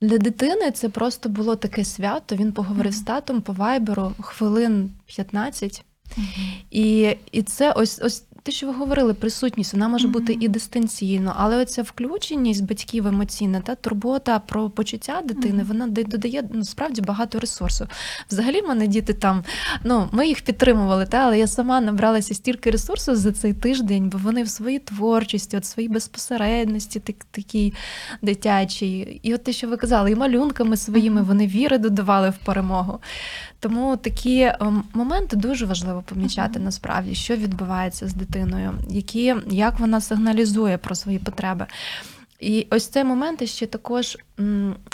Для 0.00 0.18
дитини 0.18 0.70
це 0.70 0.88
просто 0.88 1.28
було 1.28 1.56
таке 1.56 1.84
свято. 1.84 2.36
Він 2.36 2.52
поговорив 2.52 2.92
з 2.92 3.02
татом 3.02 3.40
по 3.40 3.52
вайберу 3.52 4.12
хвилин 4.20 4.90
15. 5.06 5.84
І, 6.70 7.16
і 7.32 7.42
це 7.42 7.72
ось 7.72 8.00
ось 8.02 8.24
те, 8.42 8.52
що 8.52 8.66
ви 8.66 8.72
говорили, 8.72 9.14
присутність, 9.14 9.72
вона 9.72 9.88
може 9.88 10.08
бути 10.08 10.36
і 10.40 10.48
дистанційно, 10.48 11.34
але 11.36 11.56
оця 11.56 11.82
включеність 11.82 12.64
батьків 12.64 13.06
емоційна 13.06 13.60
та 13.60 13.74
турбота 13.74 14.38
про 14.38 14.70
почуття 14.70 15.22
дитини, 15.24 15.62
вона 15.62 15.86
да- 15.86 16.02
додає 16.02 16.48
ну, 16.52 16.64
справді 16.64 17.00
багато 17.00 17.40
ресурсу. 17.40 17.86
Взагалі, 18.30 18.62
мене 18.62 18.86
діти 18.86 19.14
там, 19.14 19.44
ну 19.84 20.08
ми 20.12 20.28
їх 20.28 20.42
підтримували, 20.42 21.06
та 21.06 21.16
але 21.16 21.38
я 21.38 21.46
сама 21.46 21.80
набралася 21.80 22.34
стільки 22.34 22.70
ресурсу 22.70 23.16
за 23.16 23.32
цей 23.32 23.52
тиждень, 23.52 24.08
бо 24.08 24.18
вони 24.18 24.42
в 24.42 24.48
своїй 24.48 24.78
творчості, 24.78 25.56
от 25.56 25.64
своїй 25.64 25.88
безпосередності, 25.88 27.00
так, 27.00 27.16
такій 27.30 27.74
дитячій. 28.22 29.20
І 29.22 29.34
от 29.34 29.44
те, 29.44 29.52
що 29.52 29.68
ви 29.68 29.76
казали, 29.76 30.10
і 30.10 30.14
малюнками 30.14 30.76
своїми 30.76 31.22
вони 31.22 31.46
віри 31.46 31.78
додавали 31.78 32.30
в 32.30 32.36
перемогу. 32.44 33.00
Тому 33.60 33.96
такі 33.96 34.40
ем, 34.40 34.84
моменти 34.94 35.36
дуже 35.36 35.66
важливо 35.66 36.02
помічати 36.02 36.58
насправді, 36.58 37.14
що 37.14 37.36
відбувається 37.36 38.08
з 38.08 38.14
дитиною, 38.14 38.74
які, 38.88 39.34
як 39.46 39.78
вона 39.78 40.00
сигналізує 40.00 40.78
про 40.78 40.94
свої 40.94 41.18
потреби. 41.18 41.66
І 42.40 42.66
ось 42.70 42.86
цей 42.86 43.04
момент 43.04 43.48
ще 43.48 43.66
також 43.66 44.18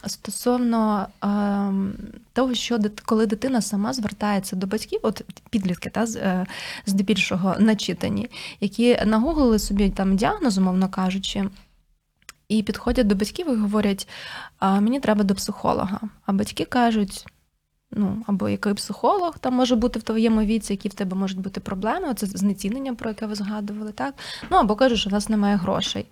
стосовно 0.07 1.09
ем, 1.23 1.95
того, 2.33 2.55
що 2.55 2.79
коли 3.05 3.27
дитина 3.27 3.63
сама 3.63 3.93
звертається 3.93 4.57
до 4.57 4.67
батьків, 4.67 5.01
от 5.03 5.23
підлітки, 5.51 5.91
та 5.91 6.05
е, 6.05 6.47
здебільшого 6.87 7.55
начитані, 7.59 8.29
які 8.61 8.99
нагуглили 9.05 9.59
собі 9.59 9.91
там 9.91 10.17
діагноз, 10.17 10.59
умовно 10.59 10.89
кажучи. 10.89 11.45
І 12.49 12.63
підходять 12.63 13.07
до 13.07 13.15
батьків 13.15 13.53
і 13.53 13.57
говорять: 13.57 14.09
мені 14.61 15.01
треба 15.01 15.25
до 15.25 15.35
психолога. 15.35 16.01
А 16.27 16.33
батьки 16.33 16.65
кажуть: 16.65 17.27
ну, 17.97 18.25
або 18.27 18.49
який 18.49 18.75
психолог 18.75 19.39
там 19.39 19.55
може 19.55 19.77
бути 19.77 19.99
в 19.99 20.03
твоєму 20.03 20.41
віці, 20.41 20.73
які 20.73 20.89
в 20.89 20.95
тебе 20.95 21.17
можуть 21.17 21.39
бути 21.39 21.61
проблеми, 21.61 22.15
це 22.15 22.27
знецінення, 22.27 22.95
про 22.95 23.11
яке 23.11 23.27
ви 23.27 23.35
згадували, 23.35 23.93
так? 23.93 24.15
Ну 24.51 24.57
або 24.57 24.77
кажуть, 24.77 24.99
що 24.99 25.11
в 25.11 25.13
нас 25.13 25.29
немає 25.29 25.57
грошей. 25.57 26.07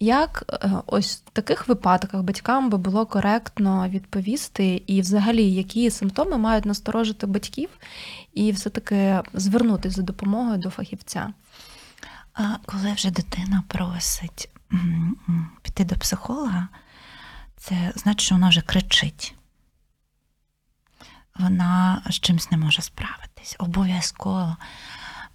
Як 0.00 0.44
е, 0.52 0.70
ось 0.86 1.22
в 1.26 1.30
таких 1.30 1.68
випадках 1.68 2.22
батькам 2.22 2.70
би 2.70 2.78
було 2.78 3.06
коректно 3.06 3.88
відповісти, 3.88 4.82
і 4.86 5.00
взагалі 5.00 5.52
які 5.52 5.90
симптоми 5.90 6.38
мають 6.38 6.64
насторожити 6.64 7.26
батьків, 7.26 7.68
і 8.34 8.52
все-таки 8.52 9.20
звернутися 9.34 9.96
за 9.96 10.02
допомогою 10.02 10.58
до 10.58 10.70
фахівця? 10.70 11.32
А 12.34 12.42
коли 12.66 12.92
вже 12.92 13.10
дитина 13.10 13.62
просить 13.68 14.48
піти 15.62 15.84
до 15.84 15.96
психолога, 15.96 16.68
це 17.56 17.92
значить, 17.96 18.20
що 18.20 18.34
вона 18.34 18.48
вже 18.48 18.60
кричить. 18.60 19.34
Вона 21.38 22.02
з 22.10 22.20
чимось 22.20 22.50
не 22.50 22.56
може 22.56 22.82
справитись. 22.82 23.56
Обов'язково. 23.58 24.56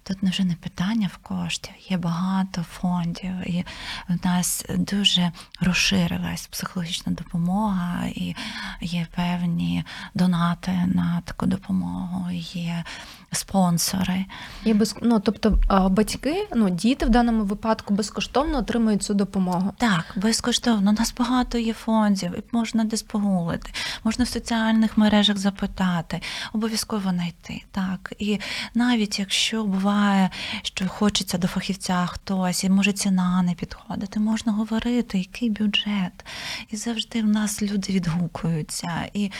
Тут 0.08 0.22
вже 0.22 0.44
не 0.44 0.54
питання 0.54 1.10
в 1.12 1.16
коштів, 1.16 1.74
є 1.88 1.96
багато 1.96 2.62
фондів, 2.62 3.50
і 3.50 3.64
в 4.08 4.26
нас 4.26 4.64
дуже 4.68 5.32
розширилась 5.60 6.46
психологічна 6.46 7.12
допомога, 7.12 8.04
і 8.06 8.36
є 8.80 9.06
певні 9.16 9.84
донати 10.14 10.70
на 10.70 11.22
таку 11.24 11.46
допомогу, 11.46 12.30
є 12.30 12.84
спонсори. 13.32 14.24
Є 14.64 14.74
без... 14.74 14.94
ну, 15.02 15.20
тобто 15.20 15.58
батьки, 15.90 16.48
ну 16.54 16.70
діти 16.70 17.06
в 17.06 17.08
даному 17.08 17.44
випадку 17.44 17.94
безкоштовно 17.94 18.58
отримують 18.58 19.02
цю 19.02 19.14
допомогу. 19.14 19.72
Так, 19.76 20.04
безкоштовно. 20.16 20.90
У 20.90 20.94
нас 20.94 21.14
багато 21.18 21.58
є 21.58 21.72
фондів, 21.72 22.34
і 22.38 22.42
можна 22.52 22.84
десь 22.84 23.02
погуглити, 23.02 23.70
можна 24.04 24.24
в 24.24 24.28
соціальних 24.28 24.98
мережах 24.98 25.36
запитати, 25.36 26.20
обов'язково 26.52 27.10
знайти. 27.10 27.62
Так. 27.70 28.12
І 28.18 28.40
навіть 28.74 29.18
якщо 29.18 29.64
буває, 29.64 30.30
що 30.62 30.88
хочеться 30.88 31.38
до 31.38 31.48
фахівця 31.48 32.06
хтось, 32.06 32.64
і 32.64 32.70
може 32.70 32.92
ціна 32.92 33.42
не 33.42 33.54
підходити, 33.54 34.20
можна 34.20 34.52
говорити, 34.52 35.18
який 35.18 35.50
бюджет. 35.50 36.24
І 36.70 36.76
завжди 36.76 37.22
в 37.22 37.26
нас 37.26 37.62
люди 37.62 37.92
відгукуються. 37.92 39.08
І 39.14 39.30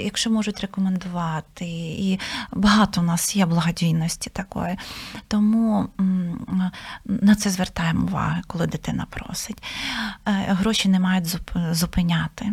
якщо 0.00 0.30
можуть 0.30 0.60
рекомендувати, 0.60 1.64
і 1.98 2.20
багато 2.52 3.00
у 3.00 3.04
нас 3.04 3.31
є 3.36 3.46
благодійності 3.46 4.30
такої. 4.30 4.76
Тому 5.28 5.88
на 7.04 7.34
це 7.34 7.50
звертаємо 7.50 8.06
увагу, 8.06 8.36
коли 8.46 8.66
дитина 8.66 9.06
просить. 9.10 9.62
Е, 10.26 10.32
Гроші 10.48 10.88
не 10.88 11.00
мають 11.00 11.36
зупиняти. 11.72 12.52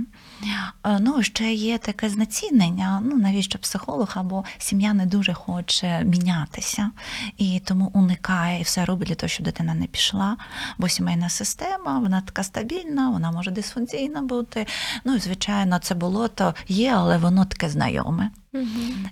Е, 0.84 1.00
Ну, 1.00 1.24
ще 1.24 1.54
є 1.54 1.78
таке 1.78 2.10
знецінення. 2.10 3.02
Ну, 3.06 3.16
навіщо 3.18 3.60
психолог 3.60 4.12
або 4.16 4.44
сім'я 4.58 4.94
не 4.94 5.06
дуже 5.06 5.34
хоче 5.34 6.04
мінятися, 6.04 6.92
і 7.38 7.62
тому 7.66 7.92
уникає 7.94 8.60
і 8.60 8.64
все 8.64 8.86
робить 8.86 9.08
для 9.08 9.16
того, 9.16 9.28
щоб 9.28 9.46
дитина 9.46 9.74
не 9.74 9.86
пішла. 9.88 10.38
Бо 10.78 10.90
сімейна 10.90 11.30
система, 11.30 12.00
вона 12.00 12.22
така 12.22 12.44
стабільна, 12.44 13.10
вона 13.10 13.32
може 13.32 13.52
дисфункційна 13.52 14.22
бути. 14.22 14.68
Ну, 15.06 15.16
і 15.16 15.20
звичайно, 15.20 15.80
це 15.80 15.96
болото 15.96 16.54
є, 16.68 16.94
але 16.96 17.18
воно 17.18 17.46
таке 17.46 17.70
знайоме. 17.70 18.30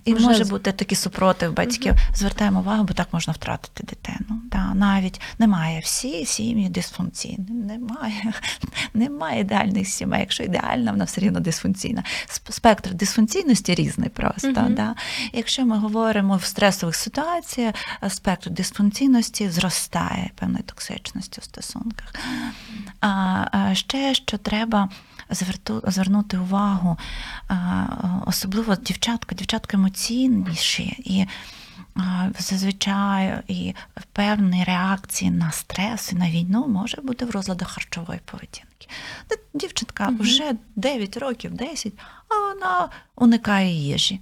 І 0.04 0.14
Вже 0.14 0.26
може 0.26 0.44
бути 0.44 0.72
такий 0.72 0.96
супротив 0.96 1.54
батьків. 1.54 1.94
Звертаємо 2.14 2.60
увагу, 2.60 2.84
бо 2.84 2.94
так 2.94 3.08
можна 3.12 3.32
втратити 3.32 3.84
дитину. 3.84 4.40
Да, 4.44 4.74
навіть 4.74 5.20
немає 5.38 5.80
всі 5.80 6.26
сім'ї 6.26 6.68
дисфункційні. 6.68 7.46
Немає, 7.48 8.32
немає 8.94 9.40
ідеальних 9.40 9.88
сімей. 9.88 10.20
Якщо 10.20 10.42
ідеальна, 10.42 10.90
вона 10.90 11.04
все 11.04 11.20
рівно 11.20 11.40
дисфункційна. 11.40 12.04
Спектр 12.48 12.94
дисфункційності 12.94 13.74
різний 13.74 14.08
просто. 14.08 14.48
Мгм. 14.48 14.74
Да. 14.74 14.94
Якщо 15.32 15.66
ми 15.66 15.78
говоримо 15.78 16.36
в 16.36 16.44
стресових 16.44 16.96
ситуаціях, 16.96 17.74
спектр 18.08 18.50
дисфункційності 18.50 19.50
зростає 19.50 20.30
певної 20.34 20.64
токсичності 20.64 21.40
у 21.40 21.44
стосунках. 21.44 22.14
А, 23.00 23.08
а 23.52 23.74
ще 23.74 24.14
що 24.14 24.38
треба 24.38 24.88
зверту, 25.30 25.82
звернути 25.86 26.38
увагу, 26.38 26.96
особливо 28.26 28.76
дівчатка, 28.76 29.34
дівчатка 29.34 29.76
емоційніші 29.76 30.84
і 30.98 31.26
зазвичай 32.38 33.42
і 33.48 33.74
певні 34.12 34.64
реакції 34.64 35.30
на 35.30 35.50
стрес 35.50 36.12
і 36.12 36.16
на 36.16 36.30
війну 36.30 36.68
може 36.68 37.00
бути 37.00 37.24
в 37.24 37.30
розладах 37.30 37.70
харчової 37.70 38.20
поведінки. 38.24 38.88
Де 39.28 39.36
Дівчинка 39.54 40.12
вже 40.18 40.52
9 40.76 41.16
років, 41.16 41.50
10, 41.54 41.92
а 42.28 42.48
вона 42.48 42.88
уникає 43.16 43.72
їжі. 43.72 44.20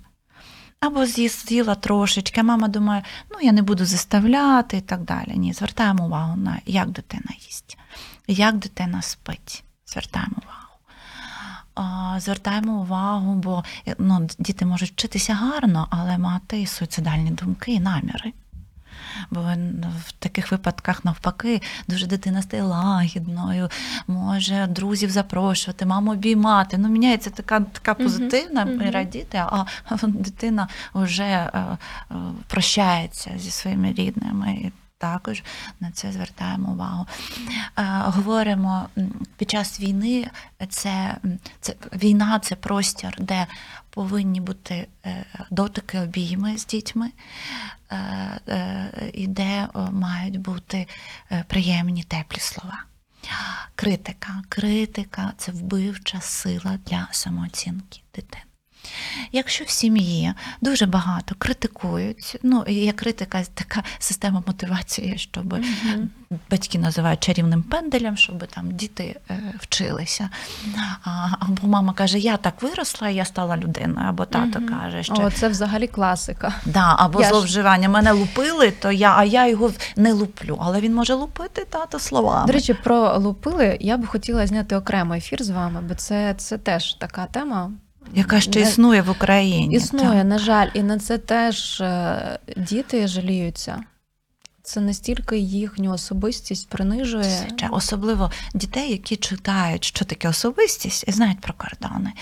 Або 0.81 1.07
з'їла 1.07 1.75
трошечки, 1.75 2.41
а 2.41 2.45
мама 2.45 2.69
думає, 2.69 3.03
ну 3.31 3.39
я 3.43 3.53
не 3.53 3.63
буду 3.63 3.85
заставляти 3.85 4.77
і 4.77 4.81
так 4.81 5.01
далі. 5.01 5.33
Ні, 5.37 5.53
звертаємо 5.53 6.07
увагу 6.07 6.37
на 6.37 6.61
як 6.67 6.89
дитина 6.89 7.31
їсть, 7.47 7.79
як 8.27 8.57
дитина 8.57 9.03
спить. 9.03 9.65
Звертаємо 9.87 10.37
увагу. 10.43 10.66
Звертаємо 12.19 12.73
увагу, 12.73 13.35
бо 13.35 13.65
ну, 13.99 14.29
діти 14.39 14.67
можуть 14.67 14.91
вчитися 14.91 15.35
гарно, 15.35 15.89
але 15.91 16.19
мати 16.19 16.61
і 16.61 16.67
суїцидальні 16.67 17.31
думки 17.31 17.73
і 17.73 17.81
наміри. 17.81 18.33
Бо 19.31 19.41
в 20.07 20.13
таких 20.13 20.53
випадках, 20.53 21.05
навпаки, 21.05 21.63
дуже 21.89 22.07
дитина 22.07 22.43
стає 22.43 22.63
лагідною, 22.63 23.69
може 24.07 24.67
друзів 24.67 25.11
запрошувати, 25.11 25.87
маму 25.87 26.13
обіймати. 26.13 26.79
Ну, 26.79 26.89
міняється 26.89 27.31
така, 27.31 27.61
така 27.61 27.95
позитивна 27.95 28.65
мгм. 28.65 28.83
і 28.83 28.91
радіти, 28.91 29.39
а 29.39 29.65
дитина 30.03 30.69
вже 30.95 31.25
е, 31.25 31.51
е, 31.55 32.15
прощається 32.47 33.31
зі 33.37 33.51
своїми 33.51 33.93
рідними. 33.93 34.73
Також 34.99 35.43
на 35.81 35.91
це 35.91 36.13
звертаємо 36.13 36.73
увагу. 36.73 37.07
Е, 37.79 37.83
Говоримо 38.05 38.89
під 39.37 39.51
час 39.51 39.81
війни, 39.81 40.31
це, 40.69 41.17
це 41.61 41.75
війна 41.93 42.39
це 42.39 42.55
простір, 42.57 43.17
де 43.19 43.47
повинні 43.91 44.41
бути 44.41 44.89
е, 45.07 45.25
дотики, 45.51 46.01
обійми 46.01 46.59
з 46.59 46.67
дітьми, 46.67 47.11
е, 47.93 49.11
і 49.15 49.27
де 49.27 49.69
мають 49.93 50.41
бути 50.41 50.87
приємні 51.47 52.03
теплі 52.03 52.41
слова. 52.41 52.85
Критика. 53.75 54.43
Критика 54.49 55.33
це 55.37 55.53
вбивча 55.53 56.21
сила 56.21 56.79
для 56.87 57.09
самооцінки 57.11 58.01
дитини. 58.15 58.56
Якщо 59.33 59.65
в 59.65 59.69
сім'ї 59.71 60.33
дуже 60.61 60.87
багато 60.87 61.35
критикують, 61.39 62.37
ну 62.43 62.65
є 62.69 62.93
критика 62.93 63.43
така 63.55 63.83
система 63.99 64.43
мотивації, 64.47 65.19
щоб 65.19 65.55
батьки 66.51 66.79
називають 66.79 67.21
чарівним 67.21 67.63
пенделем, 67.63 68.17
щоб 68.17 68.47
там 68.47 68.71
діти 68.73 69.21
е, 69.31 69.41
вчилися. 69.61 70.31
А, 71.05 71.29
або 71.41 71.67
мама 71.69 71.93
каже, 71.93 72.19
я 72.19 72.37
так 72.37 72.63
виросла, 72.63 73.09
я 73.09 73.25
стала 73.25 73.57
людиною, 73.57 74.07
або 74.09 74.25
тато 74.25 74.61
Мгм. 74.61 74.69
каже, 74.69 75.03
що 75.03 75.15
О, 75.15 75.31
це 75.31 75.49
взагалі 75.49 75.87
класика. 75.87 76.53
Да, 76.67 76.95
або 76.99 77.21
Я 77.21 77.25
ж- 77.27 77.31
зловживання. 77.33 77.89
Мене 77.89 78.13
лупили, 78.13 78.71
то 78.71 78.93
я, 78.93 79.15
а 79.17 79.25
я 79.25 79.49
його 79.49 79.73
не 79.97 80.13
луплю. 80.13 80.59
Але 80.61 80.81
він 80.81 80.95
може 80.95 81.15
лупити 81.15 81.67
тато 81.71 81.99
словами. 81.99 82.47
До 82.47 82.53
речі, 82.53 82.75
про 82.75 83.19
лупили 83.19 83.77
я 83.81 83.97
б 83.97 84.07
хотіла 84.07 84.47
зняти 84.47 84.77
окремий 84.77 85.19
ефір 85.19 85.43
з 85.43 85.51
вами, 85.51 85.81
бо 85.89 85.95
це, 85.95 86.35
це 86.39 86.59
теж 86.59 86.95
така 86.95 87.27
тема. 87.27 87.71
Яка 88.15 88.41
ще 88.41 88.61
існує 88.61 89.03
в 89.03 89.11
Україні. 89.11 89.77
Існує, 89.77 90.19
так. 90.19 90.27
на 90.27 90.39
жаль, 90.39 90.69
і 90.75 90.83
на 90.83 90.99
це 90.99 91.19
теж 91.19 91.81
е, 91.81 92.39
діти 92.57 93.09
жаліються. 93.09 93.85
Це 94.63 94.81
настільки 94.81 95.39
їхню 95.39 95.93
особистість 95.93 96.69
принижує. 96.69 97.49
Особливо 97.71 98.31
дітей, 98.55 98.91
які 98.91 99.17
читають, 99.17 99.85
що 99.85 100.05
таке 100.05 100.29
особистість, 100.29 101.05
і 101.09 101.13
знають 101.13 101.41
про 101.41 101.55
кордони. 101.55 102.13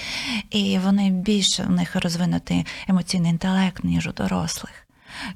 І 0.50 0.78
вони 0.78 1.10
більше 1.10 1.62
в 1.62 1.70
них 1.70 1.96
розвинутий 1.96 2.66
емоційний 2.88 3.30
інтелект, 3.30 3.84
ніж 3.84 4.06
у 4.06 4.12
дорослих. 4.12 4.86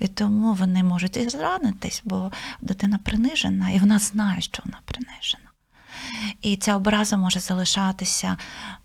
І 0.00 0.08
тому 0.08 0.54
вони 0.54 0.82
можуть 0.82 1.16
і 1.16 1.28
зранитись, 1.28 2.02
бо 2.04 2.32
дитина 2.60 2.98
принижена, 3.04 3.70
і 3.70 3.78
вона 3.78 3.98
знає, 3.98 4.40
що 4.40 4.62
вона 4.64 4.80
принижена. 4.84 5.47
І 6.42 6.56
ця 6.56 6.76
образа 6.76 7.16
може 7.16 7.40
залишатися 7.40 8.36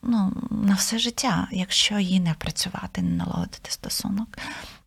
ну, 0.01 0.33
на 0.51 0.73
все 0.73 0.99
життя, 0.99 1.47
якщо 1.51 1.99
їй 1.99 2.19
не 2.19 2.33
працювати, 2.33 3.01
не 3.01 3.15
налагодити 3.15 3.71
стосунок. 3.71 4.37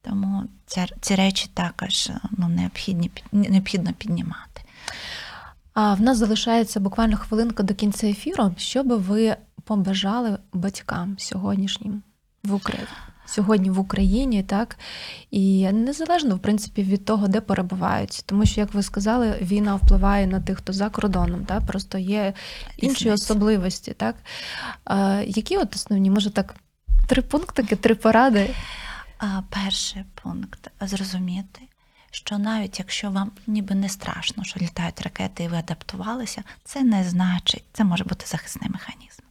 Тому 0.02 0.44
ці, 0.66 0.86
ці 1.00 1.14
речі 1.14 1.50
також 1.54 2.10
ну, 2.30 2.48
необхідні, 2.48 3.10
необхідно 3.32 3.92
піднімати. 3.92 4.62
А 5.74 5.94
в 5.94 6.00
нас 6.00 6.18
залишається 6.18 6.80
буквально 6.80 7.16
хвилинка 7.16 7.62
до 7.62 7.74
кінця 7.74 8.06
ефіру. 8.06 8.54
Що 8.58 8.84
би 8.84 8.96
ви 8.96 9.36
побажали 9.64 10.38
батькам 10.52 11.16
сьогоднішнім 11.18 12.02
в 12.44 12.54
Україні? 12.54 12.88
Сьогодні 13.26 13.70
в 13.70 13.78
Україні, 13.78 14.42
так? 14.42 14.78
І 15.30 15.72
незалежно 15.72 16.36
в 16.36 16.38
принципі 16.38 16.82
від 16.82 17.04
того, 17.04 17.28
де 17.28 17.40
перебувають, 17.40 18.22
тому 18.26 18.46
що, 18.46 18.60
як 18.60 18.74
ви 18.74 18.82
сказали, 18.82 19.38
війна 19.42 19.74
впливає 19.74 20.26
на 20.26 20.40
тих, 20.40 20.58
хто 20.58 20.72
за 20.72 20.90
кордоном, 20.90 21.44
так 21.44 21.66
просто 21.66 21.98
є 21.98 22.32
інші 22.76 23.10
особливості, 23.10 23.92
так? 23.92 24.16
А, 24.84 25.22
які 25.26 25.56
от 25.56 25.74
основні, 25.74 26.10
може 26.10 26.30
так, 26.30 26.54
три 27.06 27.22
пунктики, 27.22 27.76
три 27.76 27.94
поради. 27.94 28.50
А, 29.18 29.42
перший 29.50 30.04
пункт 30.22 30.70
зрозуміти, 30.80 31.60
що 32.10 32.38
навіть 32.38 32.78
якщо 32.78 33.10
вам 33.10 33.30
ніби 33.46 33.74
не 33.74 33.88
страшно, 33.88 34.44
що 34.44 34.60
літають 34.60 35.02
ракети 35.02 35.44
і 35.44 35.48
ви 35.48 35.56
адаптувалися, 35.56 36.42
це 36.64 36.82
не 36.82 37.04
значить, 37.04 37.64
це 37.72 37.84
може 37.84 38.04
бути 38.04 38.26
захисний 38.26 38.70
механізм. 38.70 39.25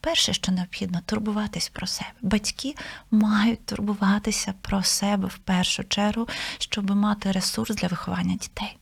Перше, 0.00 0.32
що 0.32 0.52
необхідно, 0.52 1.00
турбуватись 1.06 1.68
про 1.68 1.86
себе. 1.86 2.10
Батьки 2.22 2.74
мають 3.10 3.66
турбуватися 3.66 4.54
про 4.60 4.82
себе 4.82 5.28
в 5.28 5.38
першу 5.38 5.84
чергу, 5.84 6.28
щоб 6.58 6.90
мати 6.90 7.32
ресурс 7.32 7.76
для 7.76 7.88
виховання 7.88 8.34
дітей. 8.34 8.76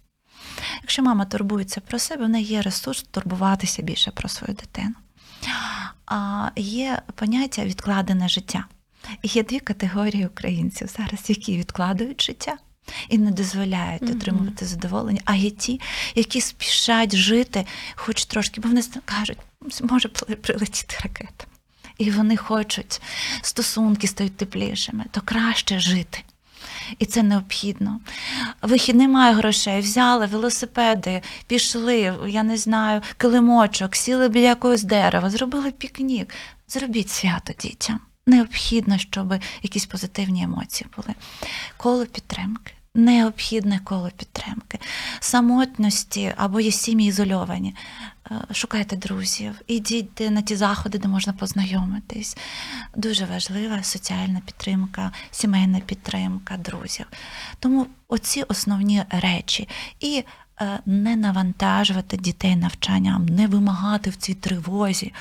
Якщо 0.83 1.03
мама 1.03 1.25
турбується 1.25 1.81
про 1.81 1.99
себе, 1.99 2.25
в 2.25 2.29
неї 2.29 2.47
є 2.47 2.63
ресурс 2.63 3.03
турбуватися 3.11 3.83
більше 3.83 4.11
про 4.11 4.29
свою 4.29 4.55
дитину. 4.55 4.95
А 6.07 6.49
є 6.57 7.03
поняття 7.15 7.65
відкладене 7.65 8.29
життя. 8.29 8.65
Є 9.23 9.43
дві 9.43 9.61
категорії 9.61 10.27
українців 10.27 10.89
зараз, 10.97 11.31
які 11.31 11.59
відкладають 11.59 12.23
життя 12.23 12.57
і 13.09 13.19
не 13.19 13.31
дозволяють 13.31 14.03
Мгм. 14.03 14.13
отримувати 14.17 14.67
задоволення. 14.67 15.21
А 15.25 15.35
є 15.35 15.51
ті, 15.51 15.81
які 16.15 16.41
спішать 16.41 17.17
жити, 17.17 17.67
хоч 17.95 18.25
трошки, 18.25 18.61
бо 18.61 18.69
вони 18.69 18.83
кажуть, 19.05 19.39
може 19.83 20.09
при- 20.09 20.37
прилетіти 20.37 20.97
ракета. 21.03 21.45
І 21.99 22.11
вони 22.11 22.37
хочуть, 22.37 23.01
стосунки 23.43 24.07
стають 24.07 24.37
теплішими, 24.37 25.05
то 25.11 25.21
краще 25.21 25.81
жити. 25.81 26.19
І 26.99 27.07
це 27.07 27.23
необхідно. 27.23 28.01
Вихід 28.63 28.97
немає 28.97 29.35
грошей. 29.35 29.81
Взяли 29.81 30.27
велосипеди, 30.27 31.23
пішли, 31.47 32.15
я 32.29 32.43
не 32.43 32.57
знаю, 32.57 33.03
килимочок, 33.17 33.97
сіли 33.97 34.29
біля 34.29 34.45
якогось 34.47 34.83
дерева, 34.83 35.31
зробили 35.31 35.71
пікнік. 35.71 36.35
Зробіть 36.69 37.11
свято 37.11 37.53
дітям. 37.61 38.01
Необхідно, 38.27 38.99
щоб 38.99 39.35
якісь 39.63 39.87
позитивні 39.87 40.43
емоції 40.43 40.91
були. 40.97 41.15
Коло 41.77 42.07
підтримки. 42.07 42.73
Необхідне 42.95 43.81
коло 43.85 44.11
підтримки, 44.17 44.79
самотності 45.21 46.35
або 46.37 46.61
є 46.61 46.71
сім'ї 46.71 47.09
ізольовані. 47.09 47.75
Е, 48.31 48.35
Шукайте 48.53 48.97
друзів, 48.97 49.55
ідіть 49.67 50.31
на 50.31 50.43
ті 50.43 50.57
заходи, 50.57 50.99
де 50.99 51.09
можна 51.09 51.33
познайомитись. 51.33 52.37
Дуже 52.97 53.25
важлива 53.25 53.83
соціальна 53.83 54.41
підтримка, 54.47 55.13
сімейна 55.31 55.81
підтримка 55.81 56.57
друзів. 56.57 57.07
Тому 57.59 57.87
оці 58.09 58.43
основні 58.43 59.03
речі. 59.11 59.69
І 60.01 60.25
е, 60.61 60.79
не 60.87 61.17
навантажувати 61.17 62.17
дітей 62.17 62.57
навчанням, 62.57 63.27
не 63.27 63.47
вимагати 63.47 64.11
в 64.11 64.17
цій 64.17 64.35
тривозі. 64.35 65.13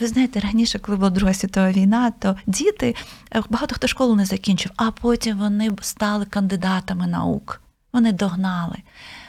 Ви 0.00 0.06
знаєте, 0.06 0.40
раніше, 0.40 0.78
коли 0.78 0.98
була 0.98 1.10
Друга 1.10 1.34
світова 1.34 1.72
війна, 1.72 2.10
то 2.10 2.36
діти, 2.46 2.94
е, 3.34 3.42
багато 3.50 3.74
хто 3.74 3.86
школу 3.86 4.14
не 4.14 4.24
закінчив, 4.24 4.72
а 4.76 4.90
потім 4.90 5.38
вони 5.38 5.70
стали 5.80 6.24
кандидатами 6.24 7.06
наук. 7.06 7.60
Вони 7.92 8.12
догнали. 8.12 8.76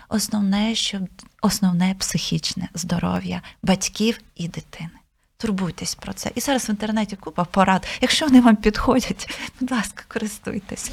Основне, 0.10 0.76
що 0.76 1.00
основне 1.42 1.96
психічне 2.00 2.70
здоров'я 2.74 3.42
батьків 3.64 4.20
і 4.36 4.48
дитини. 4.48 4.99
Турбуйтесь 5.42 5.96
про 5.96 6.14
це. 6.14 6.32
І 6.36 6.40
зараз 6.40 6.68
в 6.68 6.70
інтернеті 6.70 7.16
купа 7.16 7.44
порад. 7.44 7.88
Якщо 8.02 8.26
вони 8.26 8.42
вам 8.42 8.56
підходять, 8.56 9.40
будь 9.60 9.72
ласка, 9.72 10.04
користуйтесь. 10.08 10.92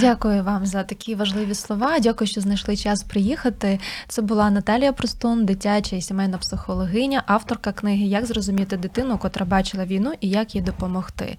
Дякую 0.00 0.44
вам 0.44 0.66
за 0.66 0.82
такі 0.82 1.14
важливі 1.14 1.54
слова. 1.54 1.98
Дякую, 1.98 2.28
що 2.28 2.40
знайшли 2.40 2.76
час 2.76 3.02
приїхати. 3.02 3.80
Це 4.08 4.22
була 4.22 4.50
Наталія 4.50 4.92
Простун, 4.92 5.46
дитяча 5.46 5.96
і 5.96 6.02
сімейна 6.02 6.38
психологиня, 6.38 7.22
авторка 7.26 7.72
книги 7.72 8.04
Як 8.04 8.26
зрозуміти 8.26 8.76
дитину, 8.76 9.18
котра 9.18 9.46
бачила 9.46 9.84
війну 9.84 10.12
і 10.20 10.28
як 10.28 10.54
їй 10.54 10.60
допомогти. 10.60 11.38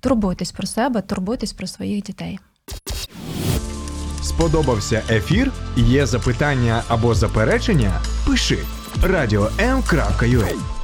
Турбуйтесь 0.00 0.52
про 0.52 0.66
себе, 0.66 1.00
турбуйтесь 1.00 1.52
про 1.52 1.66
своїх 1.66 2.02
дітей. 2.04 2.38
Сподобався 4.22 5.02
ефір? 5.10 5.52
Є 5.76 6.06
запитання 6.06 6.82
або 6.88 7.14
заперечення? 7.14 8.00
Пиши 8.26 8.58
радіом.ua 9.02 10.81